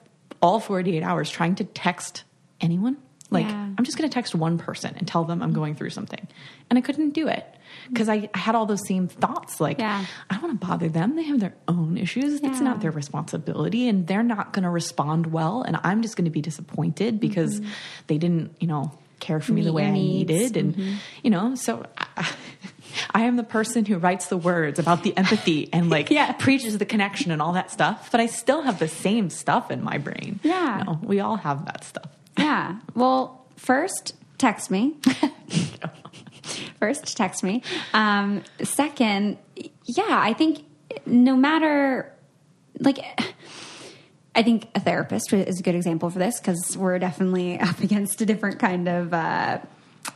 all 0.43 0.61
48 0.61 1.03
hours 1.03 1.31
trying 1.31 1.57
to 1.57 1.65
text 1.65 2.25
anyone. 2.61 2.97
Like 3.31 3.47
Yeah. 3.47 3.69
I'm 3.79 3.85
just 3.85 3.97
going 3.97 4.09
to 4.09 4.15
text 4.15 4.35
one 4.35 4.59
person 4.59 4.95
and 4.97 5.07
tell 5.07 5.25
them 5.25 5.43
I'm 5.43 5.53
going 5.53 5.75
through 5.75 5.91
something, 5.91 6.27
and 6.69 6.79
I 6.79 6.83
couldn't 6.83 7.11
do 7.11 7.29
it 7.29 7.45
because 7.89 8.09
I, 8.09 8.29
I 8.35 8.39
had 8.39 8.55
all 8.55 8.67
those 8.67 8.87
same 8.87 9.09
thoughts. 9.09 9.61
Like 9.61 9.79
Yeah. 9.79 10.05
I 10.29 10.35
don't 10.35 10.43
want 10.43 10.61
to 10.61 10.67
bother 10.67 10.89
them; 10.89 11.17
they 11.17 11.25
have 11.25 11.41
their 11.41 11.55
own 11.69 11.97
issues. 11.97 12.41
It's 12.43 12.61
not 12.61 12.81
their 12.81 12.91
responsibility, 12.91 13.89
and 13.89 14.07
they're 14.07 14.23
not 14.23 14.53
going 14.53 14.65
to 14.65 14.71
respond 14.71 15.27
well, 15.27 15.63
and 15.63 15.79
I'm 15.83 16.03
just 16.03 16.17
going 16.17 16.27
to 16.27 16.31
be 16.31 16.43
disappointed 16.43 17.21
because 17.21 17.61
mm-hmm. 17.61 17.71
they 18.07 18.19
didn't, 18.19 18.57
you 18.61 18.67
know, 18.67 18.93
care 19.19 19.41
for 19.41 19.53
me 19.53 19.63
the 19.63 19.73
way 19.73 19.85
I 19.85 19.91
needed, 19.91 20.57
and 20.57 20.75
mm-hmm. 20.75 20.95
you 21.23 21.31
know, 21.31 21.55
so. 21.55 21.87
I, 21.97 22.29
I 23.15 23.23
am 23.23 23.37
the 23.37 23.45
person 23.45 23.85
who 23.85 23.99
writes 23.99 24.27
the 24.27 24.37
words 24.37 24.81
about 24.81 25.05
the 25.05 25.17
empathy 25.17 25.73
and 25.73 25.91
like 25.91 26.11
Yeah. 26.11 26.33
preaches 26.33 26.77
the 26.79 26.85
connection 26.85 27.31
and 27.31 27.41
all 27.41 27.53
that 27.53 27.71
stuff, 27.71 28.11
but 28.11 28.21
I 28.21 28.27
still 28.27 28.63
have 28.63 28.81
the 28.81 28.89
same 28.89 29.31
stuff 29.31 29.71
in 29.71 29.83
my 29.83 29.99
brain. 29.99 30.41
Yeah. 30.43 30.97
We 31.03 31.21
all 31.21 31.37
have 31.37 31.67
that 31.67 31.85
stuff. 31.85 32.11
Yeah. 32.37 32.81
Well, 32.95 33.47
first, 33.57 34.15
text 34.39 34.71
me. 34.71 34.97
first, 36.81 37.17
text 37.17 37.45
me. 37.45 37.63
Um, 37.93 38.43
second, 38.63 39.39
yeah, 39.85 40.05
I 40.09 40.33
think 40.33 40.65
no 41.07 41.37
matter, 41.37 42.13
like, 42.81 42.99
I 44.35 44.43
think 44.43 44.69
a 44.75 44.81
therapist 44.81 45.33
is 45.33 45.61
a 45.61 45.63
good 45.63 45.75
example 45.75 46.11
for 46.11 46.19
this 46.19 46.41
because 46.41 46.77
we're 46.77 46.99
definitely 46.99 47.59
up 47.61 47.81
against 47.81 48.21
a 48.21 48.27
different 48.27 48.59
kind 48.59 48.89
of 48.89 49.13
uh, 49.13 49.59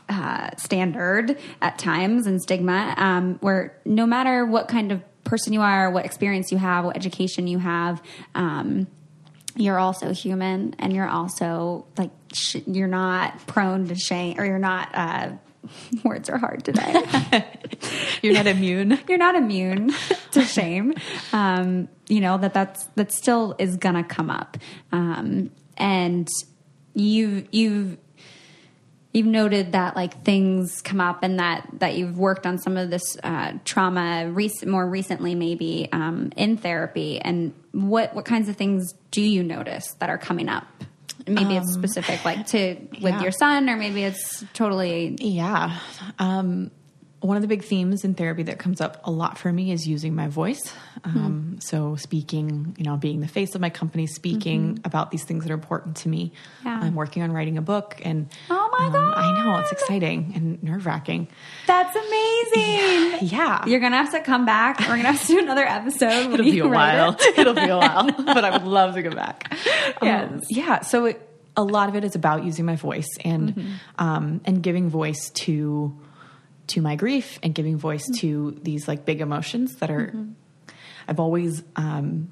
uh, 0.09 0.51
standard 0.57 1.39
at 1.61 1.79
times 1.79 2.27
and 2.27 2.41
stigma. 2.41 2.95
Um, 2.97 3.37
where 3.41 3.79
no 3.85 4.07
matter 4.07 4.45
what 4.45 4.69
kind 4.69 4.93
of 4.93 5.03
person 5.25 5.53
you 5.53 5.61
are, 5.61 5.91
what 5.91 6.05
experience 6.05 6.53
you 6.53 6.59
have, 6.59 6.85
what 6.85 6.97
education 6.97 7.47
you 7.47 7.59
have, 7.59 8.03
um, 8.35 8.87
you're 9.57 9.79
also 9.79 10.13
human, 10.13 10.75
and 10.79 10.93
you're 10.93 11.09
also 11.09 11.87
like 11.97 12.11
sh- 12.33 12.57
you're 12.67 12.89
not 12.89 13.47
prone 13.47 13.87
to 13.89 13.95
shame, 13.95 14.39
or 14.39 14.45
you're 14.45 14.59
not. 14.59 14.89
Uh, 14.93 15.31
words 16.05 16.29
are 16.29 16.39
hard 16.39 16.65
today. 16.65 17.05
You're 18.23 18.35
not 18.35 18.47
immune. 18.47 18.99
you're 19.09 19.19
not 19.19 19.35
immune 19.35 19.93
to 20.33 20.43
shame. 20.43 20.95
Um, 21.33 21.89
you 22.09 22.21
know 22.21 22.39
that 22.39 22.55
that's 22.55 22.85
that 22.97 23.13
still 23.13 23.55
is 23.59 23.77
gonna 23.77 24.05
come 24.05 24.31
up, 24.31 24.57
um, 24.93 25.51
and 25.77 26.29
you've 26.95 27.47
you've 27.53 27.99
you've 29.13 29.27
noted 29.27 29.73
that 29.73 29.97
like 29.97 30.23
things 30.25 30.81
come 30.83 31.01
up 31.01 31.23
and 31.23 31.39
that 31.39 31.67
that 31.79 31.97
you've 31.97 32.19
worked 32.19 32.47
on 32.47 32.59
some 32.59 32.77
of 32.77 32.91
this 32.91 33.17
uh, 33.23 33.53
trauma 33.65 34.31
rec- 34.31 34.67
more 34.67 34.87
recently 34.89 35.35
maybe 35.35 35.89
um, 35.93 36.33
in 36.37 36.57
therapy 36.57 37.21
and 37.21 37.55
what 37.73 38.15
what 38.15 38.25
kinds 38.25 38.49
of 38.49 38.57
things 38.57 38.95
do 39.11 39.23
you 39.23 39.43
notice 39.43 39.95
that 40.01 40.11
are 40.11 40.19
coming 40.19 40.49
up 40.49 40.67
maybe 41.27 41.57
it's 41.57 41.73
specific 41.73 42.25
like 42.25 42.47
to 42.49 42.77
with 42.91 43.03
yeah. 43.03 43.23
your 43.23 43.33
son 43.33 43.69
or 43.69 43.77
maybe 43.77 44.05
it's 44.05 44.45
totally 44.53 45.17
Yeah. 45.21 45.79
Um, 46.19 46.71
one 47.25 47.37
of 47.37 47.43
the 47.43 47.49
big 47.49 47.63
themes 47.65 48.05
in 48.05 48.13
therapy 48.15 48.43
that 48.45 48.59
comes 48.59 48.81
up 48.83 49.01
a 49.05 49.11
lot 49.11 49.39
for 49.39 49.51
me 49.51 49.73
is 49.73 49.89
using 49.89 50.15
my 50.15 50.29
voice. 50.29 50.75
Um, 51.05 51.57
So, 51.61 51.97
speaking, 51.97 52.75
you 52.77 52.85
know, 52.85 52.97
being 52.99 53.21
the 53.21 53.29
face 53.29 53.55
of 53.55 53.61
my 53.63 53.71
company, 53.71 54.07
speaking 54.07 54.81
about 54.85 55.11
these 55.11 55.25
things 55.25 55.45
that 55.45 55.51
are 55.51 55.55
important 55.55 55.97
to 55.99 56.09
me. 56.11 56.33
Yeah. 56.65 56.79
I'm 56.83 56.95
working 56.95 57.23
on 57.23 57.33
writing 57.33 57.57
a 57.57 57.63
book, 57.63 58.01
and 58.05 58.29
Oh 58.51 58.69
my 58.79 58.87
um, 58.87 59.13
I 59.17 59.43
know 59.43 59.59
it's 59.61 59.73
exciting 59.73 60.33
and 60.37 60.63
nerve 60.63 60.85
wracking. 60.87 61.29
That's 61.67 61.97
amazing. 61.97 63.19
Yeah, 63.35 63.65
You're 63.67 63.81
gonna 63.81 63.97
have 63.97 64.13
to 64.13 64.21
come 64.21 64.45
back. 64.45 64.81
We're 64.81 64.97
gonna 64.97 65.13
have 65.13 65.21
to 65.23 65.27
do 65.27 65.39
another 65.39 65.65
episode. 65.65 66.33
it'll 66.35 66.45
be 66.45 66.59
a 66.59 66.69
while. 66.69 67.17
it. 67.19 67.39
It'll 67.39 67.55
be 67.55 67.63
a 67.69 67.77
while, 67.79 68.05
but 68.37 68.45
I 68.45 68.51
would 68.51 68.67
love 68.67 68.95
to 68.97 69.03
go 69.03 69.11
back. 69.11 69.51
Um, 70.03 70.09
Yes. 70.09 70.43
yeah. 70.51 70.81
So 70.81 71.07
it, 71.07 71.21
a 71.57 71.63
lot 71.63 71.89
of 71.89 71.97
it 71.97 72.05
is 72.05 72.15
about 72.17 72.45
using 72.45 72.65
my 72.67 72.77
voice 72.77 73.09
and 73.25 73.55
Mm-hmm. 73.55 73.73
um, 74.05 74.41
and 74.45 74.63
giving 74.63 74.91
voice 74.91 75.31
to 75.47 75.97
to 76.69 76.81
my 76.81 76.97
grief 76.97 77.39
and 77.43 77.55
giving 77.55 77.77
voice 77.77 78.03
Mm-hmm. 78.05 78.21
to 78.21 78.61
these 78.63 78.89
like 78.89 79.05
big 79.05 79.21
emotions 79.21 79.77
that 79.77 79.91
are 79.91 80.15
I've 81.07 81.21
always 81.21 81.63
um, 81.77 82.31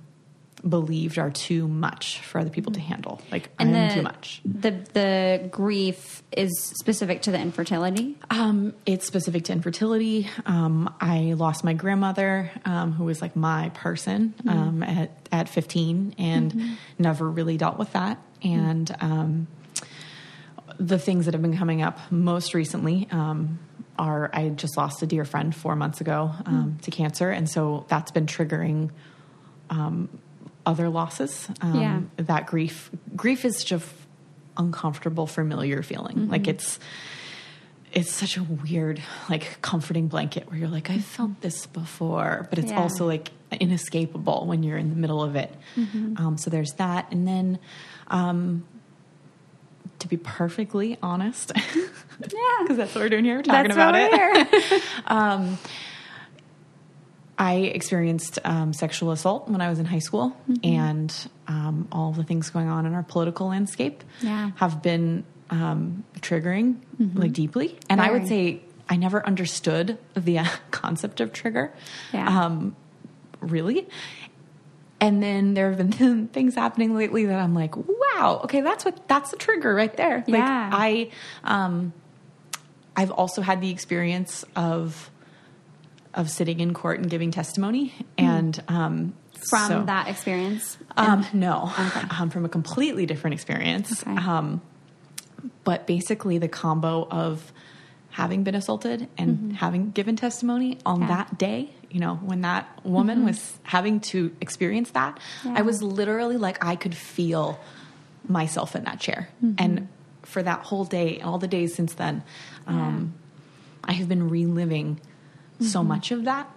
believed 0.67 1.19
are 1.19 1.31
too 1.31 1.67
much 1.69 2.21
for 2.21 2.39
other 2.39 2.49
people 2.51 2.73
to 2.73 2.81
handle. 2.81 3.21
Like 3.31 3.51
I 3.59 3.65
Mm-hmm. 3.65 3.75
And 3.75 3.77
am 3.77 3.89
the, 3.89 3.95
too 3.95 4.03
much. 4.03 4.41
The 4.45 4.71
the 4.93 5.49
grief 5.51 6.23
is 6.31 6.51
specific 6.77 7.23
to 7.23 7.31
the 7.33 7.39
infertility. 7.39 8.17
Um, 8.31 8.73
it's 8.87 9.07
specific 9.07 9.45
to 9.45 9.53
infertility. 9.53 10.29
Um, 10.47 10.95
I 11.01 11.35
lost 11.37 11.65
my 11.65 11.73
grandmother, 11.75 12.51
um, 12.65 12.93
who 12.93 13.05
was 13.05 13.21
like 13.21 13.35
my 13.37 13.71
person 13.75 14.35
um, 14.49 14.83
at 14.83 15.11
at 15.31 15.49
15, 15.49 16.15
and 16.19 16.79
never 16.99 17.29
really 17.29 17.57
dealt 17.59 17.79
with 17.79 17.93
that. 17.93 18.19
And 18.43 18.95
um, 19.01 19.47
the 20.79 20.99
things 20.99 21.27
that 21.27 21.35
have 21.35 21.43
been 21.43 21.57
coming 21.57 21.83
up 21.83 21.99
most 22.11 22.55
recently 22.55 23.07
um, 23.11 23.59
are 24.03 24.29
I 24.33 24.49
just 24.51 24.77
lost 24.77 25.03
a 25.03 25.07
dear 25.07 25.25
friend 25.25 25.55
four 25.55 25.77
months 25.77 26.01
ago 26.01 26.19
um, 26.47 26.79
to 26.83 26.91
cancer, 26.91 27.31
and 27.31 27.49
so 27.49 27.85
that's 27.89 28.11
been 28.11 28.27
triggering 28.27 28.91
um, 29.71 30.09
other 30.67 30.89
losses. 30.89 31.49
Um, 31.61 31.81
Yeah. 31.81 32.01
that 32.31 32.47
grief 32.47 32.91
grief 33.15 33.45
is 33.45 33.63
just 33.65 33.89
uncomfortable, 34.57 35.27
familiar 35.27 35.83
feeling. 35.83 36.29
Like 36.29 36.49
it's 36.49 36.79
it's 37.93 38.13
such 38.13 38.37
a 38.39 38.43
weird, 38.43 39.03
like 39.29 39.45
comforting 39.61 40.09
blanket 40.09 40.49
where 40.49 40.59
you're 40.59 40.69
like, 40.79 40.89
I've 40.91 41.05
felt 41.05 41.41
this 41.43 41.67
before, 41.67 42.47
but 42.51 42.59
it's 42.59 42.71
Yeah. 42.73 42.81
also 42.81 43.07
like 43.07 43.31
inescapable 43.61 44.47
when 44.47 44.63
you're 44.63 44.79
in 44.79 44.89
the 44.91 44.97
middle 44.97 45.23
of 45.23 45.37
it. 45.37 45.51
Um, 46.17 46.37
so 46.39 46.51
there's 46.51 46.73
that, 46.79 47.13
and 47.13 47.27
then. 47.29 47.59
Um, 50.03 50.09
to 50.09 50.09
be 50.09 50.17
perfectly 50.17 50.99
honest, 51.03 51.53
Yeah. 51.57 52.39
because 52.63 52.77
that's 52.77 52.95
what 52.95 53.03
we're 53.03 53.09
doing 53.09 53.25
here, 53.25 53.37
we're 53.37 53.43
talking 53.43 53.71
That's 53.71 53.75
about 53.75 53.95
it. 53.95 54.83
we're. 55.11 55.59
I 57.39 57.55
experienced 57.55 58.39
um, 58.45 58.73
sexual 58.73 59.11
assault 59.11 59.49
when 59.49 59.61
I 59.61 59.69
was 59.69 59.79
in 59.79 59.87
high 59.87 59.99
school, 60.01 60.37
and 60.63 61.13
um, 61.49 61.89
all 61.91 62.13
the 62.13 62.23
things 62.23 62.51
going 62.51 62.69
on 62.69 62.87
in 62.87 62.95
our 62.95 63.03
political 63.03 63.49
landscape 63.49 64.05
Yeah. 64.21 64.51
have 64.57 64.83
been 64.83 65.25
um, 65.51 66.05
triggering, 66.21 66.77
like 67.15 67.33
deeply. 67.33 67.77
And 67.89 68.01
I 68.01 68.11
would 68.13 68.29
say 68.29 68.61
I 68.89 68.97
never 68.97 69.27
understood 69.27 69.99
the 70.15 70.39
uh, 70.41 70.47
concept 70.71 71.21
of 71.21 71.33
trigger, 71.33 71.73
Yeah. 72.13 72.45
um, 72.45 72.77
really. 73.41 73.89
And 75.03 75.21
then 75.21 75.55
there 75.55 75.69
have 75.73 75.79
been 75.99 76.29
things 76.33 76.55
happening 76.55 76.95
lately 76.95 77.27
that 77.27 77.39
I'm 77.41 77.55
like, 77.55 77.77
wow, 77.77 78.41
okay, 78.45 78.61
that's 78.61 78.85
what 78.85 79.09
that's 79.09 79.33
the 79.33 79.37
trigger 79.37 79.75
right 79.75 79.95
there. 79.97 80.23
Yeah. 80.29 80.39
Like 80.39 80.81
I, 80.81 81.11
um, 81.43 81.93
I've 82.95 83.11
also 83.11 83.43
had 83.43 83.61
the 83.61 83.71
experience 83.71 84.45
of 84.55 85.11
of 86.15 86.31
sitting 86.31 86.61
in 86.61 86.73
court 86.73 87.01
and 87.01 87.11
giving 87.11 87.33
testimony, 87.33 87.93
and 88.17 88.63
um, 88.69 89.15
From 89.51 89.69
so- 89.69 89.83
that 89.87 90.07
experience. 90.07 90.79
um, 90.97 91.27
no, 91.33 91.73
Okay. 91.79 92.07
um, 92.21 92.31
from 92.31 92.45
a 92.45 92.49
completely 92.49 93.05
different 93.05 93.35
experience. 93.35 94.03
Okay. 94.07 94.15
Um, 94.15 94.61
but 95.65 95.87
basically, 95.89 96.39
the 96.39 96.49
combo 96.49 97.09
of 97.11 97.53
having 98.13 98.45
been 98.45 98.55
assaulted 98.55 99.09
and 99.19 99.55
having 99.57 99.91
given 99.91 100.17
testimony 100.17 100.79
on 100.87 101.01
Mm-hmm. 101.01 101.11
Yeah. 101.11 101.17
that 101.17 101.39
day, 101.39 101.71
you 101.91 101.99
know, 102.01 102.17
when 102.17 102.43
that 102.43 102.69
woman 102.85 103.25
was 103.25 103.59
having 103.65 104.01
to 104.13 104.31
experience 104.41 104.91
that, 104.93 105.19
Yeah. 105.45 105.55
I 105.57 105.63
was 105.63 105.83
literally 105.83 106.37
like, 106.37 106.63
I 106.65 106.77
could 106.77 106.95
feel 106.95 107.59
myself 108.29 108.77
in 108.77 108.85
that 108.85 109.01
chair. 109.01 109.29
Mm-hmm. 109.43 109.55
And 109.59 109.89
for 110.23 110.43
that 110.43 110.61
whole 110.61 110.85
day, 110.85 111.21
all 111.21 111.39
the 111.39 111.49
days 111.49 111.75
since 111.75 111.95
then, 111.95 112.23
um, 112.67 113.15
I 113.83 113.93
have 113.93 114.09
been 114.09 114.29
reliving 114.29 115.01
Mm-hmm. 115.57 115.67
so 115.67 115.83
much 115.85 116.11
of 116.11 116.25
that, 116.25 116.49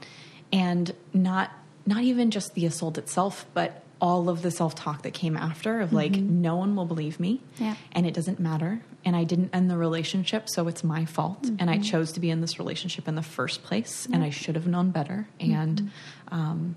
and 0.54 0.92
not 1.14 1.52
not 1.86 2.02
even 2.04 2.32
just 2.32 2.56
the 2.56 2.66
assault 2.66 2.98
itself, 2.98 3.46
but 3.54 3.84
all 4.02 4.28
of 4.30 4.42
the 4.42 4.52
self 4.52 4.76
talk 4.76 5.02
that 5.04 5.14
came 5.14 5.38
after 5.38 5.80
of 5.82 5.94
like, 5.94 6.12
no 6.14 6.56
one 6.58 6.76
will 6.76 6.86
believe 6.86 7.20
me, 7.20 7.42
Mm-hmm. 7.56 7.64
Yeah. 7.64 7.76
and 7.94 8.06
it 8.06 8.14
doesn't 8.14 8.40
matter, 8.40 8.82
and 9.06 9.16
I 9.16 9.24
didn't 9.24 9.52
end 9.54 9.70
the 9.72 9.78
relationship, 9.78 10.50
so 10.50 10.68
it's 10.68 10.84
my 10.84 11.06
fault, 11.06 11.46
and 11.46 11.60
Mm-hmm. 11.60 11.70
I 11.70 11.78
chose 11.80 12.12
to 12.14 12.20
be 12.20 12.30
in 12.30 12.42
this 12.42 12.60
relationship 12.60 13.08
in 13.08 13.16
the 13.16 13.22
first 13.24 13.64
place, 13.64 14.06
and 14.12 14.24
I 14.24 14.30
should 14.32 14.56
have 14.56 14.68
known 14.68 14.92
better, 14.92 15.28
Mm-hmm. 15.40 15.54
and 15.54 15.92
um, 16.30 16.76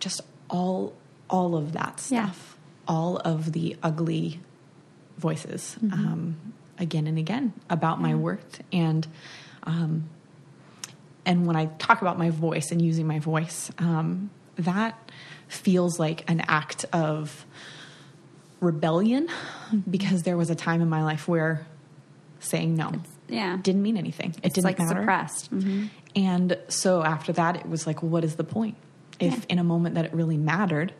just 0.00 0.20
all 0.50 0.94
all 1.30 1.56
of 1.56 1.72
that 1.72 2.04
Yeah. 2.10 2.26
stuff, 2.26 2.56
all 2.86 3.16
of 3.18 3.52
the 3.52 3.76
ugly 3.82 4.40
voices, 5.16 5.76
Mm-hmm. 5.82 5.92
um, 6.06 6.36
again 6.78 7.06
and 7.06 7.18
again 7.18 7.52
about 7.70 8.00
my 8.00 8.14
worth 8.16 8.60
and 8.72 9.06
um, 9.62 10.08
and 11.26 11.46
when 11.46 11.56
I 11.56 11.66
talk 11.78 12.02
about 12.02 12.18
my 12.18 12.30
voice 12.30 12.70
and 12.72 12.80
using 12.82 13.06
my 13.06 13.18
voice, 13.18 13.70
um, 13.78 14.30
that 14.56 14.98
feels 15.48 15.98
like 15.98 16.28
an 16.30 16.40
act 16.46 16.84
of 16.92 17.44
rebellion 18.60 19.28
Mm-hmm. 19.72 19.90
because 19.90 20.22
there 20.22 20.36
was 20.36 20.50
a 20.50 20.54
time 20.54 20.82
in 20.82 20.88
my 20.88 21.02
life 21.02 21.26
where 21.26 21.66
saying 22.38 22.76
no 22.76 22.92
Yeah. 23.28 23.56
didn't 23.60 23.82
mean 23.82 23.96
anything. 23.96 24.30
It 24.30 24.40
It's 24.44 24.54
didn't 24.54 24.64
like 24.66 24.78
matter. 24.78 25.00
suppressed. 25.00 25.50
Mhm. 25.52 25.88
And 26.14 26.58
so 26.68 27.02
after 27.02 27.32
that, 27.32 27.56
it 27.56 27.68
was 27.68 27.86
like, 27.86 28.02
what 28.02 28.22
is 28.24 28.36
the 28.36 28.44
point? 28.44 28.76
If 29.18 29.32
Yeah. 29.34 29.40
in 29.48 29.58
a 29.58 29.64
moment 29.64 29.94
that 29.96 30.04
it 30.04 30.12
really 30.12 30.36
mattered, 30.36 30.92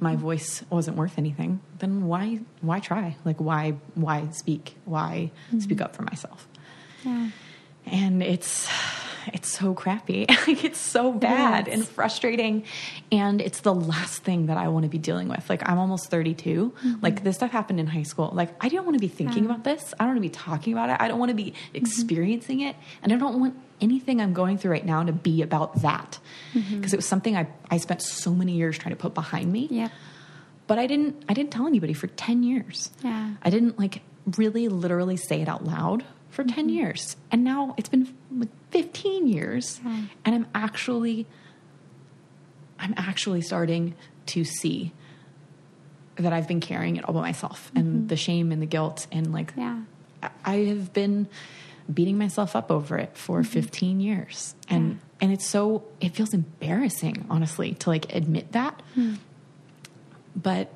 my 0.00 0.12
Mm-hmm. 0.14 0.22
voice 0.22 0.64
wasn't 0.70 0.96
worth 0.96 1.18
anything, 1.18 1.60
then 1.78 2.06
why 2.06 2.40
why 2.62 2.80
try? 2.80 3.16
Like 3.24 3.38
why 3.40 3.74
why 3.94 4.28
speak? 4.32 4.76
Why 4.84 5.30
Mm-hmm. 5.48 5.60
speak 5.60 5.80
up 5.80 5.94
for 5.94 6.02
myself? 6.02 6.48
Yeah. 7.04 7.28
And 7.86 8.22
it's 8.22 8.68
it's 9.34 9.48
so 9.48 9.74
crappy. 9.74 10.26
like 10.46 10.64
it's 10.64 10.78
so 10.78 11.12
bad 11.12 11.68
is. 11.68 11.74
and 11.74 11.88
frustrating. 11.88 12.64
And 13.12 13.40
it's 13.40 13.60
the 13.60 13.74
last 13.74 14.22
thing 14.22 14.46
that 14.46 14.56
I 14.56 14.68
want 14.68 14.84
to 14.84 14.88
be 14.88 14.98
dealing 14.98 15.28
with. 15.28 15.48
Like 15.48 15.68
I'm 15.68 15.78
almost 15.78 16.10
32. 16.10 16.70
Mm-hmm. 16.70 16.94
Like 17.02 17.24
this 17.24 17.36
stuff 17.36 17.50
happened 17.50 17.80
in 17.80 17.86
high 17.86 18.02
school. 18.02 18.30
Like 18.32 18.52
I 18.64 18.68
don't 18.68 18.84
want 18.84 18.96
to 18.96 19.00
be 19.00 19.08
thinking 19.08 19.44
Yeah. 19.44 19.50
about 19.50 19.64
this. 19.64 19.94
I 19.98 20.04
don't 20.04 20.14
want 20.14 20.18
to 20.18 20.28
be 20.28 20.34
talking 20.34 20.72
about 20.72 20.90
it. 20.90 20.96
I 21.00 21.08
don't 21.08 21.18
want 21.18 21.30
to 21.30 21.34
be 21.34 21.52
mm-hmm. 21.52 21.76
experiencing 21.76 22.60
it. 22.60 22.76
And 23.02 23.12
I 23.12 23.16
don't 23.16 23.40
want 23.40 23.56
anything 23.80 24.20
I'm 24.20 24.32
going 24.32 24.58
through 24.58 24.72
right 24.72 24.84
now 24.84 25.02
to 25.02 25.12
be 25.12 25.42
about 25.42 25.82
that. 25.82 26.18
Mm-hmm. 26.54 26.76
Because 26.76 26.92
it 26.92 26.96
was 26.96 27.06
something 27.06 27.36
I, 27.36 27.48
I 27.70 27.78
spent 27.78 28.02
so 28.02 28.32
many 28.32 28.52
years 28.52 28.78
trying 28.78 28.94
to 28.94 29.00
put 29.00 29.14
behind 29.14 29.52
me. 29.52 29.68
Yeah. 29.70 29.88
But 30.66 30.78
I 30.78 30.86
didn't 30.86 31.24
I 31.28 31.34
didn't 31.34 31.50
tell 31.50 31.66
anybody 31.66 31.94
for 31.94 32.06
10 32.08 32.42
years. 32.42 32.90
Yeah. 33.02 33.34
I 33.42 33.50
didn't 33.50 33.78
like 33.78 34.02
really 34.36 34.68
literally 34.68 35.16
say 35.16 35.40
it 35.40 35.48
out 35.48 35.64
loud 35.64 36.04
for 36.30 36.44
10 36.44 36.54
mm-hmm. 36.54 36.68
years. 36.68 37.16
And 37.30 37.44
now 37.44 37.74
it's 37.76 37.88
been 37.88 38.14
like 38.30 38.48
15 38.70 39.26
years 39.26 39.80
Yeah. 39.84 40.02
and 40.24 40.34
I'm 40.34 40.46
actually 40.54 41.26
I'm 42.78 42.94
actually 42.96 43.40
starting 43.40 43.94
to 44.26 44.44
see 44.44 44.92
that 46.16 46.32
I've 46.32 46.46
been 46.46 46.60
carrying 46.60 46.96
it 46.96 47.04
all 47.04 47.14
by 47.14 47.22
myself 47.22 47.72
and 47.74 47.86
mm-hmm. 47.86 48.06
the 48.08 48.16
shame 48.16 48.52
and 48.52 48.60
the 48.60 48.66
guilt 48.66 49.06
and 49.10 49.32
like 49.32 49.52
Yeah. 49.56 49.80
I- 50.44 50.56
have 50.56 50.92
been 50.92 51.28
beating 51.92 52.18
myself 52.18 52.54
up 52.54 52.70
over 52.70 52.98
it 52.98 53.16
for 53.16 53.40
mm-hmm. 53.40 53.50
15 53.50 54.00
years 54.00 54.54
and 54.68 54.90
Yeah. 54.90 54.96
and 55.22 55.32
it's 55.32 55.46
so 55.46 55.84
it 56.00 56.14
feels 56.14 56.34
embarrassing 56.34 57.26
honestly 57.30 57.74
to 57.74 57.90
like 57.90 58.14
admit 58.14 58.52
that 58.52 58.80
hmm. 58.94 59.14
but 60.36 60.72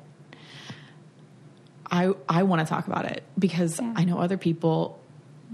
I 1.91 2.13
I 2.27 2.43
want 2.43 2.61
to 2.61 2.65
talk 2.65 2.87
about 2.87 3.05
it 3.05 3.23
because 3.37 3.79
Yeah. 3.79 3.93
I 3.95 4.05
know 4.05 4.17
other 4.17 4.37
people 4.37 4.99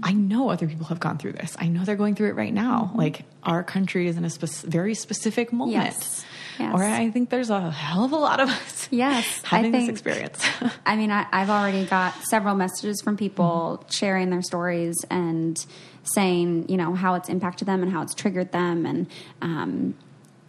I 0.02 0.12
know 0.12 0.50
other 0.50 0.66
people 0.66 0.86
have 0.86 1.00
gone 1.00 1.18
through 1.18 1.32
this. 1.32 1.56
I 1.58 1.68
know 1.68 1.84
they're 1.84 1.96
going 1.96 2.14
through 2.14 2.28
it 2.28 2.36
right 2.36 2.52
now. 2.52 2.92
Like 2.94 3.24
our 3.42 3.62
country 3.62 4.08
is 4.08 4.16
in 4.16 4.24
a 4.24 4.30
spec- 4.30 4.50
very 4.70 4.94
specific 4.94 5.52
moment. 5.52 5.84
Yes. 5.84 6.24
Yes. 6.58 6.74
Or 6.74 6.82
I 6.82 7.10
think 7.10 7.30
there's 7.30 7.48
a 7.48 7.70
hell 7.70 8.04
of 8.04 8.12
a 8.12 8.16
lot 8.16 8.38
of 8.38 8.50
us 8.50 8.80
Yes, 8.90 9.42
having 9.44 9.72
this 9.72 9.88
experience. 9.88 10.44
I 10.86 10.96
mean, 10.96 11.10
I, 11.10 11.26
I've 11.32 11.50
already 11.50 11.84
got 11.84 12.14
several 12.24 12.54
messages 12.54 13.00
from 13.02 13.16
people 13.16 13.84
sharing 13.90 14.30
their 14.30 14.42
stories 14.42 14.96
and 15.10 15.64
saying, 16.02 16.68
you 16.68 16.76
know, 16.76 16.94
how 16.94 17.14
it's 17.14 17.28
impacted 17.28 17.68
them 17.68 17.82
and 17.82 17.92
how 17.92 18.02
it's 18.02 18.14
triggered 18.14 18.52
them. 18.52 18.84
And 18.84 19.06
um, 19.42 19.94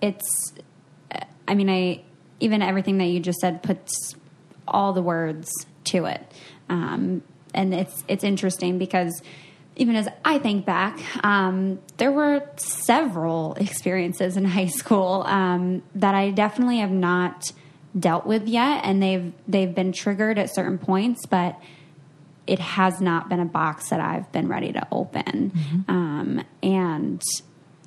it's, 0.01 0.53
I 1.47 1.55
mean, 1.55 1.69
I 1.69 2.01
even 2.39 2.61
everything 2.61 2.97
that 2.97 3.05
you 3.05 3.19
just 3.19 3.39
said 3.39 3.61
puts 3.61 4.15
all 4.67 4.93
the 4.93 5.01
words 5.01 5.51
to 5.85 6.05
it. 6.05 6.21
Um, 6.69 7.21
and 7.53 7.73
it's 7.73 8.03
it's 8.07 8.23
interesting 8.23 8.77
because 8.77 9.21
even 9.75 9.95
as 9.95 10.07
I 10.25 10.37
think 10.37 10.65
back, 10.65 10.99
um, 11.23 11.79
there 11.97 12.11
were 12.11 12.47
several 12.57 13.53
experiences 13.59 14.37
in 14.37 14.45
high 14.45 14.67
school 14.67 15.23
um, 15.25 15.83
that 15.95 16.13
I 16.13 16.31
definitely 16.31 16.79
have 16.79 16.91
not 16.91 17.51
dealt 17.97 18.25
with 18.25 18.47
yet, 18.47 18.81
and 18.83 19.01
they've 19.01 19.33
they've 19.47 19.73
been 19.73 19.91
triggered 19.91 20.37
at 20.37 20.53
certain 20.53 20.77
points, 20.77 21.25
but 21.25 21.59
it 22.47 22.59
has 22.59 22.99
not 22.99 23.29
been 23.29 23.39
a 23.39 23.45
box 23.45 23.89
that 23.89 23.99
I've 23.99 24.31
been 24.31 24.47
ready 24.47 24.73
to 24.73 24.87
open. 24.91 25.51
Um, 25.87 26.43
and 26.63 27.21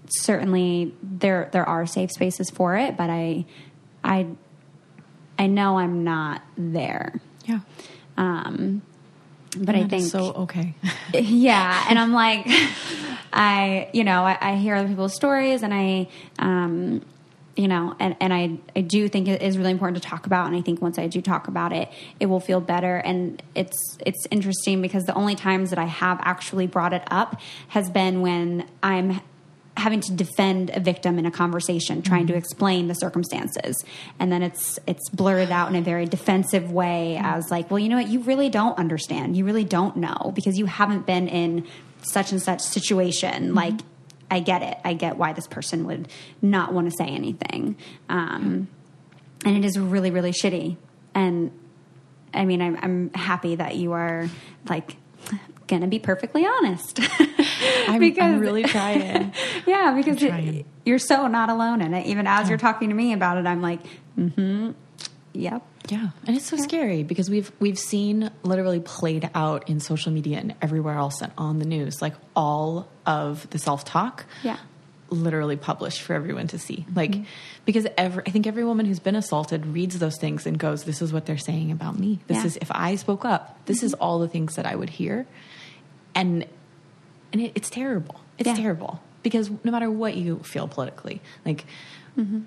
certainly 0.08 0.94
there 1.02 1.48
there 1.52 1.68
are 1.68 1.86
safe 1.86 2.12
spaces 2.12 2.50
for 2.50 2.76
it, 2.76 2.96
but 2.96 3.10
I 3.10 3.44
I 4.02 4.28
I 5.38 5.46
know 5.46 5.78
I'm 5.78 6.04
not 6.04 6.42
there. 6.56 7.20
Yeah. 7.46 7.60
Um, 8.16 8.82
but 9.56 9.74
I 9.74 9.84
think 9.84 10.04
so 10.06 10.32
okay. 10.32 10.74
yeah 11.14 11.84
and 11.88 11.98
i'm 11.98 12.12
like 12.12 12.46
i 13.32 13.88
you 13.92 14.04
know 14.04 14.24
I, 14.24 14.38
I 14.40 14.56
hear 14.56 14.74
other 14.74 14.88
people's 14.88 15.14
stories 15.14 15.62
and 15.62 15.72
i 15.72 16.08
um 16.38 17.02
you 17.56 17.68
know 17.68 17.94
and, 18.00 18.16
and 18.20 18.32
I, 18.34 18.58
I 18.74 18.80
do 18.80 19.08
think 19.08 19.28
it 19.28 19.40
is 19.40 19.56
really 19.56 19.70
important 19.70 20.02
to 20.02 20.08
talk 20.08 20.26
about 20.26 20.46
and 20.46 20.56
i 20.56 20.60
think 20.60 20.82
once 20.82 20.98
i 20.98 21.06
do 21.06 21.20
talk 21.20 21.48
about 21.48 21.72
it 21.72 21.88
it 22.20 22.26
will 22.26 22.40
feel 22.40 22.60
better 22.60 22.96
and 22.96 23.42
it's 23.54 23.98
it's 24.04 24.26
interesting 24.30 24.82
because 24.82 25.04
the 25.04 25.14
only 25.14 25.34
times 25.34 25.70
that 25.70 25.78
i 25.78 25.84
have 25.84 26.18
actually 26.22 26.66
brought 26.66 26.92
it 26.92 27.02
up 27.10 27.40
has 27.68 27.90
been 27.90 28.20
when 28.20 28.68
i'm 28.82 29.20
having 29.76 30.00
to 30.00 30.12
defend 30.12 30.70
a 30.70 30.80
victim 30.80 31.18
in 31.18 31.26
a 31.26 31.30
conversation 31.30 32.00
trying 32.00 32.26
to 32.26 32.32
mm-hmm. 32.32 32.38
explain 32.38 32.88
the 32.88 32.94
circumstances. 32.94 33.84
And 34.18 34.30
then 34.30 34.42
it's 34.42 34.78
it's 34.86 35.08
blurted 35.10 35.50
out 35.50 35.68
in 35.68 35.76
a 35.76 35.82
very 35.82 36.06
defensive 36.06 36.70
way 36.70 37.16
mm-hmm. 37.16 37.26
as 37.26 37.50
like 37.50 37.70
well 37.70 37.78
you 37.78 37.88
know 37.88 37.96
what? 37.96 38.08
You 38.08 38.20
really 38.20 38.50
don't 38.50 38.78
understand. 38.78 39.36
You 39.36 39.44
really 39.44 39.64
don't 39.64 39.96
know 39.96 40.32
because 40.34 40.58
you 40.58 40.66
haven't 40.66 41.06
been 41.06 41.28
in 41.28 41.66
such 42.02 42.32
and 42.32 42.40
such 42.40 42.60
situation. 42.60 43.46
Mm-hmm. 43.46 43.54
Like 43.54 43.80
i 44.30 44.40
get 44.40 44.62
it. 44.62 44.78
I 44.84 44.94
get 44.94 45.16
why 45.16 45.32
this 45.32 45.46
person 45.46 45.86
would 45.86 46.08
not 46.40 46.72
want 46.72 46.90
to 46.90 46.96
say 46.96 47.06
anything. 47.06 47.76
Um, 48.08 48.68
and 49.44 49.56
it 49.56 49.64
is 49.64 49.78
really 49.78 50.10
really 50.10 50.32
shitty. 50.32 50.76
And 51.14 51.50
i 52.32 52.44
mean 52.44 52.60
i'm, 52.60 52.76
I'm 52.82 53.10
happy 53.14 53.54
that 53.54 53.76
you 53.76 53.92
are 53.92 54.28
like 54.68 54.96
gonna 55.66 55.86
be 55.86 55.98
perfectly 55.98 56.44
honest 56.46 57.00
I'm, 57.88 58.02
I'm 58.20 58.38
really 58.40 58.62
trying. 58.64 59.32
yeah, 59.66 59.92
because 59.96 60.22
I'm 60.22 60.48
it, 60.48 60.66
you're 60.84 60.98
so 60.98 61.26
not 61.26 61.48
alone 61.50 61.80
in 61.82 61.94
it. 61.94 62.06
Even 62.06 62.26
as 62.26 62.48
you're 62.48 62.58
talking 62.58 62.88
to 62.90 62.94
me 62.94 63.12
about 63.12 63.38
it, 63.38 63.46
I'm 63.46 63.62
like, 63.62 63.80
mm-hmm, 64.18 64.72
yep. 65.32 65.62
Yeah, 65.88 66.08
and 66.26 66.34
it's 66.36 66.46
so 66.46 66.56
scary 66.56 67.02
because 67.02 67.28
we've 67.28 67.52
we've 67.60 67.78
seen 67.78 68.30
literally 68.42 68.80
played 68.80 69.28
out 69.34 69.68
in 69.68 69.80
social 69.80 70.12
media 70.12 70.38
and 70.38 70.54
everywhere 70.62 70.94
else 70.94 71.20
and 71.20 71.30
on 71.36 71.58
the 71.58 71.66
news, 71.66 72.00
like 72.00 72.14
all 72.34 72.88
of 73.04 73.48
the 73.50 73.58
self 73.58 73.84
talk. 73.84 74.24
Yeah. 74.42 74.56
literally 75.10 75.56
published 75.56 76.00
for 76.00 76.14
everyone 76.14 76.46
to 76.48 76.58
see. 76.58 76.86
Like, 76.94 77.14
because 77.66 77.86
every, 77.98 78.22
I 78.26 78.30
think 78.30 78.46
every 78.46 78.64
woman 78.64 78.86
who's 78.86 78.98
been 78.98 79.14
assaulted 79.14 79.66
reads 79.66 79.98
those 79.98 80.16
things 80.18 80.46
and 80.46 80.58
goes, 80.58 80.84
"This 80.84 81.02
is 81.02 81.12
what 81.12 81.26
they're 81.26 81.36
saying 81.36 81.70
about 81.70 81.98
me. 81.98 82.20
This 82.28 82.38
Yeah. 82.38 82.46
is 82.46 82.56
if 82.62 82.70
I 82.72 82.96
spoke 82.96 83.24
up. 83.26 83.58
This 83.66 83.82
is 83.82 83.92
all 83.94 84.18
the 84.20 84.28
things 84.28 84.56
that 84.56 84.64
I 84.66 84.74
would 84.74 84.90
hear." 84.90 85.26
And 86.14 86.46
and 87.32 87.42
it, 87.42 87.52
it's 87.54 87.70
terrible. 87.70 88.20
It's 88.38 88.48
Yeah. 88.48 88.54
terrible 88.54 89.00
because 89.22 89.50
no 89.50 89.72
matter 89.72 89.90
what 89.90 90.16
you 90.16 90.38
feel 90.40 90.68
politically, 90.68 91.20
like 91.44 91.64
mm-hmm. 92.16 92.40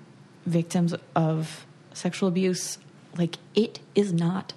victims 0.46 0.94
of 1.14 1.66
sexual 1.92 2.28
abuse, 2.28 2.78
like 3.16 3.36
it 3.54 3.80
is 3.94 4.12
not. 4.12 4.54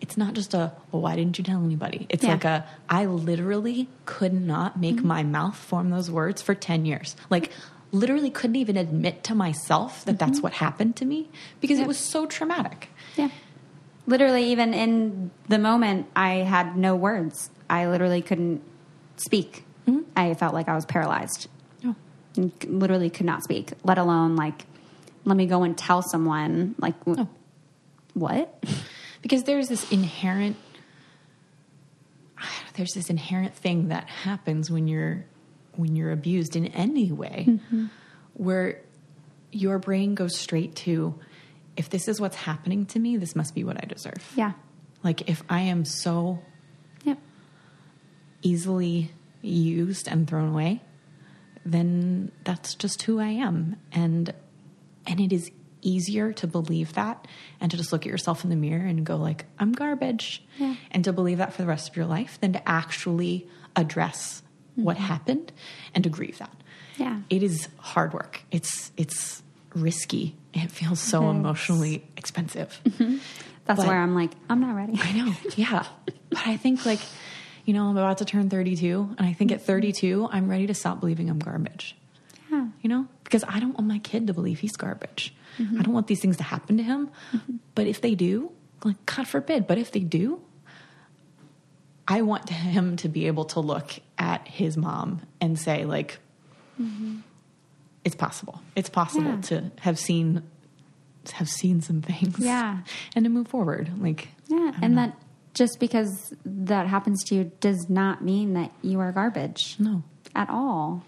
It's 0.00 0.16
not 0.16 0.32
just 0.34 0.54
a 0.54 0.72
well, 0.92 1.02
why 1.02 1.16
didn't 1.16 1.36
you 1.38 1.44
tell 1.44 1.62
anybody? 1.64 2.06
It's 2.08 2.24
Yeah. 2.24 2.32
like 2.32 2.44
a 2.44 2.66
I 2.88 3.06
literally 3.06 3.88
could 4.06 4.32
not 4.32 4.78
make 4.78 4.96
mm-hmm. 4.96 5.06
my 5.06 5.22
mouth 5.22 5.56
form 5.56 5.90
those 5.90 6.10
words 6.10 6.40
for 6.40 6.54
ten 6.54 6.86
years. 6.86 7.16
Like 7.28 7.50
literally 7.92 8.30
couldn't 8.30 8.56
even 8.56 8.76
admit 8.76 9.24
to 9.24 9.34
myself 9.34 10.04
that 10.04 10.18
that's 10.18 10.38
mm-hmm. 10.38 10.42
what 10.42 10.52
happened 10.54 10.96
to 10.96 11.04
me 11.04 11.28
because 11.60 11.78
it 11.78 11.86
was 11.86 11.98
so 11.98 12.26
traumatic. 12.26 12.88
Yeah. 13.16 13.30
Literally, 14.06 14.44
even 14.44 14.74
in 14.74 15.30
the 15.48 15.58
moment, 15.58 16.06
I 16.16 16.36
had 16.36 16.76
no 16.76 16.96
words. 16.96 17.50
I 17.70 17.86
literally 17.88 18.20
couldn't 18.20 18.62
speak. 19.16 19.64
Mm-hmm. 19.86 20.00
I 20.16 20.34
felt 20.34 20.52
like 20.54 20.68
I 20.68 20.74
was 20.74 20.84
paralyzed. 20.84 21.48
Oh. 21.84 21.94
Literally 22.66 23.08
could 23.10 23.26
not 23.26 23.42
speak, 23.44 23.72
let 23.84 23.96
alone 23.98 24.36
like, 24.36 24.66
let 25.24 25.36
me 25.36 25.46
go 25.46 25.62
and 25.62 25.76
tell 25.76 26.02
someone, 26.02 26.74
like, 26.78 26.94
Oh. 27.06 27.28
what? 28.14 28.62
because 29.22 29.44
there's 29.44 29.68
this 29.68 29.90
inherent 29.92 30.56
there's 32.74 32.92
this 32.94 33.10
inherent 33.10 33.54
thing 33.54 33.88
that 33.88 34.08
happens 34.08 34.70
when 34.70 34.88
you're 34.88 35.24
when 35.76 35.94
you're 35.96 36.10
abused 36.10 36.56
in 36.56 36.66
any 36.68 37.12
way 37.12 37.44
mm-hmm. 37.48 37.86
where 38.34 38.80
your 39.52 39.78
brain 39.78 40.14
goes 40.14 40.36
straight 40.36 40.74
to 40.74 41.14
if 41.76 41.90
this 41.90 42.08
is 42.08 42.20
what's 42.20 42.36
happening 42.36 42.86
to 42.86 42.98
me 42.98 43.16
this 43.16 43.36
must 43.36 43.54
be 43.54 43.62
what 43.64 43.76
i 43.76 43.86
deserve 43.86 44.32
Yeah. 44.36 44.52
like 45.02 45.28
if 45.28 45.42
i 45.48 45.60
am 45.60 45.84
so. 45.84 46.40
Easily 48.42 49.12
used 49.42 50.08
and 50.08 50.28
thrown 50.28 50.50
away, 50.50 50.82
then 51.64 52.32
that's 52.44 52.74
just 52.74 53.02
who 53.02 53.18
I 53.18 53.28
am. 53.28 53.76
And 53.92 54.34
and 55.06 55.20
it 55.20 55.32
is 55.32 55.50
easier 55.82 56.32
to 56.32 56.46
believe 56.46 56.92
that 56.94 57.26
and 57.60 57.70
to 57.70 57.76
just 57.76 57.92
look 57.92 58.02
at 58.02 58.10
yourself 58.10 58.44
in 58.44 58.50
the 58.50 58.56
mirror 58.56 58.84
and 58.84 59.04
go 59.04 59.16
like, 59.16 59.46
I'm 59.58 59.72
garbage. 59.72 60.44
Yeah. 60.58 60.74
And 60.90 61.04
to 61.04 61.12
believe 61.12 61.38
that 61.38 61.52
for 61.54 61.62
the 61.62 61.68
rest 61.68 61.88
of 61.88 61.96
your 61.96 62.06
life 62.06 62.38
than 62.40 62.52
to 62.52 62.68
actually 62.68 63.48
address 63.76 64.42
mm-hmm. 64.72 64.84
what 64.84 64.96
happened 64.98 65.52
and 65.94 66.04
to 66.04 66.10
grieve 66.10 66.38
that. 66.38 66.54
Yeah. 66.96 67.20
It 67.30 67.42
is 67.42 67.68
hard 67.78 68.12
work. 68.12 68.42
It's 68.50 68.92
it's 68.96 69.42
risky. 69.74 70.36
It 70.52 70.70
feels 70.70 71.00
so 71.00 71.30
emotionally 71.30 72.04
expensive. 72.16 72.80
Mm-hmm. 72.84 73.18
That's 73.64 73.78
But- 73.78 73.86
where 73.86 73.98
I'm 73.98 74.14
like, 74.14 74.32
I'm 74.48 74.60
not 74.60 74.74
ready. 74.74 74.98
I 75.00 75.12
know. 75.12 75.32
Yeah. 75.56 75.86
But 76.04 76.46
I 76.46 76.56
think 76.56 76.84
like, 76.84 77.00
you 77.64 77.74
know, 77.74 77.86
I'm 77.86 77.96
about 77.96 78.18
to 78.18 78.24
turn 78.24 78.50
32 78.50 79.14
and 79.18 79.26
I 79.26 79.32
think 79.32 79.52
at 79.52 79.58
mm-hmm. 79.58 79.66
32 79.66 80.28
I'm 80.30 80.48
ready 80.48 80.66
to 80.66 80.74
stop 80.74 81.00
believing 81.00 81.30
I'm 81.30 81.38
garbage. 81.38 81.96
Yeah. 82.50 82.68
You 82.82 82.88
know? 82.88 83.06
Because 83.24 83.44
I 83.46 83.60
don't 83.60 83.74
want 83.74 83.86
my 83.86 83.98
kid 83.98 84.26
to 84.26 84.34
believe 84.34 84.60
he's 84.60 84.76
garbage. 84.76 85.34
Mm-hmm. 85.58 85.78
I 85.78 85.82
don't 85.82 85.94
want 85.94 86.06
these 86.06 86.20
things 86.20 86.36
to 86.38 86.42
happen 86.42 86.76
to 86.78 86.82
him. 86.82 87.10
Mm-hmm. 87.32 87.56
But 87.74 87.86
if 87.86 88.00
they 88.00 88.14
do, 88.14 88.50
like 88.84 89.04
God 89.06 89.28
forbid, 89.28 89.66
but 89.66 89.78
if 89.78 89.92
they 89.92 90.00
do, 90.00 90.40
I 92.08 92.22
want 92.22 92.48
him 92.50 92.96
to 92.96 93.08
be 93.08 93.28
able 93.28 93.44
to 93.46 93.60
look 93.60 93.92
at 94.18 94.48
his 94.48 94.76
mom 94.76 95.20
and 95.40 95.58
say 95.58 95.84
like 95.84 96.18
it's 98.04 98.16
possible. 98.16 98.60
It's 98.74 98.88
possible 98.88 99.34
Yeah. 99.34 99.40
to 99.42 99.70
have 99.80 99.98
seen 99.98 100.42
have 101.32 101.48
seen 101.48 101.82
some 101.82 102.00
things. 102.00 102.38
Yeah. 102.38 102.78
And 103.14 103.24
to 103.24 103.28
move 103.28 103.48
forward. 103.48 103.92
Like 103.98 104.28
Yeah, 104.48 104.72
and 104.82 104.94
know. 104.96 105.02
that 105.02 105.16
just 105.54 105.80
because 105.80 106.34
that 106.44 106.86
happens 106.86 107.24
to 107.24 107.34
you 107.34 107.52
does 107.60 107.88
not 107.88 108.22
mean 108.22 108.54
that 108.54 108.72
you 108.82 109.00
are 109.00 109.12
garbage. 109.12 109.76
No. 109.78 110.02
At 110.34 110.48
all. 110.48 111.04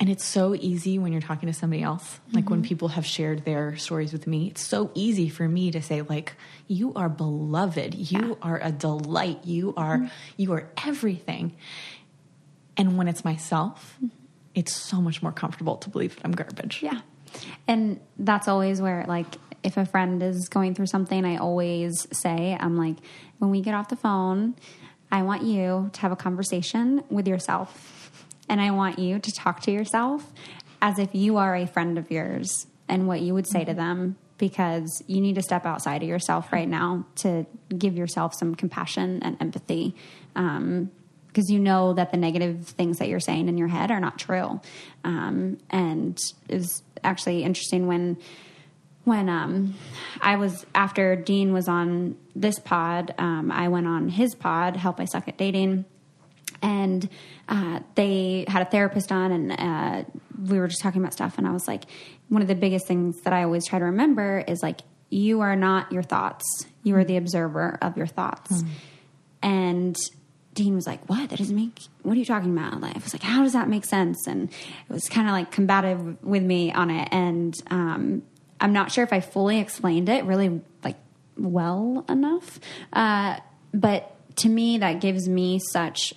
And 0.00 0.08
it's 0.08 0.24
so 0.24 0.54
easy 0.54 0.98
when 0.98 1.12
you're 1.12 1.20
talking 1.20 1.48
to 1.48 1.52
somebody 1.52 1.82
else. 1.82 2.20
Like 2.32 2.50
when 2.50 2.60
mm-hmm. 2.60 2.68
people 2.68 2.88
have 2.88 3.04
shared 3.04 3.44
their 3.44 3.76
stories 3.76 4.12
with 4.12 4.28
me, 4.28 4.46
it's 4.46 4.62
so 4.62 4.92
easy 4.94 5.28
for 5.28 5.48
me 5.48 5.72
to 5.72 5.82
say 5.82 6.02
like, 6.02 6.34
"You 6.68 6.94
are 6.94 7.08
beloved. 7.08 7.94
You 7.96 8.38
are 8.40 8.60
a 8.62 8.70
delight. 8.70 9.40
You 9.44 9.74
are 9.76 9.98
mm-hmm. 9.98 10.06
you 10.36 10.52
are 10.52 10.70
everything." 10.84 11.56
And 12.76 12.96
when 12.96 13.08
it's 13.08 13.24
myself, 13.24 13.96
mm-hmm. 13.96 14.14
it's 14.54 14.72
so 14.72 15.00
much 15.00 15.20
more 15.20 15.32
comfortable 15.32 15.76
to 15.78 15.90
believe 15.90 16.14
that 16.14 16.24
I'm 16.24 16.32
garbage. 16.32 16.80
Yeah. 16.80 17.00
And 17.66 18.00
that's 18.18 18.46
always 18.46 18.80
where, 18.80 19.04
like, 19.06 19.26
if 19.62 19.76
a 19.76 19.84
friend 19.84 20.22
is 20.22 20.48
going 20.48 20.74
through 20.74 20.86
something, 20.86 21.24
I 21.24 21.36
always 21.36 22.06
say, 22.12 22.56
I'm 22.58 22.76
like, 22.76 22.96
when 23.38 23.50
we 23.50 23.60
get 23.60 23.74
off 23.74 23.88
the 23.88 23.96
phone, 23.96 24.54
I 25.10 25.22
want 25.22 25.42
you 25.42 25.90
to 25.92 26.00
have 26.00 26.12
a 26.12 26.16
conversation 26.16 27.02
with 27.10 27.26
yourself. 27.26 28.26
And 28.48 28.60
I 28.60 28.70
want 28.70 28.98
you 28.98 29.18
to 29.18 29.32
talk 29.32 29.60
to 29.62 29.70
yourself 29.70 30.32
as 30.80 30.98
if 30.98 31.14
you 31.14 31.36
are 31.36 31.54
a 31.54 31.66
friend 31.66 31.98
of 31.98 32.10
yours 32.10 32.66
and 32.88 33.06
what 33.06 33.20
you 33.20 33.34
would 33.34 33.46
say 33.46 33.64
to 33.64 33.74
them 33.74 34.16
because 34.38 35.02
you 35.06 35.20
need 35.20 35.34
to 35.34 35.42
step 35.42 35.66
outside 35.66 36.02
of 36.02 36.08
yourself 36.08 36.52
right 36.52 36.68
now 36.68 37.04
to 37.16 37.44
give 37.76 37.96
yourself 37.96 38.34
some 38.34 38.54
compassion 38.54 39.20
and 39.22 39.36
empathy. 39.40 39.94
Um, 40.36 40.90
because 41.26 41.50
you 41.50 41.58
know 41.60 41.92
that 41.92 42.10
the 42.10 42.16
negative 42.16 42.66
things 42.66 42.98
that 42.98 43.08
you're 43.08 43.20
saying 43.20 43.48
in 43.48 43.58
your 43.58 43.68
head 43.68 43.90
are 43.90 44.00
not 44.00 44.18
true. 44.18 44.60
Um, 45.04 45.58
and 45.70 46.18
it 46.48 46.54
was 46.54 46.82
actually 47.04 47.44
interesting 47.44 47.86
when 47.86 48.16
when 49.08 49.28
um, 49.28 49.74
I 50.20 50.36
was 50.36 50.64
after 50.74 51.16
Dean 51.16 51.52
was 51.52 51.68
on 51.68 52.16
this 52.36 52.58
pod, 52.58 53.14
um, 53.18 53.50
I 53.50 53.68
went 53.68 53.86
on 53.86 54.08
his 54.08 54.34
pod, 54.34 54.76
Help 54.76 55.00
I 55.00 55.06
Suck 55.06 55.26
at 55.26 55.36
Dating, 55.36 55.84
and 56.62 57.08
uh, 57.48 57.80
they 57.94 58.44
had 58.46 58.62
a 58.62 58.70
therapist 58.70 59.10
on, 59.10 59.32
and 59.32 59.52
uh, 59.52 60.04
we 60.48 60.58
were 60.58 60.68
just 60.68 60.82
talking 60.82 61.00
about 61.00 61.12
stuff. 61.12 61.38
And 61.38 61.46
I 61.46 61.52
was 61.52 61.66
like, 61.66 61.84
one 62.28 62.42
of 62.42 62.48
the 62.48 62.54
biggest 62.54 62.86
things 62.86 63.20
that 63.22 63.32
I 63.32 63.42
always 63.42 63.66
try 63.66 63.78
to 63.78 63.86
remember 63.86 64.44
is 64.46 64.62
like, 64.62 64.80
you 65.10 65.40
are 65.40 65.56
not 65.56 65.90
your 65.90 66.02
thoughts; 66.02 66.44
you 66.82 66.94
are 66.96 67.04
the 67.04 67.16
observer 67.16 67.78
of 67.80 67.96
your 67.96 68.06
thoughts, 68.06 68.62
and 69.42 69.96
Dean 70.52 70.74
was 70.74 70.86
like, 70.86 71.08
"What? 71.08 71.30
That 71.30 71.38
doesn't 71.38 71.56
make. 71.56 71.80
What 72.02 72.14
are 72.16 72.18
you 72.18 72.26
talking 72.26 72.52
about?" 72.56 72.80
Like, 72.80 72.94
I 72.94 72.98
was 72.98 73.14
like, 73.14 73.22
"How 73.22 73.42
does 73.42 73.54
that 73.54 73.68
make 73.70 73.86
sense?" 73.86 74.26
And 74.26 74.50
it 74.50 74.92
was 74.92 75.08
kind 75.08 75.26
of 75.26 75.32
like 75.32 75.50
combative 75.50 76.22
with 76.22 76.42
me 76.42 76.72
on 76.72 76.90
it, 76.90 77.08
and 77.10 77.54
um, 77.70 78.22
I'm 78.60 78.72
not 78.72 78.90
sure 78.92 79.04
if 79.04 79.12
I 79.12 79.20
fully 79.20 79.60
explained 79.60 80.08
it 80.08 80.24
really 80.24 80.60
like 80.82 80.96
well 81.36 82.04
enough. 82.08 82.58
Uh, 82.92 83.38
but 83.72 84.14
to 84.36 84.48
me, 84.48 84.78
that 84.78 85.00
gives 85.00 85.28
me 85.28 85.60
such 85.72 86.14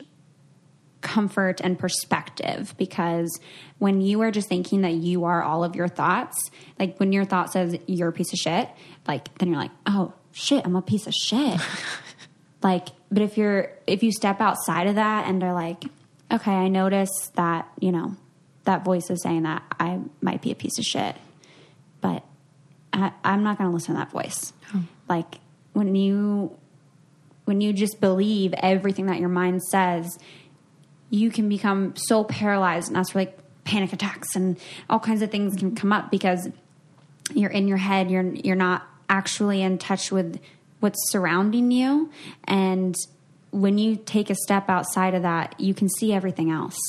comfort 1.02 1.60
and 1.62 1.78
perspective 1.78 2.76
because 2.78 3.40
when 3.80 4.02
you 4.02 4.22
are 4.22 4.32
just 4.32 4.48
thinking 4.48 4.82
that 4.82 4.94
you 4.94 5.26
are 5.26 5.42
all 5.42 5.64
of 5.64 5.76
your 5.76 5.88
thoughts, 5.88 6.52
like 6.80 6.98
when 7.00 7.12
your 7.12 7.26
thought 7.26 7.52
says 7.52 7.76
you're 7.88 8.10
a 8.10 8.14
piece 8.14 8.32
of 8.34 8.40
shit, 8.40 8.70
like 9.08 9.36
then 9.40 9.50
you're 9.50 9.58
like, 9.58 9.72
oh 9.86 10.14
shit, 10.32 10.66
I'm 10.66 10.76
a 10.76 10.82
piece 10.82 11.08
of 11.08 11.14
shit. 11.14 11.60
like, 12.64 12.90
but 13.12 13.24
if 13.24 13.38
you're 13.38 13.72
if 13.88 14.04
you 14.04 14.12
step 14.12 14.40
outside 14.40 14.88
of 14.88 14.96
that 14.96 15.28
and 15.28 15.42
they're 15.42 15.54
like, 15.54 15.84
okay, 16.32 16.52
I 16.52 16.68
notice 16.68 17.32
that 17.36 17.68
you 17.80 17.92
know 17.92 18.16
that 18.66 18.86
voice 18.86 19.10
is 19.10 19.24
saying 19.24 19.44
that 19.44 19.64
I 19.80 20.00
might 20.22 20.42
be 20.42 20.52
a 20.52 20.56
piece 20.56 20.78
of 20.78 20.86
shit, 20.86 21.16
but 22.00 22.24
I, 22.94 23.12
I'm 23.24 23.44
not 23.44 23.58
going 23.58 23.70
to 23.70 23.74
listen 23.74 23.96
to 23.96 24.00
that 24.00 24.12
voice. 24.12 24.54
Oh. 24.76 24.84
Like 25.08 25.40
when 25.74 25.96
you 25.96 26.58
when 27.46 27.62
you 27.62 27.74
just 27.74 28.00
believe 28.00 28.54
everything 28.54 29.08
that 29.08 29.20
your 29.20 29.30
mind 29.30 29.64
says, 29.64 30.18
you 31.10 31.32
can 31.32 31.50
become 31.50 31.96
so 31.96 32.24
paralyzed, 32.24 32.88
and 32.88 32.96
that's 32.96 33.14
where 33.14 33.26
like 33.26 33.38
panic 33.64 33.94
attacks 33.94 34.36
and 34.36 34.58
all 34.90 35.00
kinds 35.00 35.22
of 35.22 35.32
things 35.32 35.56
can 35.56 35.76
come 35.76 35.92
up 35.92 36.10
because 36.12 36.50
you're 37.34 37.52
in 37.52 37.68
your 37.68 37.78
head. 37.78 38.10
You're 38.10 38.34
you're 38.34 38.56
not 38.56 38.88
actually 39.10 39.62
in 39.62 39.78
touch 39.78 40.12
with 40.12 40.40
what's 40.80 41.12
surrounding 41.12 41.72
you, 41.72 42.10
and 42.46 42.96
when 43.52 43.78
you 43.78 43.98
take 43.98 44.30
a 44.30 44.36
step 44.36 44.70
outside 44.70 45.14
of 45.14 45.24
that, 45.24 45.60
you 45.60 45.74
can 45.74 45.90
see 45.90 46.14
everything 46.14 46.50
else. 46.50 46.80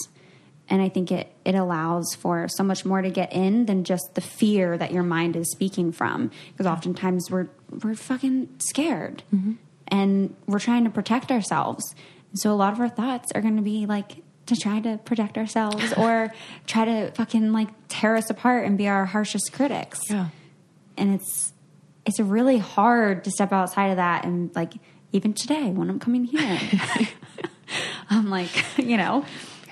And 0.69 0.81
I 0.81 0.89
think 0.89 1.11
it 1.13 1.33
it 1.45 1.55
allows 1.55 2.15
for 2.15 2.49
so 2.49 2.63
much 2.63 2.85
more 2.85 3.03
to 3.03 3.11
get 3.11 3.33
in 3.33 3.67
than 3.67 3.85
just 3.85 4.15
the 4.15 4.21
fear 4.21 4.79
that 4.79 4.93
your 4.93 5.03
mind 5.03 5.37
is 5.37 5.51
speaking 5.51 5.93
from. 5.93 6.31
Because 6.53 6.67
oftentimes 6.67 7.31
we're 7.31 7.49
we're 7.83 7.95
fucking 7.95 8.49
scared 8.59 9.23
mm-hmm. 9.35 9.53
and 9.89 10.35
we're 10.47 10.59
trying 10.59 10.85
to 10.85 10.91
protect 10.91 11.31
ourselves. 11.31 11.95
And 12.31 12.39
so 12.39 12.53
a 12.53 12.55
lot 12.57 12.73
of 12.73 12.81
our 12.81 12.89
thoughts 12.89 13.33
are 13.35 13.41
going 13.41 13.57
to 13.57 13.63
be 13.63 13.87
like 13.87 14.23
to 14.47 14.57
try 14.57 14.81
to 14.81 14.99
protect 15.05 15.37
ourselves 15.37 15.93
or 15.97 16.33
try 16.67 16.85
to 16.85 17.11
fucking 17.13 17.53
like 17.53 17.69
tear 17.89 18.17
us 18.17 18.31
apart 18.31 18.65
and 18.65 18.79
be 18.79 18.89
our 18.89 19.05
harshest 19.05 19.53
critics. 19.53 20.01
Yeah. 20.09 20.29
And 20.97 21.15
it's 21.15 21.53
it's 22.05 22.19
really 22.19 22.59
hard 22.59 23.25
to 23.25 23.31
step 23.31 23.53
outside 23.53 23.89
of 23.89 23.97
that 23.97 24.25
and 24.25 24.55
like 24.55 24.73
even 25.13 25.35
today 25.35 25.71
when 25.71 25.91
I'm 25.91 26.01
coming 26.01 26.25
here. 26.25 26.59
I'm 28.11 28.31
like, 28.31 28.51
you 28.79 28.97
know, 28.97 29.25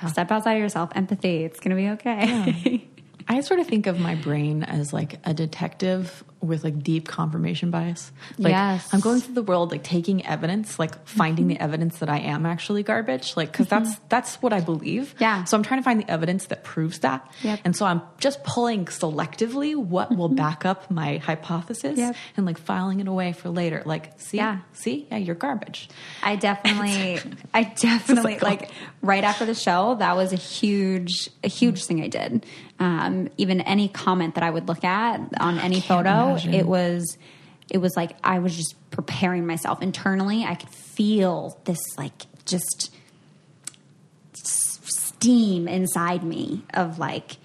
step 0.08 0.30
outside 0.30 0.54
of 0.54 0.60
yourself, 0.60 0.90
empathy, 0.94 1.44
it's 1.44 1.60
going 1.60 1.70
to 1.70 1.76
be 1.76 1.88
okay. 1.90 2.88
I 3.28 3.40
sort 3.42 3.60
of 3.60 3.66
think 3.66 3.86
of 3.86 4.00
my 4.00 4.14
brain 4.16 4.64
as 4.64 4.92
like 4.92 5.18
a 5.24 5.32
detective 5.32 6.24
with 6.40 6.64
like 6.64 6.82
deep 6.82 7.06
confirmation 7.06 7.70
bias. 7.70 8.10
Like 8.38 8.52
Yes. 8.52 8.88
I'm 8.92 9.00
going 9.00 9.20
through 9.20 9.34
the 9.34 9.42
world 9.42 9.70
like 9.70 9.82
taking 9.82 10.24
evidence, 10.26 10.78
like 10.78 11.06
finding 11.06 11.48
the 11.48 11.54
mm-hmm. 11.54 11.62
evidence 11.62 11.98
that 11.98 12.08
I 12.08 12.18
am 12.18 12.46
actually 12.46 12.82
garbage, 12.82 13.36
like 13.36 13.52
because 13.52 13.66
mm-hmm. 13.66 13.84
that's 13.84 14.00
that's 14.08 14.42
what 14.42 14.52
I 14.52 14.60
believe. 14.60 15.14
Yeah. 15.18 15.44
So 15.44 15.56
I'm 15.56 15.62
trying 15.62 15.80
to 15.80 15.84
find 15.84 16.00
the 16.00 16.10
evidence 16.10 16.46
that 16.46 16.64
proves 16.64 17.00
that. 17.00 17.30
Yep. 17.42 17.60
And 17.64 17.76
so 17.76 17.86
I'm 17.86 18.02
just 18.18 18.42
pulling 18.44 18.86
selectively 18.86 19.76
what 19.76 20.16
will 20.16 20.28
mm-hmm. 20.28 20.36
back 20.36 20.64
up 20.64 20.90
my 20.90 21.18
hypothesis 21.18 21.98
Yep. 21.98 22.16
and 22.36 22.46
like 22.46 22.58
filing 22.58 23.00
it 23.00 23.08
away 23.08 23.32
for 23.32 23.50
later. 23.50 23.82
Like, 23.84 24.18
see, 24.18 24.38
Yeah. 24.38 24.58
see, 24.72 25.06
yeah, 25.10 25.18
you're 25.18 25.34
garbage. 25.34 25.88
I 26.22 26.36
definitely, 26.36 27.20
I 27.54 27.64
definitely 27.64 28.38
like, 28.38 28.42
like 28.42 28.70
right 29.02 29.24
after 29.24 29.44
the 29.44 29.54
show. 29.54 29.96
That 29.98 30.16
was 30.16 30.32
a 30.32 30.36
huge, 30.36 31.30
a 31.44 31.48
huge 31.48 31.84
thing 31.84 32.02
I 32.02 32.08
did. 32.08 32.46
Um, 32.78 33.28
even 33.36 33.60
any 33.60 33.88
comment 33.88 34.36
that 34.36 34.44
I 34.44 34.48
would 34.48 34.66
look 34.66 34.84
at 34.84 35.20
on 35.38 35.58
any 35.58 35.82
photo, 35.82 36.29
it 36.36 36.66
was, 36.66 37.18
it 37.70 37.78
was 37.78 37.96
like 37.96 38.12
I 38.24 38.40
was 38.40 38.56
just 38.56 38.74
preparing 38.90 39.46
myself 39.46 39.82
internally. 39.82 40.44
I 40.44 40.54
could 40.54 40.70
feel 40.70 41.58
this 41.64 41.80
like 41.96 42.26
just 42.44 42.94
steam 44.34 45.68
inside 45.68 46.24
me 46.24 46.64
of 46.74 46.98
like 46.98 47.36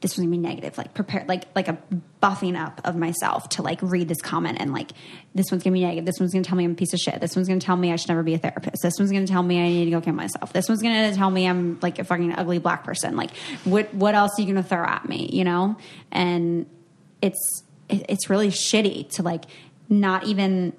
this 0.00 0.16
was 0.16 0.24
gonna 0.24 0.30
be 0.30 0.38
negative 0.38 0.78
like 0.78 0.94
prepare 0.94 1.24
like 1.28 1.44
like 1.54 1.68
a 1.68 1.76
buffing 2.22 2.58
up 2.58 2.80
of 2.84 2.96
myself 2.96 3.48
to 3.48 3.62
like 3.62 3.78
read 3.82 4.08
this 4.08 4.20
comment 4.22 4.58
and 4.60 4.72
like 4.72 4.92
this 5.34 5.50
one's 5.50 5.62
gonna 5.62 5.74
be 5.74 5.82
negative. 5.82 6.06
This 6.06 6.18
one's 6.18 6.32
gonna 6.32 6.44
tell 6.44 6.56
me 6.56 6.64
i'm 6.64 6.72
a 6.72 6.74
piece 6.74 6.92
of 6.92 7.00
shit. 7.00 7.20
This 7.20 7.36
one's 7.36 7.48
gonna 7.48 7.60
tell 7.60 7.76
me 7.76 7.92
i 7.92 7.96
should 7.96 8.08
never 8.08 8.22
be 8.22 8.34
a 8.34 8.38
therapist. 8.38 8.82
This 8.82 8.94
one's 8.98 9.12
gonna 9.12 9.26
tell 9.26 9.42
me 9.42 9.60
i 9.60 9.68
need 9.68 9.84
to 9.86 9.90
go 9.90 10.00
kill 10.00 10.14
myself. 10.14 10.52
This 10.52 10.68
one's 10.68 10.82
gonna 10.82 11.14
tell 11.14 11.30
me 11.30 11.46
i'm 11.46 11.78
like 11.82 11.98
a 11.98 12.04
fucking 12.04 12.32
ugly 12.32 12.58
black 12.58 12.84
person. 12.84 13.16
Like 13.16 13.36
what 13.64 13.92
what 13.92 14.14
else 14.14 14.38
are 14.38 14.42
you 14.42 14.48
gonna 14.48 14.62
throw 14.62 14.84
at 14.84 15.08
me 15.08 15.28
you 15.32 15.44
know? 15.44 15.76
And 16.10 16.66
it's 17.20 17.64
it, 17.88 18.06
it's 18.08 18.30
really 18.30 18.48
shitty 18.48 19.10
to 19.14 19.22
like 19.22 19.44
not 19.88 20.24
even 20.24 20.72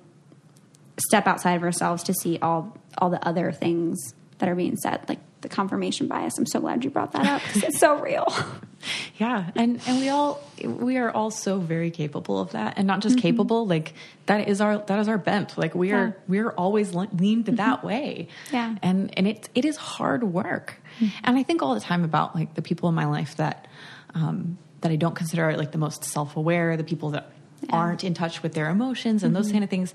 step 0.97 1.27
outside 1.27 1.53
of 1.53 1.63
ourselves 1.63 2.03
to 2.03 2.13
see 2.13 2.37
all 2.41 2.77
all 2.97 3.09
the 3.09 3.25
other 3.25 3.51
things 3.51 4.13
that 4.39 4.49
are 4.49 4.55
being 4.55 4.75
said 4.75 5.01
like 5.07 5.19
the 5.41 5.49
confirmation 5.49 6.07
bias 6.07 6.37
i'm 6.37 6.45
so 6.45 6.59
glad 6.59 6.83
you 6.83 6.89
brought 6.89 7.13
that 7.13 7.25
up 7.25 7.41
'cause 7.41 7.63
it's 7.63 7.79
so 7.79 7.99
real 7.99 8.27
Yeah, 9.17 9.51
and 9.55 9.81
and 9.85 9.99
we 9.99 10.09
all 10.09 10.41
we 10.63 10.97
are 10.97 11.11
all 11.11 11.29
so 11.29 11.59
very 11.59 11.91
capable 11.91 12.39
of 12.39 12.51
that, 12.51 12.75
and 12.77 12.87
not 12.87 13.01
just 13.01 13.17
mm-hmm. 13.17 13.21
capable. 13.21 13.67
Like 13.67 13.93
that 14.27 14.47
is 14.47 14.61
our 14.61 14.77
that 14.77 14.99
is 14.99 15.09
our 15.09 15.17
bent. 15.17 15.57
Like 15.57 15.75
we 15.75 15.91
are 15.91 16.05
Yeah. 16.05 16.11
we 16.27 16.39
are 16.39 16.51
always 16.51 16.93
le- 16.93 17.09
leaned 17.13 17.45
mm-hmm. 17.45 17.55
that 17.55 17.83
way. 17.83 18.29
Yeah. 18.51 18.75
and 18.81 19.11
and 19.17 19.27
it 19.27 19.49
it 19.55 19.65
is 19.65 19.75
hard 19.75 20.23
work. 20.23 20.75
Mm-hmm. 20.99 21.17
And 21.25 21.37
I 21.37 21.43
think 21.43 21.61
all 21.61 21.73
the 21.73 21.81
time 21.81 22.03
about 22.05 22.33
like 22.35 22.53
the 22.53 22.61
people 22.61 22.87
in 22.87 22.95
my 22.95 23.05
life 23.05 23.35
that 23.37 23.67
um, 24.15 24.57
that 24.81 24.91
I 24.91 24.95
don't 24.95 25.15
consider 25.15 25.55
like 25.57 25.71
the 25.71 25.77
most 25.77 26.03
self 26.03 26.35
aware, 26.35 26.77
the 26.77 26.83
people 26.83 27.11
that 27.11 27.31
aren't 27.69 28.03
in 28.03 28.13
touch 28.13 28.41
with 28.41 28.53
their 28.53 28.69
emotions 28.69 29.23
and 29.23 29.35
those 29.35 29.47
mm-hmm. 29.47 29.55
kind 29.55 29.63
of 29.63 29.69
things. 29.69 29.93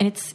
And 0.00 0.06
it's 0.08 0.34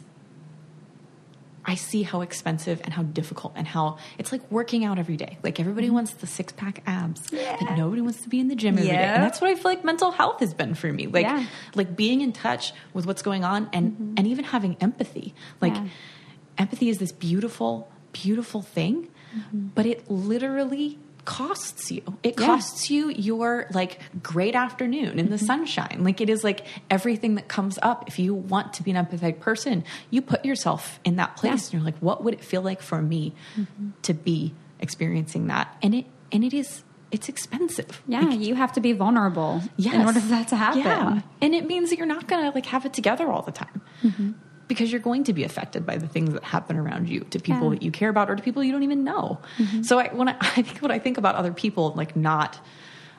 I 1.64 1.74
see 1.74 2.02
how 2.02 2.22
expensive 2.22 2.80
and 2.84 2.94
how 2.94 3.02
difficult 3.02 3.52
and 3.54 3.66
how 3.66 3.98
it's 4.18 4.32
like 4.32 4.50
working 4.50 4.84
out 4.84 4.98
every 4.98 5.16
day. 5.16 5.38
Like 5.42 5.60
everybody 5.60 5.88
mm-hmm. 5.88 5.96
wants 5.96 6.14
the 6.14 6.26
six 6.26 6.52
pack 6.52 6.82
abs, 6.86 7.30
but 7.30 7.76
nobody 7.76 8.00
wants 8.00 8.22
to 8.22 8.28
be 8.28 8.40
in 8.40 8.48
the 8.48 8.54
gym 8.54 8.78
every 8.78 8.88
day. 8.88 8.94
Yeah. 8.94 9.14
And 9.16 9.22
that's 9.22 9.40
what 9.40 9.50
I 9.50 9.54
feel 9.54 9.70
like 9.70 9.84
mental 9.84 10.10
health 10.10 10.40
has 10.40 10.54
been 10.54 10.74
for 10.74 10.92
me. 10.92 11.06
Like 11.06 11.26
Yeah. 11.26 11.46
like 11.74 11.94
being 11.94 12.22
in 12.22 12.32
touch 12.32 12.72
with 12.94 13.06
what's 13.06 13.22
going 13.22 13.44
on 13.44 13.68
and 13.72 13.92
mm-hmm. 13.92 14.14
and 14.16 14.26
even 14.26 14.46
having 14.46 14.76
empathy. 14.80 15.34
Like 15.60 15.74
Yeah. 15.74 15.88
empathy 16.58 16.88
is 16.88 16.98
this 16.98 17.12
beautiful 17.12 17.88
beautiful 18.12 18.62
thing, 18.62 19.08
but 19.52 19.86
it 19.86 20.10
literally 20.10 20.98
costs 21.24 21.90
you. 21.90 22.02
It 22.22 22.38
Yeah. 22.38 22.46
costs 22.46 22.90
you 22.90 23.10
your 23.10 23.66
like 23.72 24.00
great 24.22 24.54
afternoon 24.54 25.18
in 25.18 25.30
the 25.30 25.36
mm-hmm. 25.36 25.46
sunshine. 25.46 25.98
Like 26.02 26.20
it 26.20 26.28
is 26.30 26.42
like 26.44 26.66
everything 26.90 27.34
that 27.36 27.48
comes 27.48 27.78
up. 27.82 28.04
If 28.08 28.18
you 28.18 28.34
want 28.34 28.72
to 28.74 28.82
be 28.82 28.90
an 28.90 29.04
empathetic 29.04 29.40
person, 29.40 29.84
you 30.10 30.22
put 30.22 30.44
yourself 30.44 31.00
in 31.04 31.16
that 31.16 31.36
place 31.36 31.52
Yeah. 31.52 31.66
and 31.66 31.72
you're 31.72 31.82
like, 31.82 31.98
what 32.00 32.24
would 32.24 32.34
it 32.34 32.44
feel 32.44 32.62
like 32.62 32.80
for 32.82 33.00
me 33.02 33.32
mm-hmm. 33.56 33.90
to 34.02 34.14
be 34.14 34.54
experiencing 34.78 35.46
that? 35.48 35.76
And 35.82 35.94
it 35.94 36.06
and 36.32 36.44
it 36.44 36.54
is 36.54 36.82
it's 37.12 37.28
expensive. 37.28 38.00
yeah 38.06 38.30
you 38.30 38.54
have 38.54 38.72
to 38.72 38.80
be 38.80 38.92
vulnerable 38.92 39.60
Yes. 39.76 39.94
in 39.94 40.02
order 40.02 40.20
for 40.20 40.28
that 40.28 40.46
to 40.48 40.56
happen 40.56 40.80
Yeah. 40.80 41.20
And 41.42 41.54
it 41.56 41.66
means 41.66 41.90
that 41.90 41.98
you're 41.98 42.06
not 42.06 42.28
going 42.28 42.44
to 42.44 42.50
like 42.54 42.66
have 42.66 42.86
it 42.86 42.92
together 42.92 43.30
all 43.32 43.42
the 43.42 43.50
time. 43.52 43.80
Mm-hmm. 44.02 44.30
Because 44.70 44.90
you're 44.92 45.00
going 45.10 45.24
to 45.24 45.32
be 45.32 45.42
affected 45.44 45.84
by 45.84 45.96
the 45.98 46.06
things 46.14 46.32
that 46.32 46.44
happen 46.44 46.76
around 46.76 47.08
you 47.08 47.20
to 47.32 47.38
people 47.40 47.54
Yeah. 47.54 47.60
Mm-hmm. 47.60 47.70
that 47.74 47.82
you 47.82 47.90
care 47.90 48.08
about 48.08 48.30
or 48.30 48.36
to 48.36 48.42
people 48.42 48.62
you 48.64 48.72
don't 48.72 48.84
even 48.90 49.02
know. 49.04 49.38
So 49.82 49.98
I, 49.98 50.08
when 50.18 50.28
I, 50.28 50.36
I 50.40 50.62
think 50.62 50.78
when 50.78 50.92
I 50.92 50.98
think 51.00 51.18
about 51.18 51.34
other 51.34 51.52
people, 51.52 51.92
like 51.96 52.14
not, 52.14 52.58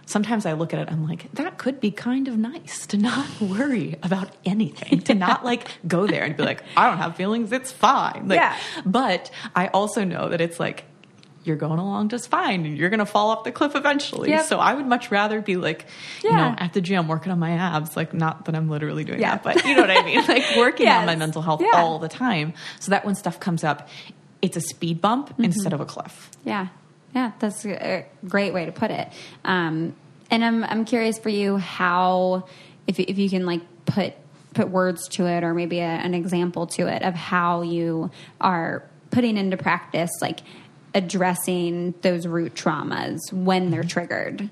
sometimes 0.06 0.46
I 0.46 0.54
look 0.54 0.74
at 0.74 0.80
it, 0.80 0.92
I'm 0.92 1.08
like, 1.08 1.32
that 1.34 1.58
could 1.58 1.80
be 1.80 1.92
kind 1.92 2.28
of 2.28 2.38
nice 2.38 2.88
to 2.88 2.98
not 2.98 3.28
worry 3.56 3.98
about 4.02 4.30
anything, 4.46 5.02
to 5.02 5.14
not 5.14 5.44
like 5.46 5.68
go 5.88 6.08
there 6.08 6.24
and 6.24 6.36
be 6.38 6.44
like, 6.44 6.64
I 6.78 6.88
don't 6.88 6.98
have 7.00 7.16
feelings, 7.18 7.52
it's 7.52 7.72
fine. 7.72 8.28
Like, 8.30 8.38
Yeah. 8.38 8.58
But 8.86 9.30
I 9.56 9.68
also 9.68 10.04
know 10.04 10.30
that 10.30 10.42
it's 10.42 10.60
like, 10.60 10.86
you're 11.44 11.56
going 11.56 11.80
along 11.80 12.10
just 12.10 12.30
fine 12.30 12.66
and 12.66 12.78
you're 12.78 12.90
going 12.90 13.00
to 13.00 13.06
fall 13.06 13.32
off 13.32 13.44
the 13.44 13.52
cliff 13.52 13.76
eventually. 13.76 14.30
Yep. 14.30 14.46
So 14.46 14.60
I 14.60 14.74
would 14.76 14.86
much 14.86 15.10
rather 15.10 15.42
be 15.42 15.58
like, 15.58 15.86
you 16.24 16.32
know, 16.32 16.54
at 16.58 16.74
the 16.74 16.82
gym 16.82 17.08
working 17.08 17.32
on 17.32 17.40
my 17.40 17.52
abs. 17.54 17.96
Like, 17.98 18.14
not 18.14 18.46
that 18.46 18.56
I'm 18.56 18.70
literally 18.70 19.04
doing 19.04 19.20
Yeah. 19.20 19.38
that, 19.38 19.44
but 19.44 19.66
you 19.66 19.76
know 19.76 19.82
what 19.82 19.90
I 19.92 20.04
mean? 20.04 20.24
Like, 20.28 20.44
working 20.56 20.88
on 20.88 21.06
my 21.08 21.16
mental 21.16 21.42
health 21.42 21.62
Yeah. 21.64 21.80
all 21.82 21.98
the 22.00 22.10
time. 22.10 22.54
So 22.80 22.92
that 22.92 23.06
when 23.06 23.16
stuff 23.16 23.40
comes 23.40 23.64
up, 23.64 23.90
it's 24.42 24.56
a 24.58 24.62
speed 24.62 25.02
bump 25.02 25.30
Mm-hmm. 25.30 25.44
instead 25.46 25.74
of 25.74 25.82
a 25.82 25.86
cliff. 25.86 26.30
Yeah, 26.46 26.68
yeah, 27.16 27.32
that's 27.40 27.66
a 27.66 28.06
great 28.28 28.54
way 28.54 28.66
to 28.66 28.72
put 28.72 28.92
it. 28.92 29.08
Um, 29.44 29.96
and 30.30 30.46
I'm 30.46 30.64
I'm 30.64 30.86
curious 30.86 31.18
for 31.20 31.30
you 31.30 31.58
how 31.58 32.48
if 32.88 33.00
if 33.00 33.18
you 33.18 33.30
can 33.30 33.46
like 33.46 33.62
put 33.86 34.14
put 34.54 34.70
words 34.70 35.08
to 35.10 35.26
it 35.28 35.44
or 35.44 35.54
maybe 35.54 35.80
a, 35.80 35.84
an 35.86 36.14
example 36.14 36.68
to 36.68 36.88
it 36.88 37.02
of 37.04 37.14
how 37.16 37.62
you 37.64 38.12
are 38.40 38.84
putting 39.10 39.38
into 39.38 39.58
practice 39.58 40.10
like 40.22 40.40
addressing 40.94 41.94
those 42.02 42.28
root 42.28 42.54
traumas 42.56 43.32
when 43.32 43.72
they're 43.72 43.84
triggered. 43.84 44.50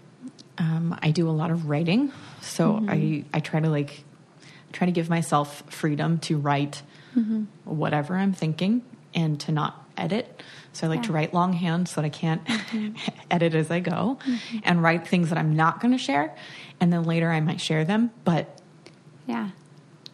Um, 0.57 0.97
I 1.01 1.11
do 1.11 1.29
a 1.29 1.31
lot 1.31 1.51
of 1.51 1.67
writing. 1.69 2.11
So 2.41 2.73
Mm-hmm. 2.73 2.89
I, 2.89 3.23
I 3.33 3.39
try 3.39 3.59
to 3.59 3.69
like, 3.69 4.03
try 4.71 4.85
to 4.85 4.91
give 4.91 5.09
myself 5.09 5.63
freedom 5.69 6.19
to 6.19 6.37
write 6.37 6.81
Mm-hmm. 7.17 7.45
whatever 7.65 8.15
I'm 8.15 8.33
thinking 8.33 8.83
and 9.15 9.39
to 9.41 9.51
not 9.51 9.83
edit. 9.97 10.43
So 10.73 10.85
I 10.85 10.89
like 10.91 11.03
to 11.03 11.11
write 11.11 11.33
longhand 11.33 11.89
so 11.89 11.99
that 12.01 12.05
I 12.05 12.09
can't 12.09 12.41
edit 13.31 13.55
as 13.55 13.71
I 13.71 13.79
go 13.79 14.19
and 14.63 14.81
write 14.83 15.07
things 15.07 15.29
that 15.29 15.37
I'm 15.39 15.55
not 15.55 15.81
going 15.81 15.91
to 15.91 15.97
share. 15.97 16.35
And 16.79 16.93
then 16.93 17.03
later 17.03 17.31
I 17.31 17.39
might 17.41 17.59
share 17.59 17.83
them. 17.83 18.11
But 18.25 18.61
Yeah. 19.25 19.49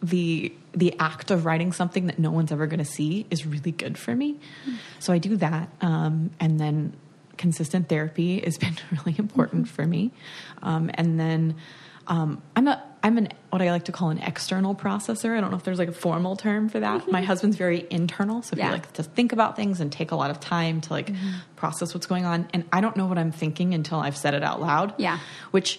The 0.02 0.52
the 0.72 0.94
act 0.98 1.30
of 1.30 1.44
writing 1.46 1.72
something 1.72 2.06
that 2.06 2.18
no 2.18 2.30
one's 2.30 2.52
ever 2.52 2.66
going 2.66 2.78
to 2.78 2.84
see 2.84 3.26
is 3.30 3.46
really 3.46 3.72
good 3.72 3.96
for 3.96 4.14
me. 4.14 4.36
So 4.98 5.12
I 5.12 5.18
do 5.18 5.36
that, 5.36 5.68
um, 5.80 6.30
and 6.38 6.60
then 6.60 6.92
consistent 7.38 7.88
therapy 7.88 8.40
has 8.40 8.58
been 8.64 8.76
really 8.92 9.14
important 9.18 9.68
for 9.68 9.86
me. 9.86 10.10
Um, 10.62 10.90
and 10.94 11.18
then 11.18 11.56
um, 12.06 12.42
I'm 12.54 12.68
a 12.68 12.82
I'm 13.02 13.18
an 13.18 13.28
what 13.50 13.62
I 13.62 13.70
like 13.70 13.84
to 13.86 13.92
call 13.92 14.10
an 14.10 14.18
external 14.18 14.74
processor. 14.74 15.36
I 15.36 15.40
don't 15.40 15.50
know 15.50 15.56
if 15.56 15.64
there's 15.64 15.78
like 15.78 15.88
a 15.88 15.92
formal 15.92 16.36
term 16.36 16.68
for 16.68 16.80
that. 16.80 17.10
My 17.10 17.22
husband's 17.22 17.56
very 17.56 17.86
internal, 17.90 18.42
so 18.42 18.56
Yeah. 18.56 18.66
he 18.66 18.72
likes 18.72 18.92
to 18.92 19.02
think 19.02 19.32
about 19.32 19.56
things 19.56 19.80
and 19.80 19.90
take 19.92 20.10
a 20.10 20.16
lot 20.16 20.30
of 20.30 20.40
time 20.40 20.80
to 20.82 20.92
like 20.92 21.10
process 21.56 21.94
what's 21.94 22.06
going 22.06 22.24
on. 22.26 22.48
And 22.52 22.64
I 22.72 22.80
don't 22.80 22.96
know 22.96 23.06
what 23.06 23.16
I'm 23.18 23.32
thinking 23.32 23.74
until 23.74 23.98
I've 24.00 24.16
said 24.16 24.34
it 24.34 24.42
out 24.42 24.60
loud. 24.60 24.94
Yeah. 24.98 25.18
which 25.52 25.78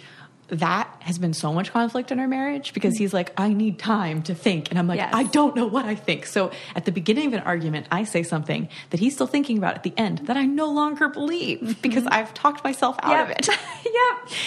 that 0.50 0.90
has 1.02 1.18
been 1.20 1.34
so 1.34 1.52
much 1.54 1.72
conflict 1.72 2.12
in 2.12 2.20
our 2.20 2.28
marriage 2.28 2.74
because 2.74 2.96
mm. 2.96 3.00
he's 3.00 3.14
like, 3.14 3.34
I 3.38 3.52
need 3.52 3.80
time 3.80 4.24
to 4.24 4.36
think. 4.36 4.70
And 4.70 4.80
I'm 4.80 4.88
like, 4.88 4.98
Yes. 4.98 5.14
I 5.14 5.24
don't 5.24 5.56
know 5.56 5.66
what 5.66 5.86
I 5.86 5.96
think. 5.96 6.26
So 6.26 6.52
at 6.76 6.86
the 6.86 6.92
beginning 6.92 7.28
of 7.28 7.34
an 7.34 7.40
argument, 7.42 7.88
I 7.92 8.04
say 8.04 8.24
something 8.24 8.70
that 8.92 9.00
he's 9.00 9.14
still 9.14 9.28
thinking 9.28 9.58
about 9.58 9.76
at 9.76 9.84
the 9.84 9.94
end 9.98 10.20
that 10.20 10.38
I 10.38 10.46
no 10.46 10.72
longer 10.72 11.10
believe 11.10 11.60
mm-hmm. 11.60 11.82
because 11.82 12.06
I've 12.08 12.34
talked 12.34 12.64
myself 12.64 12.98
out 13.02 13.26
of 13.26 13.30
it. 13.30 13.48
yep. 13.86 14.38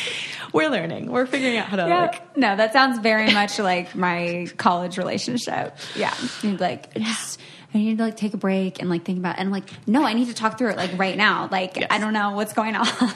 We're 0.53 0.71
learning. 0.71 1.11
We're 1.11 1.27
figuring 1.27 1.59
out 1.59 1.67
how 1.67 1.77
to 1.77 1.87
Yeah. 1.87 2.01
like 2.01 2.37
no, 2.37 2.57
that 2.57 2.73
sounds 2.73 2.99
very 2.99 3.33
much 3.33 3.59
like 3.59 3.95
my 3.95 4.49
college 4.57 4.97
relationship. 4.97 5.77
Yeah. 5.95 6.15
Like, 6.43 6.91
I 6.97 7.01
just, 7.01 7.41
I 7.73 7.79
need 7.79 7.99
to 7.99 8.05
like 8.05 8.17
take 8.17 8.35
a 8.35 8.37
break 8.37 8.81
and 8.81 8.91
like 8.91 9.05
think 9.05 9.19
about 9.19 9.37
it. 9.37 9.41
And 9.41 9.53
like, 9.53 9.69
no, 9.87 10.05
I 10.05 10.13
need 10.13 10.27
to 10.29 10.35
talk 10.35 10.59
through 10.59 10.71
it 10.71 10.77
like 10.77 10.99
right 10.99 11.17
now. 11.17 11.49
Like, 11.51 11.77
Yes. 11.77 11.87
I 11.91 11.99
don't 11.99 12.13
know 12.13 12.31
what's 12.33 12.53
going 12.53 12.75
on. 12.77 12.87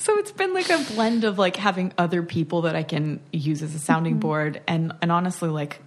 So 0.00 0.16
it's 0.16 0.32
been 0.32 0.54
like 0.54 0.70
a 0.70 0.78
blend 0.94 1.24
of 1.24 1.38
like 1.38 1.56
having 1.56 1.92
other 1.98 2.22
people 2.22 2.62
that 2.62 2.74
I 2.76 2.82
can 2.82 3.20
use 3.32 3.62
as 3.62 3.74
a 3.74 3.78
sounding 3.78 4.14
Mm-hmm. 4.14 4.20
board 4.20 4.62
and 4.66 4.92
and 5.02 5.10
honestly 5.12 5.48
like 5.50 5.80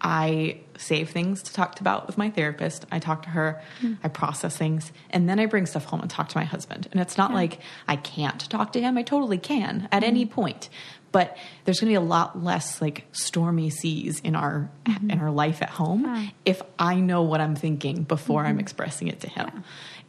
I 0.00 0.60
save 0.78 1.10
things 1.10 1.42
to 1.42 1.52
talk 1.52 1.78
about 1.80 2.06
with 2.06 2.16
my 2.16 2.30
therapist. 2.30 2.86
I 2.90 2.98
talk 3.00 3.22
to 3.24 3.28
her, 3.30 3.60
Mm. 3.82 3.98
I 4.02 4.08
process 4.08 4.56
things, 4.56 4.92
and 5.10 5.28
then 5.28 5.38
I 5.38 5.44
bring 5.44 5.66
stuff 5.66 5.84
home 5.84 6.00
and 6.00 6.08
talk 6.10 6.30
to 6.30 6.38
my 6.38 6.44
husband. 6.44 6.88
And 6.90 7.00
it's 7.02 7.18
not 7.18 7.34
like 7.34 7.60
I 7.86 7.96
can't 7.96 8.40
talk 8.48 8.72
to 8.72 8.80
him. 8.80 8.96
I 8.96 9.02
totally 9.02 9.36
can 9.38 9.88
at 9.92 10.02
any 10.02 10.24
Mm-hmm. 10.24 10.32
point. 10.34 10.68
But 11.12 11.36
there's 11.64 11.80
going 11.80 11.92
to 11.92 12.00
be 12.00 12.04
a 12.04 12.08
lot 12.08 12.42
less 12.42 12.80
like 12.80 13.06
stormy 13.12 13.70
seas 13.70 14.20
in 14.20 14.36
our 14.36 14.70
mm-hmm. 14.86 15.10
in 15.10 15.20
our 15.20 15.30
life 15.30 15.62
at 15.62 15.70
home 15.70 15.90
Mm-hmm. 15.90 16.14
Yeah. 16.14 16.30
if 16.44 16.62
I 16.78 16.96
know 17.00 17.22
what 17.22 17.40
I'm 17.40 17.56
thinking 17.56 18.04
before 18.04 18.44
I'm 18.44 18.52
mm-hmm. 18.52 18.60
expressing 18.60 19.08
it 19.08 19.20
to 19.20 19.28
him. 19.28 19.50
Yeah. 19.52 19.60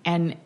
And 0.06 0.38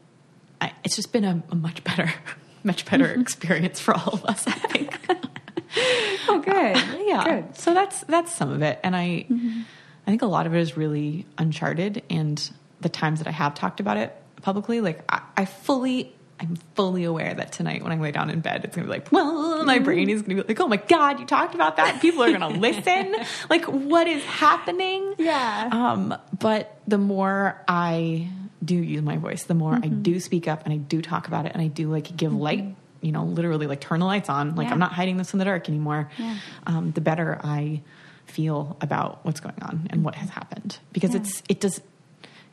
I, 0.62 0.72
it's 0.84 0.95
just 0.95 1.12
been 1.12 1.26
a, 1.26 1.43
a 1.49 1.56
much 1.56 1.84
better, 1.84 2.14
much 2.64 2.86
better 2.86 3.08
mm-hmm. 3.08 3.22
experience 3.22 3.80
for 3.80 3.93
all 3.93 4.14
of 4.14 4.26
us. 4.26 4.47
I 4.47 4.51
think. 4.51 4.99
oh, 6.30 6.39
good. 6.39 6.78
yeah. 7.08 7.24
Good. 7.24 7.58
So 7.58 7.74
that's 7.74 8.01
that's 8.01 8.34
some 8.34 8.51
of 8.51 8.62
it, 8.62 8.80
and 8.84 8.95
I, 8.95 9.26
I 9.30 10.06
think 10.06 10.22
a 10.22 10.28
lot 10.28 10.47
of 10.47 10.56
it 10.56 10.60
is 10.60 10.78
really 10.78 11.26
uncharted. 11.38 12.03
And 12.10 12.49
the 12.82 12.89
times 12.89 13.20
that 13.20 13.28
I 13.28 13.32
have 13.32 13.56
talked 13.56 13.80
about 13.80 13.97
it 13.97 14.16
publicly, 14.41 14.82
like 14.82 15.03
I, 15.10 15.22
I 15.38 15.45
fully. 15.45 16.14
I'm 16.39 16.57
fully 16.75 17.05
aware 17.05 17.33
that 17.33 17.53
tonight 17.53 17.81
when 17.81 17.93
I 17.93 17.97
lay 17.97 18.11
down 18.11 18.29
in 18.29 18.41
bed, 18.41 18.65
it's 18.65 18.75
gonna 18.75 18.88
be 18.88 18.91
like, 18.91 19.09
well, 19.11 19.63
my 19.63 19.79
brain 19.79 20.09
is 20.09 20.21
gonna 20.21 20.36
be 20.43 20.47
like, 20.47 20.59
oh 20.59 20.67
my 20.67 20.75
God, 20.77 21.19
you 21.19 21.25
talked 21.25 21.55
about 21.55 21.77
that. 21.77 22.01
People 22.01 22.23
are 22.23 22.31
gonna 22.31 22.49
listen. 22.49 23.15
Like, 23.49 23.65
what 23.65 24.07
is 24.07 24.23
happening? 24.25 25.15
Yeah. 25.17 25.69
Um, 25.71 26.15
but 26.38 26.77
the 26.88 26.97
more 26.97 27.61
I 27.67 28.27
do 28.63 28.75
use 28.75 29.01
my 29.01 29.17
voice, 29.17 29.43
the 29.43 29.53
more 29.53 29.75
I 29.75 29.88
do 29.88 30.19
speak 30.19 30.47
up 30.47 30.63
and 30.65 30.73
I 30.73 30.77
do 30.77 31.01
talk 31.01 31.27
about 31.27 31.45
it 31.45 31.53
and 31.53 31.61
I 31.61 31.67
do 31.67 31.89
like 31.89 32.15
give 32.17 32.33
light, 32.33 32.65
you 33.01 33.11
know, 33.11 33.23
literally 33.23 33.67
like 33.67 33.79
turn 33.81 33.99
the 33.99 34.05
lights 34.05 34.29
on. 34.29 34.55
Like 34.55 34.67
Yeah. 34.67 34.73
I'm 34.73 34.79
not 34.79 34.91
hiding 34.93 35.17
this 35.17 35.31
in 35.33 35.39
the 35.39 35.45
dark 35.45 35.69
anymore. 35.69 36.09
Yeah. 36.17 36.38
Um, 36.67 36.91
the 36.91 37.01
better 37.01 37.39
I 37.43 37.81
feel 38.25 38.75
about 38.81 39.19
what's 39.23 39.39
going 39.39 39.55
on 39.61 39.88
and 39.91 40.03
what 40.03 40.15
has 40.15 40.29
happened 40.29 40.79
because 40.91 41.11
Yeah. 41.11 41.21
it's 41.21 41.43
it 41.47 41.59
does 41.61 41.79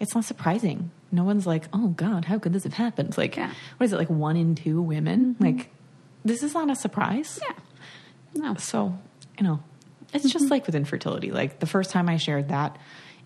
it's 0.02 0.16
not 0.16 0.24
surprising. 0.24 0.90
No 1.12 1.22
one's 1.22 1.46
like, 1.46 1.64
oh 1.72 1.88
God, 1.88 2.24
how 2.24 2.38
could 2.40 2.52
this 2.52 2.64
have 2.64 2.74
happened? 2.74 3.16
Like, 3.16 3.36
Yeah. 3.36 3.52
what 3.76 3.84
is 3.84 3.92
it 3.92 3.98
like 3.98 4.10
one 4.10 4.36
in 4.36 4.56
two 4.56 4.82
women? 4.82 5.34
Mm-hmm. 5.34 5.44
Like, 5.44 5.70
this 6.24 6.42
is 6.42 6.54
not 6.54 6.68
a 6.68 6.74
surprise. 6.74 7.38
Yeah. 7.40 7.54
No. 8.34 8.54
So, 8.56 8.98
you 9.38 9.44
know, 9.44 9.62
it's 10.12 10.24
just 10.24 10.46
mm-hmm. 10.46 10.50
like 10.50 10.66
with 10.66 10.74
infertility. 10.74 11.30
Like 11.30 11.60
the 11.60 11.66
first 11.66 11.90
time 11.90 12.08
I 12.08 12.16
shared 12.16 12.48
that, 12.48 12.76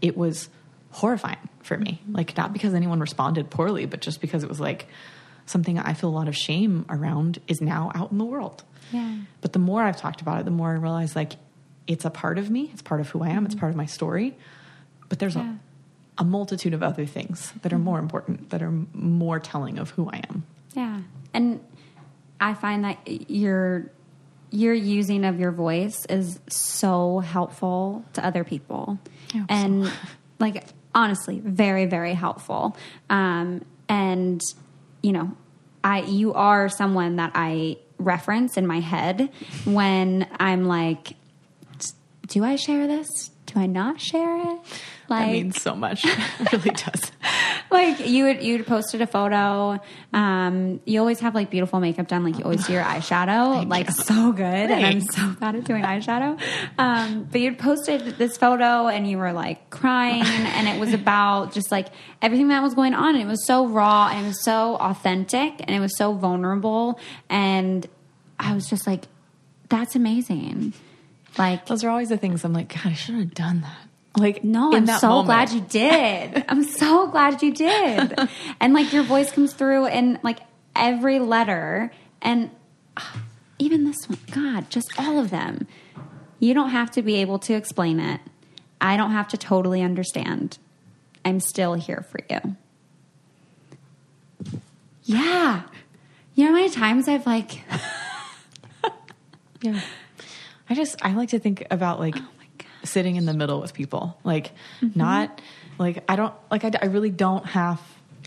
it 0.03 0.19
was 0.19 0.51
horrifying 0.91 1.49
for 1.63 1.79
me. 1.79 2.03
Mm-hmm. 2.03 2.15
Like 2.15 2.37
not 2.37 2.53
because 2.53 2.75
anyone 2.75 3.01
responded 3.01 3.49
poorly, 3.49 3.87
but 3.87 4.01
just 4.03 4.21
because 4.21 4.43
it 4.45 4.49
was 4.49 4.61
like 4.61 4.87
something 5.47 5.79
I 5.79 5.95
feel 5.95 6.11
a 6.11 6.17
lot 6.17 6.29
of 6.29 6.37
shame 6.37 6.85
around 6.91 7.39
is 7.49 7.63
now 7.63 7.91
out 7.95 8.13
in 8.13 8.19
the 8.19 8.25
world. 8.25 8.65
Yeah. 8.93 9.17
But 9.41 9.55
the 9.55 9.59
more 9.59 9.83
I've 9.83 9.97
talked 9.97 10.21
about 10.21 10.41
it, 10.41 10.45
the 10.45 10.51
more 10.51 10.73
I 10.73 10.75
realize 10.75 11.17
like 11.17 11.33
it's 11.87 12.05
a 12.05 12.11
part 12.11 12.37
of 12.37 12.51
me, 12.51 12.69
it's 12.75 12.83
part 12.83 13.01
of 13.01 13.09
who 13.09 13.23
I 13.23 13.31
am, 13.31 13.47
it's 13.47 13.55
part 13.55 13.71
of 13.71 13.77
my 13.77 13.87
story. 13.87 14.37
But 15.09 15.19
there's 15.19 15.37
Yeah. 15.37 15.55
A, 16.19 16.25
multitude 16.25 16.75
of 16.75 16.83
other 16.83 17.07
things 17.07 17.53
that 17.63 17.73
are 17.73 17.79
more 17.79 17.99
important, 17.99 18.51
that 18.51 18.63
are 18.63 18.73
more 18.93 19.39
telling 19.39 19.79
of 19.79 19.91
who 19.91 20.09
I 20.11 20.23
am. 20.29 20.45
Yeah. 20.75 21.01
And 21.33 21.61
I 22.41 22.55
find 22.55 22.85
that 22.85 23.31
your 23.31 23.91
your 24.51 24.73
using 24.73 25.25
of 25.25 25.41
your 25.41 25.51
voice 25.51 26.07
is 26.07 26.39
so 26.49 27.19
helpful 27.19 28.05
to 28.13 28.25
other 28.25 28.45
people. 28.45 28.99
Hope 29.33 29.43
so. 29.43 29.45
and 29.49 29.93
like 30.39 30.65
honestly, 30.95 31.41
very 31.41 31.87
very 31.87 32.15
helpful. 32.15 32.77
Um 33.11 33.65
and 33.89 34.41
you 35.03 35.13
know, 35.13 35.33
I 35.83 36.03
you 36.03 36.35
are 36.35 36.69
someone 36.69 37.17
that 37.17 37.33
I 37.35 37.79
reference 37.99 38.57
in 38.57 38.67
my 38.67 38.81
head 38.81 39.31
when 39.65 40.29
I'm 40.39 40.65
like 40.65 41.15
do 42.29 42.45
I 42.45 42.57
share 42.57 42.87
this? 42.87 43.31
Do 43.47 43.61
I 43.61 43.67
not 43.67 44.01
share 44.01 44.37
it? 44.37 44.59
That 45.09 45.29
means 45.31 45.61
so 45.61 45.75
much. 45.75 46.05
it 46.05 46.53
really 46.53 46.71
does. 46.71 47.13
like 47.71 48.07
you 48.07 48.25
would 48.25 48.43
you'd 48.43 48.67
posted 48.67 49.01
a 49.03 49.07
photo 49.07 49.79
um 50.13 50.81
you 50.85 51.01
always 51.01 51.21
have 51.21 51.35
like 51.35 51.51
beautiful 51.51 51.81
makeup 51.81 52.07
done 52.07 52.25
like 52.25 52.39
you 52.39 52.45
always 52.45 52.65
do 52.67 52.73
your 52.73 52.83
eyeshadow 52.83 53.69
like 53.69 53.91
so 53.91 54.33
good 54.33 54.45
and 54.45 54.87
i'm 54.87 55.01
so 55.01 55.29
bad 55.41 55.57
at 55.57 55.65
doing 55.65 55.83
eyeshadow 55.83 56.41
um 56.79 57.27
but 57.31 57.41
you'd 57.41 57.59
posted 57.59 58.01
this 58.19 58.37
photo 58.37 58.87
and 58.87 59.09
you 59.11 59.19
were 59.19 59.33
like 59.33 59.69
crying 59.71 60.23
and 60.23 60.69
it 60.69 60.79
was 60.79 60.93
about 60.95 61.53
just 61.53 61.73
like 61.73 61.89
everything 62.23 62.49
that 62.49 62.63
was 62.63 62.75
going 62.75 62.95
on 62.95 63.15
and 63.15 63.23
it 63.23 63.27
was 63.27 63.45
so 63.47 63.67
raw 63.67 64.09
and 64.13 64.25
it 64.25 64.29
was 64.29 64.45
so 64.45 64.77
authentic 64.77 65.55
and 65.61 65.71
it 65.71 65.81
was 65.81 65.97
so 65.97 66.13
vulnerable 66.13 67.01
and 67.29 67.89
i 68.39 68.55
was 68.55 68.69
just 68.69 68.87
like 68.87 69.05
that's 69.69 69.97
amazing 69.97 70.73
like 71.39 71.67
Those 71.67 71.85
are 71.85 71.91
always 71.91 72.09
the 72.09 72.17
things 72.17 72.45
I'm 72.45 72.53
like, 72.53 72.69
God, 72.73 72.87
I 72.87 72.93
shouldn't 72.95 73.25
have 73.25 73.35
done 73.35 73.61
that. 73.61 73.86
Like, 74.17 74.43
no, 74.43 74.73
I'm 74.75 74.87
so 74.87 75.09
moment. 75.09 75.27
glad 75.27 75.51
you 75.53 75.61
did. 75.61 76.45
I'm 76.49 76.65
so 76.65 77.07
glad 77.09 77.43
you 77.43 77.53
did. 77.53 78.19
and 78.61 78.73
like 78.73 78.93
your 78.93 79.03
voice 79.03 79.31
comes 79.31 79.53
through 79.53 79.87
in 79.89 80.19
like 80.23 80.41
every 80.75 81.19
letter 81.19 81.93
and 82.23 82.51
ah, 82.97 83.21
even 83.59 83.85
this 83.85 84.09
one. 84.09 84.19
God, 84.31 84.71
just 84.71 84.89
all 84.99 85.19
of 85.19 85.31
them. 85.31 85.67
You 86.39 86.55
don't 86.55 86.71
have 86.71 86.91
to 86.93 87.03
be 87.03 87.17
able 87.17 87.39
to 87.41 87.55
explain 87.55 88.01
it. 88.01 88.21
I 88.81 88.97
don't 88.97 89.13
have 89.13 89.29
to 89.29 89.37
totally 89.37 89.83
understand. 89.83 90.59
I'm 91.25 91.41
still 91.41 91.75
here 91.75 92.05
for 92.11 92.21
you. 92.31 92.57
Yeah. 95.05 95.63
You 96.35 96.45
know 96.45 96.51
how 96.51 96.57
many 96.57 96.71
times 96.71 97.09
I've 97.09 97.27
like, 97.27 97.63
Yeah. 99.63 99.81
I 100.69 100.75
just 100.75 100.97
I 101.03 101.15
like 101.15 101.31
to 101.31 101.39
think 101.39 101.67
about 101.71 101.99
like 102.01 102.17
Oh. 102.17 102.29
Sitting 102.87 103.17
in 103.17 103.27
the 103.27 103.35
middle 103.35 103.61
with 103.61 103.75
people. 103.75 104.19
Like 104.25 104.53
Mm-hmm. 104.81 104.99
not 104.99 105.41
like 105.79 106.05
I 106.09 106.17
don't 106.17 106.35
like 106.51 106.65
I, 106.65 106.71
I 106.83 106.87
really 106.87 107.11
don't 107.11 107.45
have 107.47 107.81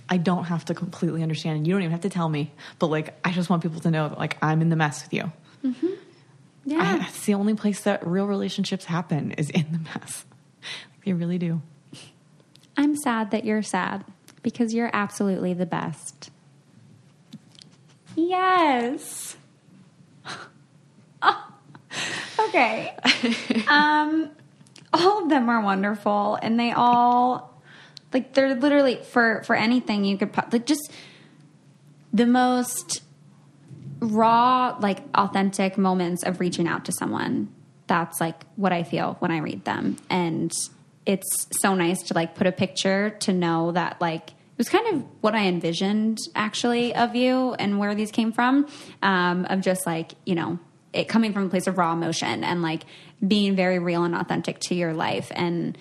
I 0.10 0.18
don't 0.18 0.46
have 0.46 0.66
to 0.66 0.74
completely 0.74 1.22
understand 1.24 1.58
and 1.58 1.68
you 1.68 1.74
don't 1.74 1.82
even 1.84 1.92
have 1.92 2.02
to 2.02 2.10
tell 2.10 2.30
me. 2.30 2.52
But 2.80 2.88
like 2.88 3.14
I 3.26 3.32
just 3.32 3.50
want 3.50 3.64
people 3.64 3.80
to 3.82 3.92
know 3.92 4.10
that 4.10 4.18
like 4.18 4.38
I'm 4.42 4.62
in 4.62 4.70
the 4.70 4.76
mess 4.76 5.04
with 5.04 5.14
you. 5.14 5.32
yeah. 6.66 7.00
I, 7.02 7.06
it's 7.08 7.26
the 7.26 7.34
only 7.36 7.54
place 7.56 7.82
that 7.82 8.06
real 8.06 8.26
relationships 8.28 8.86
happen 8.86 9.32
is 9.34 9.50
in 9.50 9.72
the 9.72 9.80
mess. 9.80 10.26
Like, 10.62 11.06
they 11.06 11.14
really 11.14 11.38
do. 11.38 11.62
I'm 12.78 12.96
sad 12.96 13.32
that 13.32 13.46
you're 13.46 13.62
sad 13.64 14.06
because 14.42 14.74
you're 14.74 14.90
absolutely 14.94 15.54
the 15.54 15.66
best. 15.66 16.30
Yes. 18.16 19.36
Oh, 21.22 21.48
okay. 22.48 22.96
um, 23.68 24.30
all 24.94 25.24
of 25.24 25.30
them 25.30 25.50
are 25.50 25.62
wonderful, 25.62 26.38
and 26.42 26.60
they 26.60 26.72
all 26.72 27.62
like 28.14 28.34
they're 28.34 28.56
literally 28.56 28.96
for 29.04 29.44
for 29.44 29.56
anything 29.56 30.06
you 30.06 30.18
could 30.18 30.36
like 30.52 30.66
just 30.66 30.92
the 32.14 32.26
most 32.26 33.04
raw, 34.00 34.78
like 34.80 35.00
authentic 35.14 35.78
moments 35.78 36.24
of 36.24 36.40
reaching 36.40 36.68
out 36.68 36.86
to 36.86 36.92
someone. 36.92 37.54
That's 37.88 38.20
like 38.22 38.44
what 38.56 38.72
I 38.72 38.84
feel 38.84 39.16
when 39.20 39.32
I 39.32 39.40
read 39.40 39.66
them, 39.66 39.98
and 40.10 40.52
it's 41.06 41.48
so 41.60 41.74
nice 41.76 42.04
to 42.04 42.14
like 42.14 42.36
put 42.36 42.48
a 42.48 42.52
picture 42.52 43.12
to 43.22 43.34
know 43.34 43.72
that 43.72 44.00
like 44.00 44.30
it 44.30 44.58
was 44.58 44.70
kind 44.70 44.96
of 44.96 45.06
what 45.22 45.36
I 45.36 45.46
envisioned 45.46 46.20
actually 46.36 46.94
of 46.94 47.16
you 47.16 47.54
and 47.54 47.80
where 47.80 47.96
these 47.96 48.12
came 48.12 48.32
from. 48.32 48.68
Um, 49.02 49.46
of 49.46 49.62
just 49.62 49.86
like, 49.86 50.12
you 50.26 50.36
know, 50.36 50.60
it 50.94 51.08
coming 51.08 51.34
from 51.34 51.46
a 51.46 51.50
place 51.50 51.68
of 51.68 51.78
raw 51.78 51.94
emotion 51.94 52.44
and 52.44 52.62
like 52.62 52.84
being 53.26 53.56
very 53.56 53.80
real 53.80 54.04
and 54.04 54.16
authentic 54.16 54.60
to 54.60 54.76
your 54.76 54.94
life. 54.94 55.32
And 55.36 55.78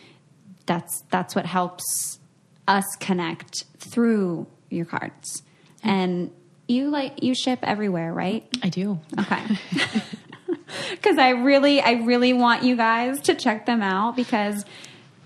that's 0.66 1.02
that's 1.10 1.34
what 1.34 1.46
helps 1.46 2.18
us 2.66 2.84
connect 3.00 3.64
through 3.78 4.46
your 4.70 4.84
cards. 4.84 5.42
And 5.82 6.30
you 6.66 6.90
like 6.90 7.22
you 7.22 7.34
ship 7.34 7.60
everywhere, 7.62 8.12
right? 8.12 8.46
I 8.62 8.68
do. 8.68 9.00
Okay. 9.18 9.42
Because 10.90 11.18
I 11.18 11.30
really, 11.30 11.80
I 11.80 11.92
really 11.92 12.32
want 12.32 12.62
you 12.62 12.76
guys 12.76 13.20
to 13.22 13.34
check 13.34 13.66
them 13.66 13.82
out 13.82 14.16
because 14.16 14.64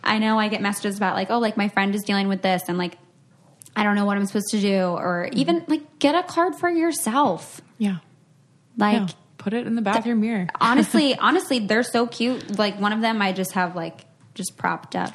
I 0.04 0.18
know 0.18 0.38
I 0.38 0.48
get 0.48 0.60
messages 0.60 0.96
about 0.96 1.16
like, 1.16 1.30
oh, 1.30 1.38
like 1.38 1.56
my 1.56 1.68
friend 1.68 1.94
is 1.94 2.02
dealing 2.02 2.28
with 2.28 2.42
this 2.42 2.62
and 2.68 2.78
like, 2.78 2.96
I 3.74 3.84
don't 3.84 3.94
know 3.94 4.04
what 4.04 4.16
I'm 4.16 4.26
supposed 4.26 4.50
to 4.50 4.60
do, 4.60 4.82
or 4.84 5.28
mm-hmm. 5.30 5.38
even 5.38 5.64
like 5.66 5.98
get 5.98 6.14
a 6.14 6.22
card 6.22 6.54
for 6.56 6.68
yourself. 6.68 7.60
Yeah. 7.78 7.98
Like, 8.76 9.08
Yeah. 9.08 9.14
Put 9.42 9.54
it 9.54 9.66
in 9.66 9.74
the 9.74 9.82
bathroom 9.82 10.20
mirror. 10.20 10.48
honestly, 10.60 11.16
honestly, 11.18 11.58
they're 11.58 11.82
so 11.82 12.06
cute. 12.06 12.58
Like 12.58 12.78
one 12.80 12.92
of 12.92 13.00
them, 13.00 13.20
I 13.20 13.32
just 13.32 13.52
have 13.52 13.74
like 13.74 14.04
just 14.34 14.56
propped 14.56 14.94
up. 14.96 15.12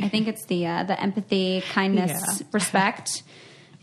I 0.00 0.08
think 0.08 0.28
it's 0.28 0.44
the 0.46 0.66
uh, 0.66 0.82
the 0.84 0.98
empathy, 1.00 1.62
kindness, 1.72 2.10
Yeah. 2.40 2.46
respect. 2.52 3.22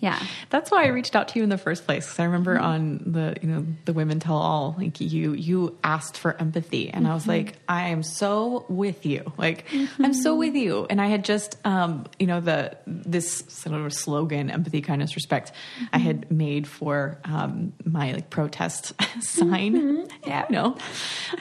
Yeah, 0.04 0.20
That's 0.50 0.70
why 0.70 0.84
I 0.84 0.88
reached 0.88 1.16
out 1.16 1.30
to 1.30 1.40
you 1.40 1.44
in 1.44 1.50
the 1.50 1.58
first 1.58 1.86
place. 1.86 2.04
Because 2.06 2.20
I 2.20 2.26
remember 2.26 2.56
Mm-hmm. 2.56 2.66
on 2.74 3.02
the 3.16 3.36
you 3.42 3.48
know 3.48 3.66
the 3.86 3.94
Women 3.94 4.20
Tell 4.20 4.36
All, 4.36 4.76
like 4.78 5.00
you 5.00 5.32
you 5.34 5.78
asked 5.82 6.18
for 6.18 6.36
empathy, 6.40 6.90
and 6.90 7.08
I 7.08 7.14
was 7.14 7.24
Mm-hmm. 7.24 7.32
like, 7.32 7.56
I 7.70 7.90
am 7.96 8.04
so 8.04 8.66
with 8.68 9.06
you. 9.06 9.22
Like 9.38 9.66
I'm 9.74 9.88
Mm-hmm. 9.88 10.12
so 10.26 10.36
with 10.36 10.56
you. 10.56 10.86
And 10.90 11.00
I 11.00 11.08
had 11.08 11.24
just 11.24 11.56
um 11.66 12.06
you 12.20 12.28
know 12.28 12.42
the 12.42 12.76
this 12.86 13.44
sort 13.48 13.80
of 13.80 13.94
slogan, 13.94 14.52
empathy, 14.52 14.82
kindness, 14.82 15.16
respect, 15.16 15.54
I 15.94 15.98
Mm-hmm. 15.98 16.06
had 16.08 16.32
made 16.32 16.68
for 16.68 17.18
um 17.24 17.72
my 17.86 18.12
like 18.12 18.30
protest 18.30 18.92
sign. 19.22 19.74
Mm-hmm. 19.74 20.28
Yeah, 20.28 20.46
you 20.50 20.56
know, 20.56 20.78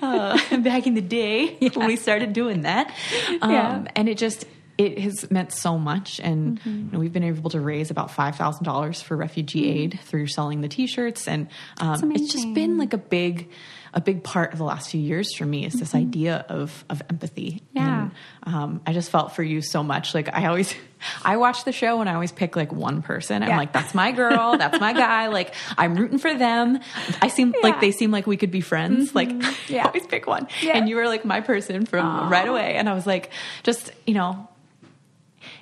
uh, 0.02 0.38
back 0.70 0.86
in 0.86 0.94
the 0.94 1.00
day 1.02 1.56
when 1.74 1.86
we 1.88 1.96
started 1.96 2.32
doing 2.32 2.62
that, 2.62 2.94
um, 3.42 3.50
Yeah. 3.50 3.84
and 3.96 4.08
it 4.08 4.18
just 4.18 4.44
it 4.82 4.98
has 4.98 5.30
meant 5.30 5.52
so 5.52 5.78
much 5.78 6.20
and 6.20 6.58
Mm-hmm. 6.60 6.68
you 6.86 6.88
know, 6.92 6.98
we've 6.98 7.12
been 7.12 7.24
able 7.24 7.50
to 7.50 7.60
raise 7.60 7.90
about 7.90 8.10
$5000 8.10 9.02
for 9.02 9.16
refugee 9.16 9.68
aid 9.70 9.98
through 10.04 10.26
selling 10.26 10.60
the 10.60 10.68
t-shirts 10.68 11.28
and 11.28 11.48
um, 11.78 12.12
it's 12.12 12.32
just 12.32 12.52
been 12.54 12.78
like 12.78 12.92
a 12.92 12.98
big 12.98 13.48
a 13.94 14.00
big 14.00 14.24
part 14.24 14.52
of 14.54 14.58
the 14.58 14.64
last 14.64 14.90
few 14.90 15.00
years 15.00 15.34
for 15.36 15.44
me 15.44 15.66
is 15.66 15.74
this 15.74 15.94
idea 15.94 16.44
of 16.48 16.84
of 16.88 17.02
empathy 17.10 17.62
Mm-hmm. 17.74 17.76
Yeah. 17.78 18.00
and 18.46 18.54
um, 18.54 18.80
i 18.86 18.92
just 18.92 19.10
felt 19.10 19.32
for 19.36 19.42
you 19.42 19.60
so 19.60 19.82
much 19.82 20.14
like 20.14 20.32
i 20.34 20.46
always 20.46 20.74
i 21.24 21.36
watch 21.36 21.64
the 21.64 21.72
show 21.72 22.00
and 22.00 22.08
i 22.08 22.14
always 22.14 22.32
pick 22.32 22.56
like 22.56 22.72
one 22.72 23.02
person 23.02 23.42
i'm 23.42 23.48
Yeah. 23.50 23.58
like 23.58 23.72
that's 23.72 23.94
my 23.94 24.12
girl 24.12 24.56
that's 24.56 24.80
my 24.80 24.92
guy 24.94 25.26
like 25.28 25.54
i'm 25.76 25.94
rooting 25.94 26.18
for 26.18 26.32
them 26.34 26.80
i 27.20 27.28
seem 27.28 27.48
Yeah. 27.48 27.52
Mm-hmm. 27.54 27.64
like 27.66 27.80
they 27.80 27.92
seem 27.92 28.10
like 28.10 28.26
we 28.26 28.36
could 28.38 28.50
be 28.50 28.62
friends 28.62 29.14
like 29.14 29.30
Yeah. 29.68 29.82
I 29.84 29.86
always 29.88 30.06
pick 30.06 30.26
one 30.26 30.48
Yeah. 30.62 30.76
and 30.76 30.88
you 30.88 30.96
were 30.96 31.06
like 31.06 31.24
my 31.26 31.40
person 31.42 31.84
from 31.86 32.06
Aw. 32.06 32.28
right 32.30 32.48
away 32.48 32.74
and 32.76 32.88
i 32.88 32.94
was 32.94 33.06
like 33.06 33.30
just 33.62 33.92
you 34.06 34.14
know 34.14 34.48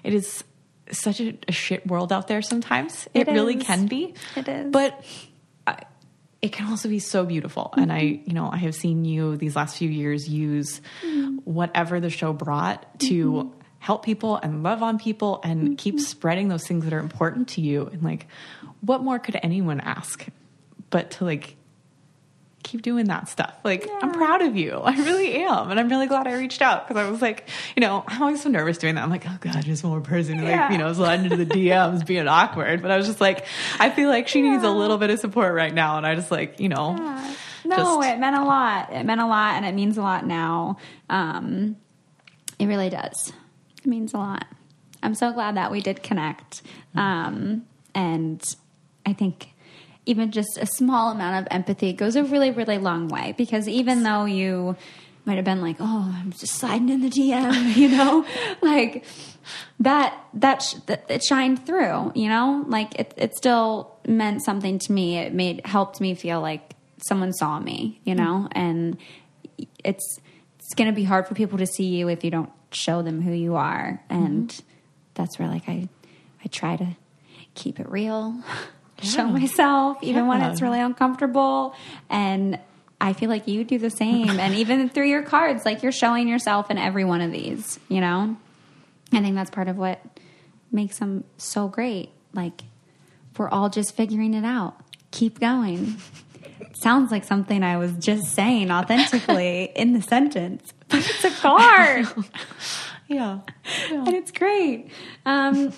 it 0.03 0.15
is 0.15 0.45
such 0.91 1.21
a, 1.21 1.37
a 1.49 1.53
shit 1.53 1.87
world 1.87 2.13
out 2.13 2.29
there 2.29 2.43
sometimes. 2.43 3.09
It, 3.15 3.29
It 3.29 3.33
really 3.33 3.57
can 3.57 3.87
be. 3.87 4.15
It 4.37 4.49
is. 4.49 4.71
But 4.71 5.05
I, 5.67 5.83
it 6.43 6.53
can 6.53 6.69
also 6.69 6.89
be 6.89 6.99
so 6.99 7.25
beautiful. 7.25 7.73
And 7.77 7.93
I, 7.93 8.01
mm-hmm. 8.03 8.31
you 8.31 8.35
know, 8.35 8.51
I 8.51 8.57
have 8.59 8.75
seen 8.75 9.05
you 9.05 9.37
these 9.37 9.57
last 9.57 9.77
few 9.77 9.89
years 9.89 10.29
use 10.29 10.81
mm-hmm. 11.03 11.37
whatever 11.45 12.01
the 12.01 12.11
show 12.11 12.33
brought 12.33 12.99
to 13.01 13.33
mm-hmm. 13.33 13.61
help 13.79 14.05
people 14.05 14.37
and 14.37 14.63
love 14.63 14.83
on 14.83 14.99
people 14.99 15.41
and 15.45 15.77
keep 15.77 16.01
spreading 16.01 16.49
those 16.49 16.67
things 16.67 16.85
that 16.85 16.93
are 16.93 16.99
important 16.99 17.49
to 17.49 17.61
you. 17.61 17.87
And 17.87 18.03
like, 18.03 18.27
what 18.81 19.03
more 19.03 19.19
could 19.19 19.39
anyone 19.43 19.81
ask 19.81 20.27
but 20.89 21.13
to 21.13 21.25
like 21.25 21.57
keep 22.63 22.83
doing 22.83 23.07
that 23.07 23.29
stuff. 23.29 23.55
Like, 23.65 23.89
I'm 24.03 24.13
proud 24.13 24.43
of 24.43 24.57
you. 24.57 24.73
I 24.85 24.95
really 25.03 25.35
am. 25.45 25.71
And 25.71 25.81
I'm 25.81 25.89
really 25.89 26.07
glad 26.07 26.27
I 26.27 26.35
reached 26.35 26.61
out 26.63 26.87
because 26.87 27.03
I 27.03 27.11
was 27.11 27.23
like, 27.23 27.49
you 27.77 27.81
know, 27.81 28.05
I'm 28.07 28.23
always 28.23 28.43
so 28.43 28.49
nervous 28.51 28.79
doing 28.79 28.95
that. 28.97 29.03
I'm 29.03 29.11
like, 29.11 29.25
oh 29.27 29.37
God, 29.41 29.65
just 29.65 29.83
one 29.83 29.93
more 29.93 30.01
person, 30.01 30.39
who, 30.39 30.47
like, 30.47 30.71
you 30.73 30.79
know, 30.79 30.93
sliding 30.93 31.25
into 31.31 31.37
the 31.45 31.47
DMs 31.47 32.05
being 32.07 32.29
awkward. 32.29 32.83
But 32.83 32.91
I 32.91 32.97
was 32.97 33.07
just 33.07 33.21
like, 33.21 33.47
I 33.79 33.91
feel 33.91 34.09
like 34.09 34.29
she 34.29 34.43
needs 34.43 34.63
a 34.63 34.71
little 34.71 34.99
bit 34.99 35.11
of 35.11 35.19
support 35.21 35.55
right 35.55 35.73
now. 35.73 35.97
And 35.97 36.07
I 36.07 36.15
just 36.15 36.31
like, 36.31 36.61
you 36.61 36.69
know, 36.69 36.97
Yeah. 36.99 37.35
No, 37.63 37.77
Just- 37.77 38.09
it 38.15 38.19
meant 38.19 38.37
a 38.37 38.45
lot. 38.45 38.91
It 38.93 39.05
meant 39.05 39.21
a 39.21 39.27
lot, 39.27 39.55
and 39.57 39.67
it 39.67 39.75
means 39.75 39.99
a 39.99 40.01
lot 40.03 40.27
now. 40.27 40.79
Um, 41.11 41.77
it 42.59 42.67
really 42.67 42.89
does. 42.89 43.33
It 43.79 43.87
means 43.87 44.15
a 44.15 44.17
lot. 44.17 44.47
I'm 45.03 45.15
so 45.15 45.31
glad 45.33 45.57
that 45.57 45.71
we 45.71 45.81
did 45.83 46.03
connect. 46.03 46.63
Um, 46.95 47.67
and 47.95 48.43
I 49.05 49.13
think 49.13 49.49
even 50.07 50.31
just 50.31 50.59
a 50.59 50.67
small 50.67 51.11
amount 51.11 51.47
of 51.47 51.49
empathy 51.51 51.93
goes 51.93 52.17
a 52.17 52.25
really, 52.25 52.51
really 52.51 52.79
long 52.79 53.09
way. 53.09 53.35
Because 53.37 53.69
even 53.69 54.03
though 54.03 54.25
you 54.25 54.77
might 55.25 55.37
have 55.37 55.45
been 55.45 55.61
like, 55.61 55.77
oh, 55.81 56.15
I'm 56.19 56.33
just 56.33 56.55
sliding 56.55 56.89
in 56.89 57.03
the 57.03 57.11
DM, 57.11 57.77
you 57.77 57.89
know, 57.89 58.25
like 58.63 59.05
that, 59.79 60.19
that, 60.35 60.63
sh- 60.63 60.75
that 60.87 61.05
it 61.09 61.23
shined 61.23 61.67
through, 61.67 62.13
you 62.15 62.29
know, 62.29 62.65
like 62.67 62.99
it, 62.99 63.15
it 63.17 63.37
still 63.37 63.95
meant 64.07 64.43
something 64.43 64.79
to 64.79 64.93
me. 64.93 65.19
It 65.19 65.35
made, 65.35 65.65
helped 65.67 66.01
me 66.01 66.15
feel 66.15 66.41
like 66.41 66.75
someone 66.99 67.33
saw 67.33 67.61
me, 67.61 68.01
you 68.05 68.15
know, 68.15 68.49
mm. 68.49 68.53
and 68.53 68.97
it's, 69.85 70.19
it's 70.59 70.75
going 70.75 70.89
to 70.89 70.95
be 70.95 71.05
hard 71.05 71.27
for 71.27 71.35
people 71.35 71.59
to 71.59 71.67
see 71.67 71.87
you 71.87 72.09
if 72.09 72.25
you 72.25 72.31
don't 72.31 72.51
show 72.73 73.03
them 73.03 73.21
who 73.21 73.33
you 73.33 73.57
are. 73.57 74.03
Mm-hmm. 74.11 74.25
And 74.25 74.61
that's 75.15 75.39
where 75.39 75.49
like 75.49 75.69
I, 75.69 75.89
I 76.45 76.49
try 76.49 76.77
to 76.77 76.97
keep 77.55 77.81
it 77.81 77.89
real, 77.89 78.43
show 79.03 79.27
myself, 79.27 79.99
even 80.03 80.27
when 80.27 80.43
it's 80.43 80.63
really 80.63 80.81
uncomfortable. 80.81 81.75
And 82.09 82.59
I 83.01 83.13
feel 83.15 83.31
like 83.31 83.49
you 83.49 83.65
do 83.65 83.79
the 83.79 83.91
same. 83.91 84.29
and 84.39 84.55
even 84.55 84.89
through 84.89 85.09
your 85.09 85.23
cards, 85.23 85.65
like 85.65 85.83
you're 85.83 85.93
showing 85.93 86.29
yourself 86.29 86.71
in 86.71 86.79
every 86.79 87.05
one 87.05 87.21
of 87.21 87.33
these, 87.33 87.79
you 87.89 88.01
know? 88.01 88.37
I 89.13 89.21
think 89.21 89.35
that's 89.35 89.51
part 89.51 89.69
of 89.69 89.77
what 89.77 90.01
makes 90.71 90.99
them 90.99 91.25
so 91.37 91.69
great. 91.69 92.11
Like 92.33 92.63
we're 93.37 93.49
all 93.49 93.71
just 93.71 93.97
figuring 93.97 94.35
it 94.35 94.45
out. 94.45 94.77
Keep 95.11 95.41
going. 95.41 95.97
Sounds 96.75 97.11
like 97.11 97.25
something 97.25 97.63
I 97.63 97.77
was 97.79 97.93
just 97.95 98.33
saying 98.33 98.71
authentically 98.71 99.65
in 99.77 99.93
the 99.93 100.03
sentence, 100.03 100.73
but 100.89 100.99
it's 100.99 101.25
a 101.25 101.31
card 101.31 102.07
yeah. 103.09 103.41
and 103.91 104.09
it's 104.15 104.31
great. 104.31 104.91
Um, 105.27 105.73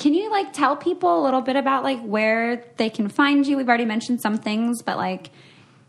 can 0.00 0.14
you 0.14 0.30
like 0.30 0.52
tell 0.52 0.74
people 0.76 1.20
a 1.20 1.22
little 1.22 1.42
bit 1.42 1.54
about 1.56 1.84
like 1.84 2.00
where 2.02 2.64
they 2.78 2.90
can 2.90 3.08
find 3.08 3.46
you? 3.46 3.56
We've 3.56 3.68
already 3.68 3.84
mentioned 3.84 4.20
some 4.20 4.36
things, 4.38 4.82
but 4.82 4.96
like 4.96 5.30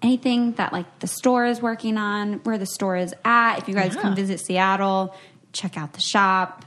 anything 0.03 0.51
that 0.53 0.71
like 0.73 0.99
the 0.99 1.07
store 1.07 1.45
is 1.45 1.61
working 1.61 1.97
on, 1.97 2.33
where 2.43 2.57
the 2.59 2.65
store 2.67 2.97
is 2.97 3.13
at. 3.25 3.57
If 3.59 3.67
you 3.67 3.73
guys 3.73 3.95
Yeah. 3.95 4.01
come 4.01 4.15
visit 4.15 4.39
Seattle, 4.39 5.15
check 5.53 5.77
out 5.77 5.93
the 5.93 6.01
shop, 6.01 6.65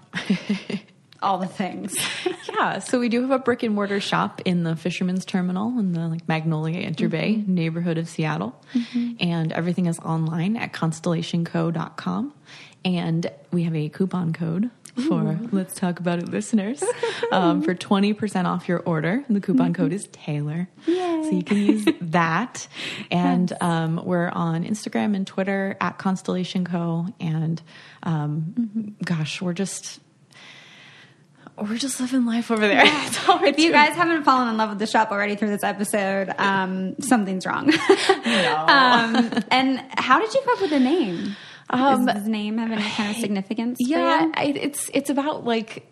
all 1.22 1.38
the 1.38 1.46
things. 1.46 1.94
Yeah, 2.56 2.78
so 2.78 2.98
we 3.00 3.08
do 3.08 3.20
have 3.22 3.30
a 3.30 3.38
brick 3.38 3.62
and 3.62 3.74
mortar 3.74 3.98
shop 4.00 4.40
in 4.44 4.62
the 4.62 4.76
Fisherman's 4.76 5.24
Terminal 5.24 5.78
in 5.78 5.92
the 5.92 6.06
like 6.08 6.26
Magnolia 6.28 6.88
Interbay 6.90 7.38
Mm-hmm. 7.38 7.54
neighborhood 7.54 7.98
of 7.98 8.08
Seattle, 8.08 8.54
and 9.20 9.52
everything 9.52 9.86
is 9.86 9.98
online 10.00 10.56
at 10.56 10.72
constellationco.com. 10.72 12.32
And 12.84 13.30
we 13.50 13.64
have 13.64 13.74
a 13.74 13.88
coupon 13.88 14.32
code 14.32 14.70
for 14.94 15.38
Let's 15.52 15.74
Talk 15.74 16.00
About 16.00 16.18
It 16.18 16.28
listeners 16.28 16.82
um, 17.32 17.62
for 17.62 17.74
twenty 17.74 18.12
percent 18.12 18.46
off 18.46 18.68
your 18.68 18.80
order. 18.80 19.24
And 19.26 19.36
the 19.36 19.40
coupon 19.40 19.74
code 19.74 19.92
is 19.92 20.08
Taylor, 20.12 20.68
so 20.86 21.30
you 21.30 21.42
can 21.42 21.58
use 21.58 21.86
that. 22.00 22.66
And 23.10 23.52
um, 23.60 24.00
we're 24.04 24.28
on 24.28 24.64
Instagram 24.64 25.16
and 25.16 25.26
Twitter 25.26 25.76
at 25.80 25.98
Constellation 25.98 26.64
Co. 26.64 27.06
And 27.20 27.60
um, 28.02 28.94
gosh, 29.04 29.42
we're 29.42 29.52
just 29.52 30.00
we're 31.56 31.76
just 31.76 32.00
living 32.00 32.26
life 32.26 32.50
over 32.50 32.66
there. 32.66 32.82
If 32.84 33.58
you 33.58 33.70
guys 33.70 33.94
haven't 33.94 34.24
fallen 34.24 34.48
in 34.48 34.56
love 34.56 34.70
with 34.70 34.78
the 34.78 34.86
shop 34.86 35.10
already 35.10 35.36
through 35.36 35.50
this 35.50 35.62
episode, 35.62 36.30
um, 36.38 37.00
something's 37.00 37.46
wrong. 37.46 37.72
um, 38.08 39.30
and 39.50 39.82
how 39.96 40.18
did 40.20 40.32
you 40.34 40.40
come 40.44 40.54
up 40.54 40.60
with 40.62 40.70
the 40.70 40.80
name? 40.80 41.36
Um, 41.70 42.06
Does 42.06 42.18
his 42.18 42.28
name 42.28 42.58
have 42.58 42.70
any 42.70 42.82
kind 42.82 43.10
of 43.10 43.16
significance? 43.16 43.78
for 43.78 43.88
yeah? 43.88 44.30
I, 44.34 44.44
it's 44.46 44.90
it's 44.92 45.10
about 45.10 45.44
like 45.44 45.86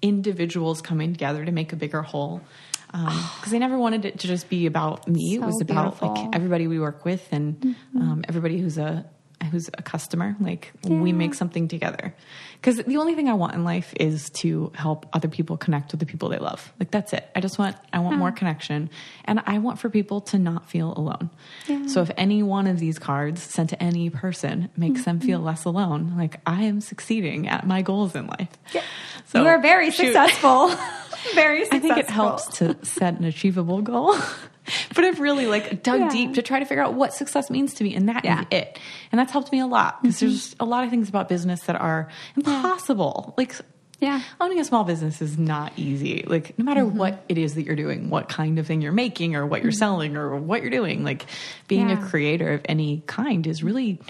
individuals 0.00 0.80
coming 0.80 1.12
together 1.12 1.44
to 1.44 1.52
make 1.52 1.72
a 1.72 1.76
bigger 1.76 2.02
whole. 2.02 2.40
Because 2.90 3.52
I 3.52 3.58
never 3.58 3.78
wanted 3.78 4.06
it 4.06 4.20
to 4.20 4.26
just 4.26 4.48
be 4.48 4.64
about 4.66 5.06
me. 5.06 5.34
it 5.34 5.42
was 5.42 5.60
about 5.60 5.82
beautiful. 6.00 6.08
Mm-hmm. 6.08 6.26
like 6.26 6.34
everybody 6.36 6.66
we 6.68 6.80
work 6.80 7.04
with 7.04 7.26
and 7.32 7.76
um, 7.94 8.24
everybody 8.26 8.58
who's 8.58 8.78
a 8.78 9.04
who's 9.46 9.68
a 9.68 9.82
customer. 9.82 10.36
Like 10.40 10.72
we 10.84 11.12
make 11.12 11.34
something 11.34 11.68
together. 11.68 12.14
Because 12.60 12.78
the 12.78 12.96
only 12.96 13.14
thing 13.14 13.28
I 13.28 13.34
want 13.34 13.54
in 13.54 13.62
life 13.62 13.94
is 13.98 14.30
to 14.30 14.72
help 14.74 15.06
other 15.12 15.28
people 15.28 15.56
connect 15.56 15.92
with 15.92 16.00
the 16.00 16.06
people 16.06 16.28
they 16.28 16.38
love. 16.38 16.72
Like 16.80 16.90
that's 16.90 17.12
it. 17.12 17.28
I 17.36 17.40
just 17.40 17.58
want 17.58 17.76
I 17.92 18.00
want 18.00 18.16
more 18.18 18.28
uh-huh. 18.28 18.36
connection, 18.36 18.90
and 19.24 19.40
I 19.46 19.58
want 19.58 19.78
for 19.78 19.88
people 19.90 20.20
to 20.22 20.38
not 20.38 20.68
feel 20.68 20.92
alone. 20.96 21.30
Yeah. 21.66 21.86
So 21.86 22.02
if 22.02 22.10
any 22.16 22.42
one 22.42 22.66
of 22.66 22.78
these 22.78 22.98
cards 22.98 23.42
sent 23.42 23.70
to 23.70 23.82
any 23.82 24.10
person 24.10 24.70
makes 24.76 25.04
them 25.04 25.20
feel 25.20 25.38
mm-hmm. 25.38 25.46
less 25.46 25.64
alone, 25.64 26.14
like 26.16 26.40
I 26.46 26.64
am 26.64 26.80
succeeding 26.80 27.48
at 27.48 27.66
my 27.66 27.82
goals 27.82 28.14
in 28.14 28.26
life. 28.26 28.48
Yeah. 28.72 28.82
So 29.26 29.42
you 29.42 29.48
are 29.48 29.60
very 29.60 29.90
shoot. 29.90 30.06
successful. 30.06 30.68
very 31.34 31.64
successful. 31.64 31.92
I 31.92 31.94
think 31.94 31.98
it 31.98 32.10
helps 32.10 32.58
to 32.58 32.76
set 32.84 33.18
an 33.18 33.24
achievable 33.24 33.82
goal. 33.82 34.16
but 34.94 35.04
I've 35.04 35.20
really 35.20 35.46
like 35.46 35.82
dug 35.82 36.00
Yeah. 36.00 36.08
deep 36.10 36.34
to 36.34 36.42
try 36.42 36.58
to 36.58 36.64
figure 36.64 36.82
out 36.82 36.94
what 36.94 37.12
success 37.12 37.50
means 37.50 37.74
to 37.74 37.84
me, 37.84 37.94
and 37.94 38.08
that 38.08 38.24
is 38.24 38.28
Yeah. 38.30 38.44
it. 38.50 38.78
And 39.12 39.18
that's 39.18 39.32
helped 39.32 39.52
me 39.52 39.60
a 39.60 39.66
lot 39.66 40.02
because 40.02 40.16
mm-hmm. 40.16 40.26
there's 40.26 40.56
a 40.60 40.64
lot 40.64 40.84
of 40.84 40.90
things 40.90 41.08
about 41.08 41.28
business 41.28 41.62
that 41.62 41.76
are 41.76 42.08
impossible. 42.36 43.34
Like 43.36 43.54
Yeah. 44.00 44.20
owning 44.40 44.60
a 44.60 44.64
small 44.64 44.84
business 44.84 45.20
is 45.20 45.38
not 45.38 45.72
easy. 45.76 46.24
Like 46.26 46.58
no 46.58 46.64
matter 46.64 46.82
mm-hmm. 46.82 46.98
what 46.98 47.24
it 47.28 47.38
is 47.38 47.54
that 47.54 47.62
you're 47.64 47.76
doing, 47.76 48.10
what 48.10 48.28
kind 48.28 48.58
of 48.58 48.66
thing 48.66 48.80
you're 48.82 48.92
making, 48.92 49.34
or 49.36 49.46
what 49.46 49.62
you're 49.62 49.72
mm-hmm. 49.72 49.78
selling, 49.78 50.16
or 50.16 50.36
what 50.36 50.62
you're 50.62 50.70
doing, 50.70 51.04
like 51.04 51.26
being 51.66 51.90
Yeah. 51.90 52.04
a 52.04 52.08
creator 52.08 52.52
of 52.52 52.62
any 52.66 53.02
kind 53.06 53.46
is 53.46 53.62
really 53.62 54.00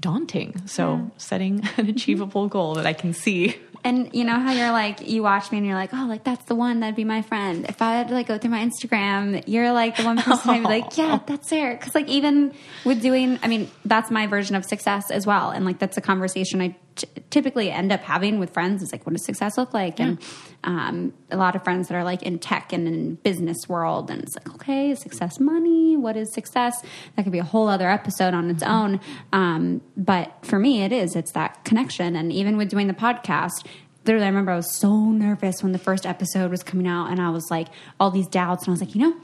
daunting. 0.00 0.66
So 0.66 1.10
setting 1.16 1.68
an 1.76 1.88
achievable 1.88 2.48
goal 2.48 2.74
that 2.74 2.86
I 2.86 2.92
can 2.92 3.12
see. 3.12 3.56
And 3.84 4.14
you 4.14 4.24
know 4.24 4.38
how 4.38 4.52
you're 4.52 4.72
like, 4.72 5.08
you 5.08 5.22
watch 5.22 5.50
me 5.52 5.58
and 5.58 5.66
you're 5.66 5.76
like, 5.76 5.90
oh, 5.92 6.06
like 6.08 6.24
that's 6.24 6.44
the 6.46 6.54
one 6.54 6.80
that'd 6.80 6.96
be 6.96 7.04
my 7.04 7.22
friend. 7.22 7.64
If 7.68 7.80
I 7.80 7.94
had 7.94 8.08
to 8.08 8.14
like 8.14 8.26
go 8.26 8.38
through 8.38 8.50
my 8.50 8.64
Instagram, 8.64 9.42
you're 9.46 9.72
like 9.72 9.96
the 9.96 10.04
one 10.04 10.18
person 10.18 10.50
I'd 10.50 10.58
be 10.58 10.64
like, 10.64 10.96
yeah, 10.96 11.20
that's 11.26 11.50
her. 11.50 11.76
Because 11.76 11.94
like 11.94 12.08
even 12.08 12.52
with 12.84 13.00
doing, 13.00 13.38
I 13.42 13.48
mean, 13.48 13.70
that's 13.84 14.10
my 14.10 14.26
version 14.26 14.56
of 14.56 14.64
success 14.64 15.10
as 15.10 15.26
well. 15.26 15.50
And 15.50 15.64
like 15.64 15.78
that's 15.78 15.96
a 15.96 16.00
conversation 16.00 16.60
I 16.60 16.76
t- 16.98 17.08
typically 17.30 17.70
end 17.70 17.90
up 17.90 18.00
having 18.02 18.38
with 18.38 18.52
friends. 18.52 18.82
Is 18.82 18.92
like, 18.92 19.06
what 19.06 19.14
does 19.14 19.24
success 19.24 19.56
look 19.56 19.72
like? 19.72 19.98
And 19.98 20.18
um, 20.64 21.14
a 21.30 21.36
lot 21.36 21.56
of 21.56 21.64
friends 21.64 21.88
that 21.88 21.94
are 21.94 22.04
like 22.04 22.22
in 22.22 22.38
tech 22.38 22.72
and 22.72 22.86
in 22.86 23.14
business 23.16 23.68
world, 23.68 24.10
and 24.10 24.22
it's 24.22 24.36
like, 24.36 24.54
okay, 24.56 24.94
success 24.94 25.40
money? 25.40 25.96
What 25.96 26.16
is 26.16 26.32
success? 26.32 26.82
That 27.16 27.22
could 27.22 27.32
be 27.32 27.38
a 27.38 27.44
whole 27.44 27.68
other 27.68 27.88
episode 27.88 28.34
on 28.34 28.50
its 28.50 28.62
own. 28.62 29.00
Um, 29.32 29.80
but 29.96 30.32
for 30.42 30.58
me, 30.58 30.82
it 30.82 30.92
is. 30.92 31.16
It's 31.16 31.32
that 31.32 31.64
connection. 31.64 32.16
And 32.16 32.32
even 32.32 32.56
with 32.56 32.68
doing 32.68 32.86
the 32.86 32.94
podcast, 32.94 33.66
literally, 34.04 34.26
I 34.26 34.28
remember 34.28 34.52
I 34.52 34.56
was 34.56 34.76
so 34.76 35.10
nervous 35.10 35.62
when 35.62 35.72
the 35.72 35.78
first 35.78 36.04
episode 36.04 36.50
was 36.50 36.62
coming 36.62 36.86
out, 36.86 37.10
and 37.10 37.20
I 37.20 37.30
was 37.30 37.50
like, 37.50 37.68
all 37.98 38.10
these 38.10 38.28
doubts, 38.28 38.64
and 38.64 38.70
I 38.70 38.72
was 38.72 38.80
like, 38.80 38.94
you 38.94 39.00
know, 39.00 39.16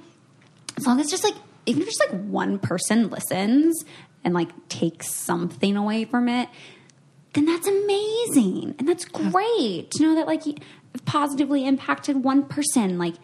as 0.77 0.87
long 0.87 1.01
as 1.01 1.11
just 1.11 1.25
like 1.25 1.35
even 1.67 1.83
if 1.83 1.89
just 1.89 2.01
like 2.01 2.21
one 2.25 2.59
person 2.59 3.09
listens 3.11 3.85
and 4.23 4.35
like 4.35 4.69
takes 4.69 5.15
something 5.15 5.77
away 5.77 6.05
from 6.05 6.29
it, 6.29 6.49
then 7.35 7.47
that's 7.47 7.67
amazing 7.67 8.75
and 8.79 8.89
that's 8.89 9.05
great 9.05 9.91
to 9.93 10.03
know 10.03 10.15
that 10.15 10.27
like 10.27 10.47
you 10.47 10.55
positively 11.05 11.67
impacted 11.67 12.25
one 12.25 12.45
person. 12.45 12.99
Like 12.99 13.15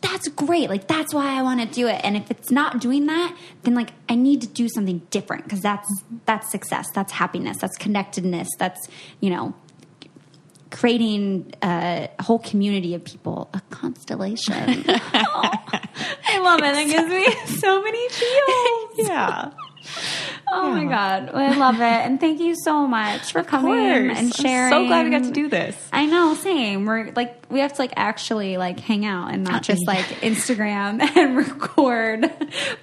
that's 0.00 0.28
great. 0.28 0.68
Like 0.68 0.88
that's 0.88 1.14
why 1.14 1.38
I 1.38 1.42
want 1.42 1.60
to 1.60 1.66
do 1.66 1.86
it. 1.88 2.00
And 2.02 2.16
if 2.16 2.30
it's 2.30 2.50
not 2.50 2.80
doing 2.80 3.06
that, 3.06 3.36
then 3.62 3.74
like 3.74 3.90
I 4.08 4.14
need 4.14 4.40
to 4.42 4.46
do 4.48 4.68
something 4.68 5.02
different 5.10 5.44
because 5.44 5.60
that's 5.60 5.88
that's 6.24 6.50
success. 6.50 6.86
That's 6.94 7.12
happiness. 7.12 7.58
That's 7.58 7.76
connectedness. 7.76 8.48
That's 8.58 8.88
you 9.20 9.30
know 9.30 9.54
creating 10.70 11.54
uh, 11.62 12.08
a 12.18 12.22
whole 12.22 12.38
community 12.38 12.94
of 12.94 13.04
people, 13.04 13.48
a 13.54 13.60
constellation. 13.70 14.84
Oh, 15.30 15.50
I 16.26 16.38
love 16.38 16.60
it. 16.62 16.76
It 16.76 16.88
gives 16.90 17.08
me 17.08 17.56
so 17.58 17.82
many 17.82 18.08
feels. 18.08 18.88
Yeah. 19.08 19.50
Oh 20.52 20.70
my 20.72 20.82
Yeah. 20.84 20.88
god, 21.26 21.34
I 21.34 21.56
love 21.56 21.76
it, 21.76 21.82
and 21.82 22.18
thank 22.18 22.40
you 22.40 22.54
so 22.64 22.86
much 22.86 23.32
for 23.32 23.42
coming 23.42 23.74
and 23.74 24.12
I'm 24.12 24.30
sharing. 24.30 24.72
so 24.72 24.86
glad 24.86 25.04
we 25.04 25.10
got 25.10 25.24
to 25.24 25.30
do 25.30 25.48
this. 25.48 25.76
I 25.92 26.06
know, 26.06 26.34
same. 26.34 26.86
We're 26.86 27.12
like 27.14 27.44
we 27.50 27.60
have 27.60 27.72
to 27.74 27.82
like 27.82 27.92
actually 27.96 28.56
like 28.56 28.80
hang 28.80 29.04
out 29.04 29.32
and 29.32 29.44
not 29.44 29.62
just 29.62 29.86
like 29.86 30.04
Instagram 30.22 31.00
and 31.16 31.36
record 31.36 32.22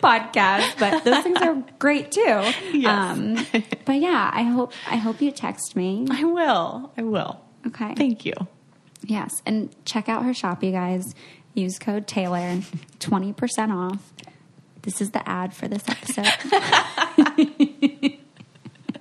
podcasts. 0.01 0.77
But 0.79 1.03
those 1.03 1.23
things 1.23 1.41
are 1.41 1.55
great 1.79 2.11
too. 2.11 2.21
Yes. 2.73 2.85
Um, 3.17 3.45
but 3.85 3.95
yeah, 3.99 4.29
I 4.33 4.43
hope 4.43 4.73
I 4.89 4.97
hope 4.97 5.21
you 5.21 5.31
text 5.31 5.75
me. 5.75 6.07
I 6.11 6.23
will. 6.23 6.91
I 6.97 7.01
will. 7.03 7.41
Okay. 7.67 7.95
Thank 7.95 8.25
you. 8.25 8.33
Yes, 9.07 9.31
and 9.45 9.75
check 9.85 10.09
out 10.09 10.23
her 10.23 10.33
shop, 10.33 10.63
you 10.63 10.71
guys. 10.71 11.13
Use 11.53 11.79
code 11.79 12.05
Taylor, 12.07 12.59
twenty 12.99 13.33
percent 13.33 13.71
off. 13.71 14.11
This 14.85 15.01
is 15.01 15.11
the 15.11 15.27
ad 15.27 15.53
for 15.53 15.67
this 15.67 15.83
episode. 15.89 16.27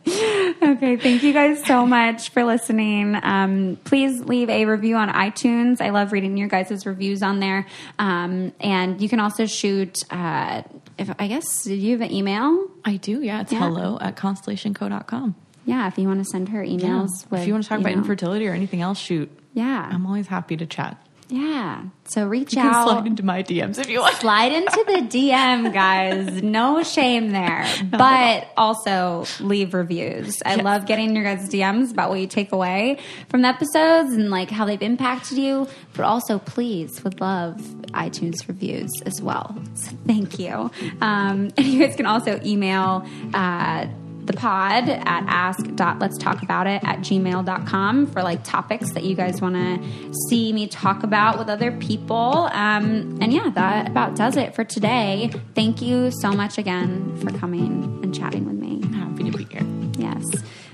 okay, 0.63 0.97
thank 0.97 1.23
you 1.23 1.33
guys 1.33 1.65
so 1.65 1.87
much 1.87 2.31
for 2.31 2.45
listening. 2.45 3.17
Um, 3.23 3.79
please 3.85 4.21
leave 4.21 4.51
a 4.51 4.65
review 4.67 4.97
on 4.97 5.09
iTunes. 5.09 5.81
I 5.81 5.91
love 5.91 6.13
reading 6.13 6.37
your 6.37 6.49
guys' 6.49 6.85
reviews 6.87 7.23
on 7.23 7.39
there. 7.41 7.67
Um, 7.99 8.53
and 8.61 9.01
you 9.01 9.09
can 9.09 9.21
also 9.21 9.47
shoot. 9.47 10.03
Uh, 10.11 10.63
if 10.99 11.11
I 11.19 11.27
guess, 11.29 11.65
did 11.65 11.81
you 11.81 11.93
have 11.93 12.03
an 12.03 12.13
email? 12.13 12.69
I 12.85 12.97
do. 12.97 13.23
Yeah. 13.23 13.41
It's 13.43 13.53
Yeah. 13.53 13.61
hello 13.61 13.99
at 14.01 14.17
constellationco.com. 14.17 15.35
Yeah, 15.67 15.87
if 15.89 15.97
you 15.99 16.07
want 16.07 16.21
to 16.21 16.27
send 16.27 16.51
her 16.51 16.63
emails. 16.63 17.09
With, 17.31 17.41
if 17.41 17.47
you 17.47 17.55
want 17.55 17.65
to 17.65 17.69
talk 17.71 17.81
about 17.81 17.93
know. 17.93 17.99
infertility 17.99 18.47
or 18.47 18.53
anything 18.53 18.83
else, 18.83 18.99
shoot. 18.99 19.31
yeah, 19.55 19.89
I'm 19.91 20.07
always 20.07 20.27
happy 20.27 20.57
to 20.59 20.67
chat. 20.67 20.99
Yeah. 21.29 21.85
So 22.07 22.27
reach 22.27 22.53
You 22.55 22.61
can 22.63 22.75
out. 22.75 22.89
slide 22.89 23.07
into 23.07 23.23
my 23.25 23.43
DMs 23.43 23.79
if 23.79 23.89
you 23.89 24.01
want. 24.01 24.15
Slide 24.17 24.53
into 24.53 24.85
the 24.87 25.01
DM, 25.09 25.73
guys. 25.73 26.43
No 26.43 26.83
shame 26.83 27.31
there. 27.31 27.67
But 27.91 28.49
also 28.57 29.25
leave 29.41 29.73
reviews. 29.73 30.43
I 30.45 30.57
love 30.57 30.85
getting 30.87 31.15
your 31.15 31.25
guys' 31.25 31.49
DMs 31.49 31.93
about 31.93 32.11
what 32.11 32.21
you 32.21 32.27
take 32.27 32.53
away 32.53 32.99
from 33.31 33.43
the 33.43 33.49
episodes 33.49 34.13
and 34.13 34.31
like 34.31 34.51
how 34.51 34.65
they've 34.67 34.83
impacted 34.83 35.39
you. 35.39 35.67
But 35.95 36.05
also, 36.05 36.39
please, 36.39 37.03
would 37.05 37.21
love 37.21 37.57
iTunes 37.93 38.47
reviews 38.47 38.91
as 39.07 39.23
well. 39.23 39.57
So 39.75 39.93
thank 40.07 40.39
you. 40.39 40.71
Um, 41.01 41.51
and 41.57 41.67
you 41.67 41.79
guys 41.87 41.97
can 41.97 42.07
also 42.07 42.39
email 42.45 43.07
uh, 43.33 43.87
the 44.27 44.33
pod 44.33 44.89
at 44.89 45.05
ask.letstalkabout 45.07 46.67
it 46.67 46.85
at 46.85 47.01
gmail.com 47.01 48.07
for 48.07 48.23
like 48.23 48.43
topics 48.45 48.93
that 48.93 49.05
you 49.05 49.15
guys 49.15 49.41
want 49.41 49.55
to 49.55 50.13
see 50.29 50.53
me 50.53 50.67
talk 50.67 51.03
about 51.03 51.39
with 51.39 51.49
other 51.49 51.73
people. 51.73 52.49
Um, 52.53 53.19
and 53.21 53.33
yeah, 53.33 53.51
that 53.51 53.89
about 53.89 54.17
does 54.17 54.37
it 54.37 54.55
for 54.55 54.65
today. 54.65 55.31
Thank 55.55 55.83
you 55.83 56.11
so 56.11 56.33
much 56.33 56.59
again 56.59 57.17
for 57.21 57.31
coming 57.39 58.01
and 58.03 58.15
chatting 58.15 58.47
with 58.47 58.57
me. 58.57 58.83
Happy 58.97 59.31
to 59.31 59.37
be 59.37 59.45
here. 59.45 59.67
Yes. 59.99 60.25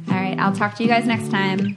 All 0.08 0.14
right. 0.14 0.38
I'll 0.38 0.54
talk 0.54 0.74
to 0.76 0.82
you 0.82 0.88
guys 0.88 1.06
next 1.06 1.30
time. 1.30 1.76